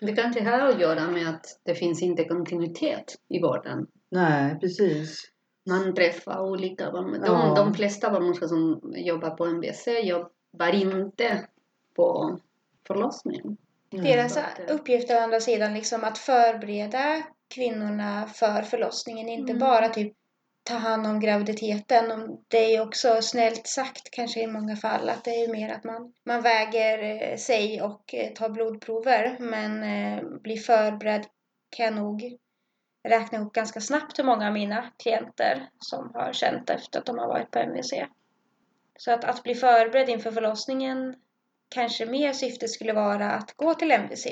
Det 0.00 0.12
kanske 0.12 0.44
har 0.44 0.68
att 0.68 0.80
göra 0.80 1.10
med 1.10 1.28
att 1.28 1.44
det 1.64 1.74
finns 1.74 2.02
inte 2.02 2.24
kontinuitet 2.24 3.14
i 3.28 3.40
vården. 3.42 3.86
Nej, 4.10 4.58
precis. 4.60 5.30
Man 5.68 5.94
träffar 5.94 6.40
olika 6.40 6.90
barnmorskor. 6.90 7.26
Ja. 7.26 7.54
De, 7.54 7.54
de 7.54 7.74
flesta 7.74 8.10
barnmorskor 8.10 8.46
som 8.46 8.94
jobbar 8.96 9.30
på 9.30 9.46
MBC 9.46 9.88
jobbar 10.02 10.74
inte 10.74 11.46
på 11.96 12.38
förlossning. 12.86 13.56
Deras 13.90 14.34
Så 14.34 14.40
att, 14.40 14.70
eh, 14.70 14.74
uppgift 14.74 15.10
är 15.10 15.16
å 15.16 15.20
andra 15.20 15.40
sidan 15.40 15.74
liksom 15.74 16.04
att 16.04 16.18
förbereda 16.18 17.22
kvinnorna 17.54 18.26
för 18.26 18.62
förlossningen, 18.62 19.28
inte 19.28 19.52
Mm. 19.52 19.60
bara 19.60 19.88
typ 19.88 20.12
ta 20.62 20.74
hand 20.74 21.06
om 21.06 21.20
graviditeten. 21.20 22.36
Det 22.48 22.74
är 22.74 22.82
också 22.82 23.22
snällt 23.22 23.66
sagt 23.66 24.10
kanske 24.10 24.42
i 24.42 24.46
många 24.46 24.76
fall 24.76 25.08
att 25.08 25.24
det 25.24 25.30
är 25.30 25.52
mer 25.52 25.74
att 25.74 25.84
man, 25.84 26.12
man 26.24 26.42
väger 26.42 27.02
eh, 27.02 27.36
sig 27.36 27.82
och 27.82 28.14
eh, 28.14 28.32
tar 28.32 28.48
blodprover 28.48 29.36
men 29.40 29.82
eh, 29.82 30.24
blir 30.42 30.56
förberedd 30.56 31.26
kan 31.76 31.86
jag 31.86 31.94
nog 31.94 32.36
räkna 33.08 33.38
ihop 33.38 33.52
ganska 33.52 33.80
snabbt 33.80 34.18
hur 34.18 34.24
många 34.24 34.46
av 34.46 34.52
mina 34.52 34.90
klienter 35.02 35.68
som 35.78 36.10
har 36.14 36.32
känt 36.32 36.70
efter 36.70 36.98
att 36.98 37.06
de 37.06 37.18
har 37.18 37.28
varit 37.28 37.50
på 37.50 37.58
MVC. 37.58 37.92
Så 38.98 39.12
att, 39.12 39.24
att 39.24 39.42
bli 39.42 39.54
förberedd 39.54 40.08
inför 40.08 40.30
förlossningen 40.30 41.14
kanske 41.68 42.06
mer 42.06 42.32
syfte 42.32 42.68
skulle 42.68 42.92
vara 42.92 43.32
att 43.32 43.56
gå 43.56 43.74
till 43.74 43.90
MVC. 43.90 44.26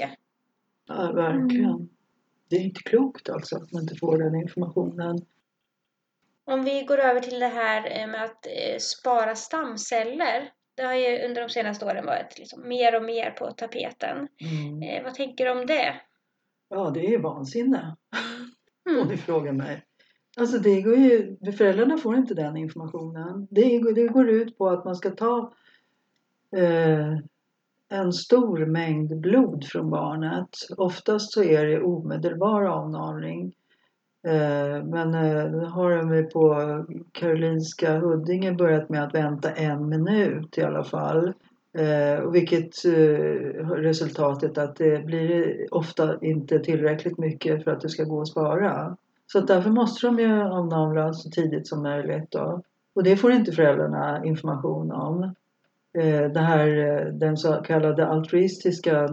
Ja, 0.88 1.12
verkligen. 1.12 1.70
Mm. 1.70 1.88
Det 2.48 2.56
är 2.56 2.60
inte 2.60 2.82
klokt 2.82 3.30
alltså 3.30 3.56
att 3.56 3.72
man 3.72 3.82
inte 3.82 3.96
får 3.96 4.18
den 4.18 4.34
informationen. 4.34 5.26
Om 6.44 6.64
vi 6.64 6.82
går 6.82 6.98
över 6.98 7.20
till 7.20 7.40
det 7.40 7.46
här 7.46 8.00
eh, 8.00 8.06
med 8.06 8.24
att 8.24 8.46
eh, 8.46 8.78
spara 8.78 9.34
stamceller. 9.34 10.52
Det 10.74 10.82
har 10.82 10.94
ju 10.94 11.24
under 11.24 11.42
de 11.42 11.48
senaste 11.48 11.84
åren 11.84 12.06
varit 12.06 12.38
liksom 12.38 12.68
mer 12.68 12.96
och 12.96 13.02
mer 13.02 13.30
på 13.30 13.50
tapeten. 13.50 14.28
Mm. 14.40 14.82
Eh, 14.82 15.04
vad 15.04 15.14
tänker 15.14 15.44
du 15.44 15.50
om 15.50 15.66
det? 15.66 16.00
Ja, 16.68 16.90
det 16.90 17.14
är 17.14 17.18
vansinne. 17.18 17.96
Om 18.88 18.94
Mm. 18.94 19.08
ni 19.08 19.16
frågar 19.16 19.52
mig. 19.52 19.84
Alltså 20.36 20.58
det 20.58 20.82
går 20.82 20.94
ju, 20.96 21.36
föräldrarna 21.56 21.98
får 21.98 22.16
inte 22.16 22.34
den 22.34 22.56
informationen. 22.56 23.46
Det, 23.50 23.78
går- 23.78 23.92
det 23.92 24.06
går 24.08 24.28
ut 24.28 24.58
på 24.58 24.68
att 24.68 24.84
man 24.84 24.96
ska 24.96 25.10
ta 25.10 25.52
eh, 26.56 27.16
en 27.90 28.12
stor 28.12 28.66
mängd 28.66 29.20
blod 29.20 29.64
från 29.64 29.90
barnet. 29.90 30.48
Oftast 30.76 31.32
så 31.32 31.42
är 31.42 31.66
det 31.66 31.82
omedelbar 31.82 32.62
avnavling. 32.64 33.54
Eh, 34.28 34.84
men 34.84 35.14
eh, 35.14 35.50
nu 35.50 35.64
har 35.64 35.96
de 35.96 36.28
på 36.30 36.54
Karolinska 37.12 37.98
Huddinge 37.98 38.52
börjat 38.52 38.88
med 38.88 39.04
att 39.04 39.14
vänta 39.14 39.50
en 39.50 39.88
minut 39.88 40.58
i 40.58 40.62
alla 40.62 40.84
fall. 40.84 41.32
Eh, 41.72 42.30
vilket 42.30 42.84
eh, 42.84 43.68
resultatet 43.68 44.58
att 44.58 44.76
det 44.76 45.04
blir 45.04 45.66
ofta 45.70 46.18
inte 46.20 46.58
tillräckligt 46.58 47.18
mycket 47.18 47.64
för 47.64 47.70
att 47.70 47.80
det 47.80 47.88
ska 47.88 48.04
gå 48.04 48.20
att 48.20 48.28
spara. 48.28 48.96
Så 49.26 49.38
att 49.38 49.46
därför 49.46 49.70
måste 49.70 50.06
de 50.06 50.18
ju 50.18 50.42
avnavla 50.42 51.12
så 51.12 51.30
tidigt 51.30 51.68
som 51.68 51.82
möjligt. 51.82 52.30
Då. 52.30 52.62
Och 52.94 53.02
det 53.02 53.16
får 53.16 53.32
inte 53.32 53.52
föräldrarna 53.52 54.24
information 54.24 54.92
om. 54.92 55.34
Eh, 55.98 56.30
det 56.32 56.40
här, 56.40 56.68
eh, 56.68 57.12
den 57.12 57.36
så 57.36 57.52
kallade 57.52 58.06
altruistiska 58.06 59.06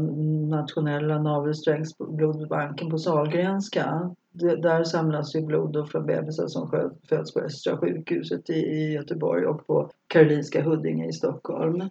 nationella 0.50 1.22
navelsträngsblodbanken 1.22 2.90
på 2.90 2.98
Sahlgrenska. 2.98 4.16
Det, 4.32 4.56
där 4.56 4.84
samlas 4.84 5.36
ju 5.36 5.42
blod 5.42 5.74
då 5.74 5.86
från 5.86 6.06
bebisar 6.06 6.48
som 6.48 6.70
föds 7.10 7.34
på 7.34 7.40
Östra 7.40 7.78
sjukhuset 7.78 8.50
i, 8.50 8.54
i 8.54 8.94
Göteborg 8.94 9.46
och 9.46 9.68
på 9.68 9.90
Karolinska 10.08 10.64
Huddinge 10.64 11.08
i 11.08 11.14
Stockholm. 11.14 11.84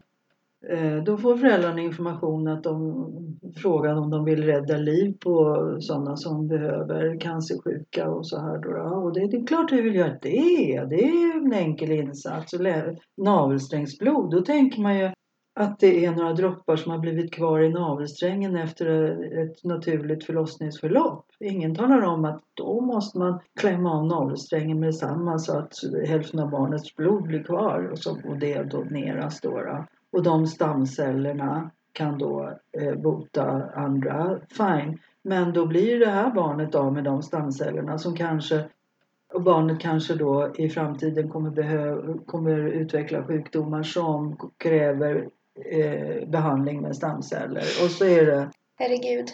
Eh, 0.71 1.03
då 1.05 1.17
får 1.17 1.37
föräldrarna 1.37 1.81
information 1.81 2.49
att 2.49 2.63
de 2.63 3.07
frågar 3.57 3.95
om 3.95 4.11
de 4.11 4.25
vill 4.25 4.45
rädda 4.45 4.77
liv 4.77 5.17
på 5.21 5.57
sådana 5.81 6.17
som 6.17 6.49
behöver 6.49 7.21
cancersjuka 7.21 8.09
och 8.09 8.27
så 8.27 8.41
här. 8.41 8.59
Då. 8.59 8.97
Och 8.97 9.13
det, 9.13 9.27
det 9.27 9.37
är 9.37 9.47
klart 9.47 9.73
vi 9.73 9.81
vill 9.81 9.95
göra 9.95 10.19
det. 10.23 10.85
Det 10.91 11.05
är 11.05 11.37
en 11.37 11.53
enkel 11.53 11.91
insats. 11.91 12.55
Navelsträngsblod, 13.17 14.31
då 14.31 14.41
tänker 14.41 14.81
man 14.81 14.99
ju 14.99 15.11
att 15.61 15.81
det 15.81 16.05
är 16.05 16.13
några 16.13 16.33
droppar 16.33 16.77
som 16.77 16.93
har 16.93 16.99
blivit 16.99 17.33
kvar 17.33 17.61
i 17.61 17.69
navelsträngen 17.69 18.57
efter 18.57 18.87
ett 19.43 19.65
naturligt 19.65 20.25
förlossningsförlopp. 20.25 21.27
Ingen 21.41 21.75
talar 21.75 22.03
om 22.03 22.25
att 22.25 22.43
då 22.55 22.81
måste 22.81 23.19
man 23.19 23.41
klämma 23.61 23.99
av 23.99 24.07
navelsträngen 24.07 24.81
med 24.81 24.89
detsamma 24.89 25.39
så 25.39 25.59
att 25.59 25.75
hälften 26.07 26.41
av 26.41 26.51
barnets 26.51 26.97
blod 26.97 27.23
blir 27.23 27.43
kvar 27.43 27.89
och, 27.93 27.99
så, 27.99 28.11
och 28.29 28.39
det 28.39 28.63
doneras 28.63 29.41
då. 29.41 29.85
Och 30.15 30.23
de 30.23 30.47
stamcellerna 30.47 31.71
kan 31.93 32.19
då 32.19 32.59
eh, 32.81 32.95
bota 32.95 33.71
andra, 33.75 34.39
fine. 34.57 34.99
Men 35.23 35.53
då 35.53 35.67
blir 35.67 35.99
det 35.99 36.11
här 36.11 36.31
barnet 36.31 36.75
av 36.75 36.93
med 36.93 37.05
de 37.05 37.23
stamcellerna 37.23 37.99
som 37.99 38.17
kanske 38.17 38.65
och 39.35 39.43
barnet 39.43 39.81
kanske 39.81 40.15
då 40.15 40.53
i 40.57 40.69
framtiden 40.69 41.29
kommer, 41.31 41.51
behöva, 41.51 42.19
kommer 42.27 42.59
utveckla 42.59 43.25
sjukdomar 43.25 43.83
som 43.83 44.37
kräver 44.57 45.29
eh, 45.71 46.29
behandling 46.29 46.81
med 46.81 46.97
stamceller. 46.97 47.65
Och 47.85 47.91
så 47.91 48.05
är 48.05 48.27
det... 48.27 48.51
Herregud. 48.77 49.27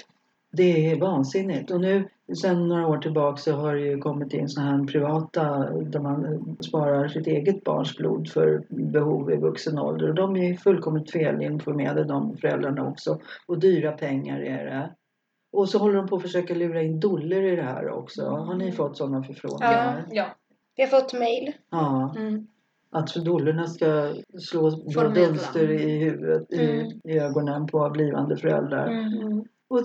Det 0.52 0.90
är 0.90 1.00
vansinnigt. 1.00 1.70
Och 1.70 1.80
nu 1.80 2.08
sen 2.40 2.68
några 2.68 2.86
år 2.86 2.98
tillbaka 2.98 3.36
så 3.36 3.52
har 3.52 3.74
det 3.74 3.80
ju 3.80 3.98
kommit 3.98 4.34
in 4.34 4.48
sådana 4.48 4.70
här 4.70 4.84
privata 4.84 5.70
där 5.70 6.00
man 6.00 6.56
sparar 6.60 7.08
sitt 7.08 7.26
eget 7.26 7.64
barns 7.64 7.96
blod 7.96 8.28
för 8.28 8.62
behov 8.68 9.32
i 9.32 9.36
vuxen 9.36 9.78
ålder. 9.78 10.08
Och 10.08 10.14
de 10.14 10.36
är 10.36 10.54
fullkomligt 10.54 11.10
felinformerade 11.10 12.04
de 12.04 12.36
föräldrarna 12.36 12.88
också. 12.88 13.20
Och 13.46 13.58
dyra 13.58 13.92
pengar 13.92 14.40
är 14.40 14.64
det. 14.64 14.90
Och 15.52 15.68
så 15.68 15.78
håller 15.78 15.96
de 15.96 16.06
på 16.06 16.16
att 16.16 16.22
försöka 16.22 16.54
lura 16.54 16.82
in 16.82 17.00
dollor 17.00 17.42
i 17.42 17.56
det 17.56 17.62
här 17.62 17.88
också. 17.88 18.26
Har 18.26 18.54
ni 18.54 18.72
fått 18.72 18.96
sådana 18.96 19.22
förfrågningar? 19.22 20.04
Ja. 20.10 20.14
ja. 20.14 20.26
Vi 20.76 20.82
har 20.82 20.90
fått 20.90 21.12
mail. 21.12 21.52
Ja. 21.70 22.14
Mm. 22.16 22.46
Att 22.90 23.14
dollorna 23.14 23.66
ska 23.66 24.14
slå 24.38 24.70
dunster 25.14 25.70
i 25.70 25.98
huvudet, 25.98 26.52
mm. 26.52 26.64
i, 26.64 27.00
i 27.04 27.18
ögonen 27.18 27.66
på 27.66 27.90
blivande 27.90 28.36
föräldrar. 28.36 28.86
Mm. 28.86 29.44
Och 29.70 29.84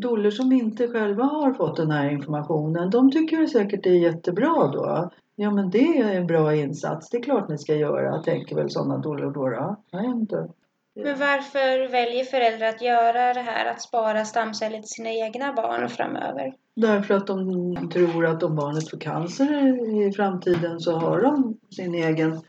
doler 0.00 0.30
som 0.30 0.52
inte 0.52 0.88
själva 0.88 1.24
har 1.24 1.52
fått 1.52 1.76
den 1.76 1.90
här 1.90 2.10
informationen, 2.10 2.90
de 2.90 3.10
tycker 3.10 3.46
säkert 3.46 3.82
det 3.82 3.90
är 3.90 3.98
jättebra 3.98 4.66
då. 4.66 5.10
Ja 5.36 5.50
men 5.50 5.70
det 5.70 5.98
är 5.98 6.12
en 6.12 6.26
bra 6.26 6.54
insats, 6.54 7.10
det 7.10 7.16
är 7.16 7.22
klart 7.22 7.48
ni 7.48 7.58
ska 7.58 7.74
göra, 7.74 8.22
tänker 8.22 8.56
väl 8.56 8.70
sådana 8.70 8.98
doler 8.98 9.24
då. 9.24 9.48
då. 9.48 9.76
Jag 9.90 10.04
inte. 10.04 10.48
Men 10.94 11.18
varför 11.18 11.88
väljer 11.88 12.24
föräldrar 12.24 12.68
att 12.68 12.82
göra 12.82 13.34
det 13.34 13.40
här, 13.40 13.70
att 13.70 13.82
spara 13.82 14.24
stamceller 14.24 14.78
till 14.78 14.88
sina 14.88 15.10
egna 15.10 15.52
barn 15.52 15.88
framöver? 15.88 16.54
Därför 16.74 17.14
att 17.14 17.26
de 17.26 17.90
tror 17.92 18.26
att 18.26 18.42
om 18.42 18.56
barnet 18.56 18.90
får 18.90 18.98
cancer 18.98 20.06
i 20.06 20.12
framtiden 20.12 20.80
så 20.80 20.92
har 20.92 21.20
de 21.20 21.58
sin 21.70 21.94
egen... 21.94 22.40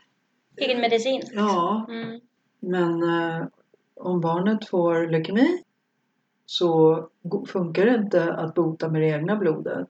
Egen 0.56 0.80
medicin? 0.80 1.22
Ja. 1.32 1.86
Mm. 1.88 2.20
Men 2.60 3.02
eh, 3.02 3.46
om 3.96 4.20
barnet 4.20 4.68
får 4.68 5.10
leukemi 5.10 5.62
så 6.50 7.08
funkar 7.46 7.86
det 7.86 7.94
inte 7.94 8.34
att 8.34 8.54
bota 8.54 8.88
med 8.88 9.02
det 9.02 9.08
egna 9.08 9.36
blodet. 9.36 9.88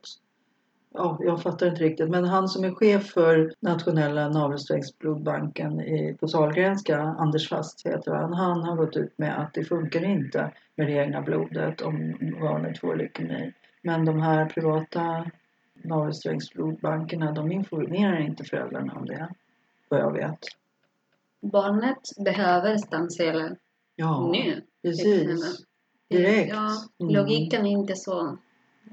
Ja, 0.94 1.18
jag 1.20 1.42
fattar 1.42 1.66
inte 1.66 1.82
riktigt. 1.82 2.10
Men 2.10 2.24
han 2.24 2.48
som 2.48 2.64
är 2.64 2.74
chef 2.74 3.06
för 3.06 3.52
nationella 3.60 4.28
navelsträngsblodbanken 4.28 5.82
på 6.20 6.28
Sahlgrenska, 6.28 6.98
Anders 6.98 7.48
Fast 7.48 7.86
heter 7.86 8.14
han, 8.14 8.32
han 8.32 8.62
har 8.62 8.76
gått 8.76 8.96
ut 8.96 9.18
med 9.18 9.40
att 9.40 9.54
det 9.54 9.64
funkar 9.64 10.04
inte 10.04 10.52
med 10.74 10.86
det 10.86 10.92
egna 10.92 11.22
blodet 11.22 11.80
om 11.80 12.18
barnet 12.40 12.78
får 12.78 12.96
leukemi. 12.96 13.52
Men 13.82 14.04
de 14.04 14.20
här 14.20 14.46
privata 14.46 15.30
navelsträngsblodbankerna 15.84 17.32
de 17.32 17.52
informerar 17.52 18.20
inte 18.20 18.44
föräldrarna 18.44 18.92
om 18.94 19.06
det, 19.06 19.28
vad 19.88 20.00
jag 20.00 20.12
vet. 20.12 20.38
Barnet 21.40 22.24
behöver 22.24 22.76
stamceller 22.76 23.56
ja, 23.96 24.30
nu. 24.32 24.62
Precis 24.82 25.66
direkt. 26.10 26.52
Ja, 26.54 26.84
mm. 27.00 27.14
logiken 27.14 27.66
är 27.66 27.70
inte 27.70 27.96
så 27.96 28.36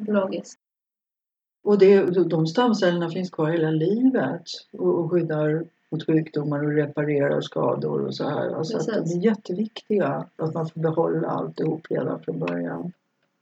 logisk. 0.07 0.59
Och 1.63 1.77
det, 1.77 2.01
de 2.29 2.47
stamcellerna 2.47 3.09
finns 3.09 3.29
kvar 3.29 3.49
hela 3.49 3.71
livet 3.71 4.43
och, 4.71 4.99
och 4.99 5.11
skyddar 5.11 5.65
mot 5.91 6.05
sjukdomar 6.05 6.63
och 6.63 6.71
reparerar 6.71 7.41
skador 7.41 8.05
och 8.05 8.15
så 8.15 8.23
här. 8.23 8.49
Alltså 8.49 8.77
att 8.77 8.85
de 8.85 9.19
är 9.19 9.25
jätteviktiga 9.25 10.25
att 10.35 10.53
man 10.53 10.69
får 10.69 10.81
behålla 10.81 11.27
alltihop 11.27 11.87
redan 11.89 12.19
från 12.19 12.39
början. 12.39 12.91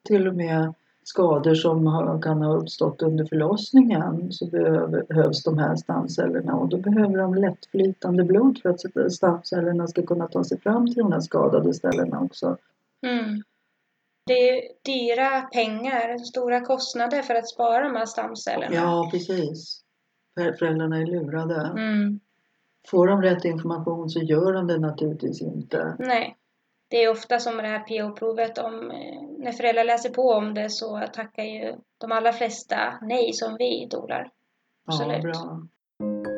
Till 0.03 0.28
och 0.28 0.36
med 0.36 0.73
skador 1.03 1.55
som 1.55 1.88
har, 1.88 2.21
kan 2.21 2.41
ha 2.41 2.55
uppstått 2.55 3.01
under 3.01 3.26
förlossningen 3.26 4.32
så 4.32 4.45
behövs 4.45 5.43
de 5.43 5.57
här 5.57 5.76
stamcellerna 5.76 6.55
och 6.55 6.69
då 6.69 6.78
behöver 6.78 7.17
de 7.17 7.36
lättflytande 7.36 8.23
blod 8.23 8.59
för 8.61 8.69
att 8.69 9.13
stamcellerna 9.13 9.88
ska 9.88 10.05
kunna 10.05 10.28
ta 10.28 10.43
sig 10.43 10.59
fram 10.59 10.86
till 10.86 11.03
de 11.03 11.11
här 11.11 11.19
skadade 11.19 11.73
ställena 11.73 12.21
också. 12.21 12.57
Mm. 13.01 13.41
Det 14.26 14.49
är 14.49 14.61
dyra 14.86 15.41
pengar, 15.41 16.17
stora 16.17 16.61
kostnader 16.61 17.21
för 17.21 17.36
att 17.36 17.49
spara 17.49 17.84
de 17.84 17.95
här 17.95 18.05
stamcellerna. 18.05 18.76
Ja, 18.76 19.09
precis. 19.11 19.82
Föräldrarna 20.59 20.97
är 20.97 21.05
lurade. 21.05 21.55
Mm. 21.55 22.19
Får 22.88 23.07
de 23.07 23.21
rätt 23.21 23.45
information 23.45 24.09
så 24.09 24.19
gör 24.19 24.53
de 24.53 24.67
det 24.67 24.80
naturligtvis 24.80 25.41
inte. 25.41 25.95
Nej. 25.99 26.38
Det 26.88 27.03
är 27.03 27.11
ofta 27.11 27.39
som 27.39 27.57
det 27.57 27.67
här 27.67 27.80
PO-provet, 27.80 28.57
om, 28.57 28.91
eh, 28.91 29.21
när 29.38 29.51
föräldrar 29.51 29.84
läser 29.84 30.09
på 30.09 30.32
om 30.32 30.53
det 30.53 30.69
så 30.69 31.07
tackar 31.13 31.43
ju 31.43 31.76
de 31.97 32.11
allra 32.11 32.34
flesta 32.34 32.99
nej 33.01 33.34
som 33.34 33.55
vi 33.59 33.88
dolar. 33.91 34.32
Absolut. 34.86 35.23
Ja, 35.23 35.67
bra. 35.99 36.34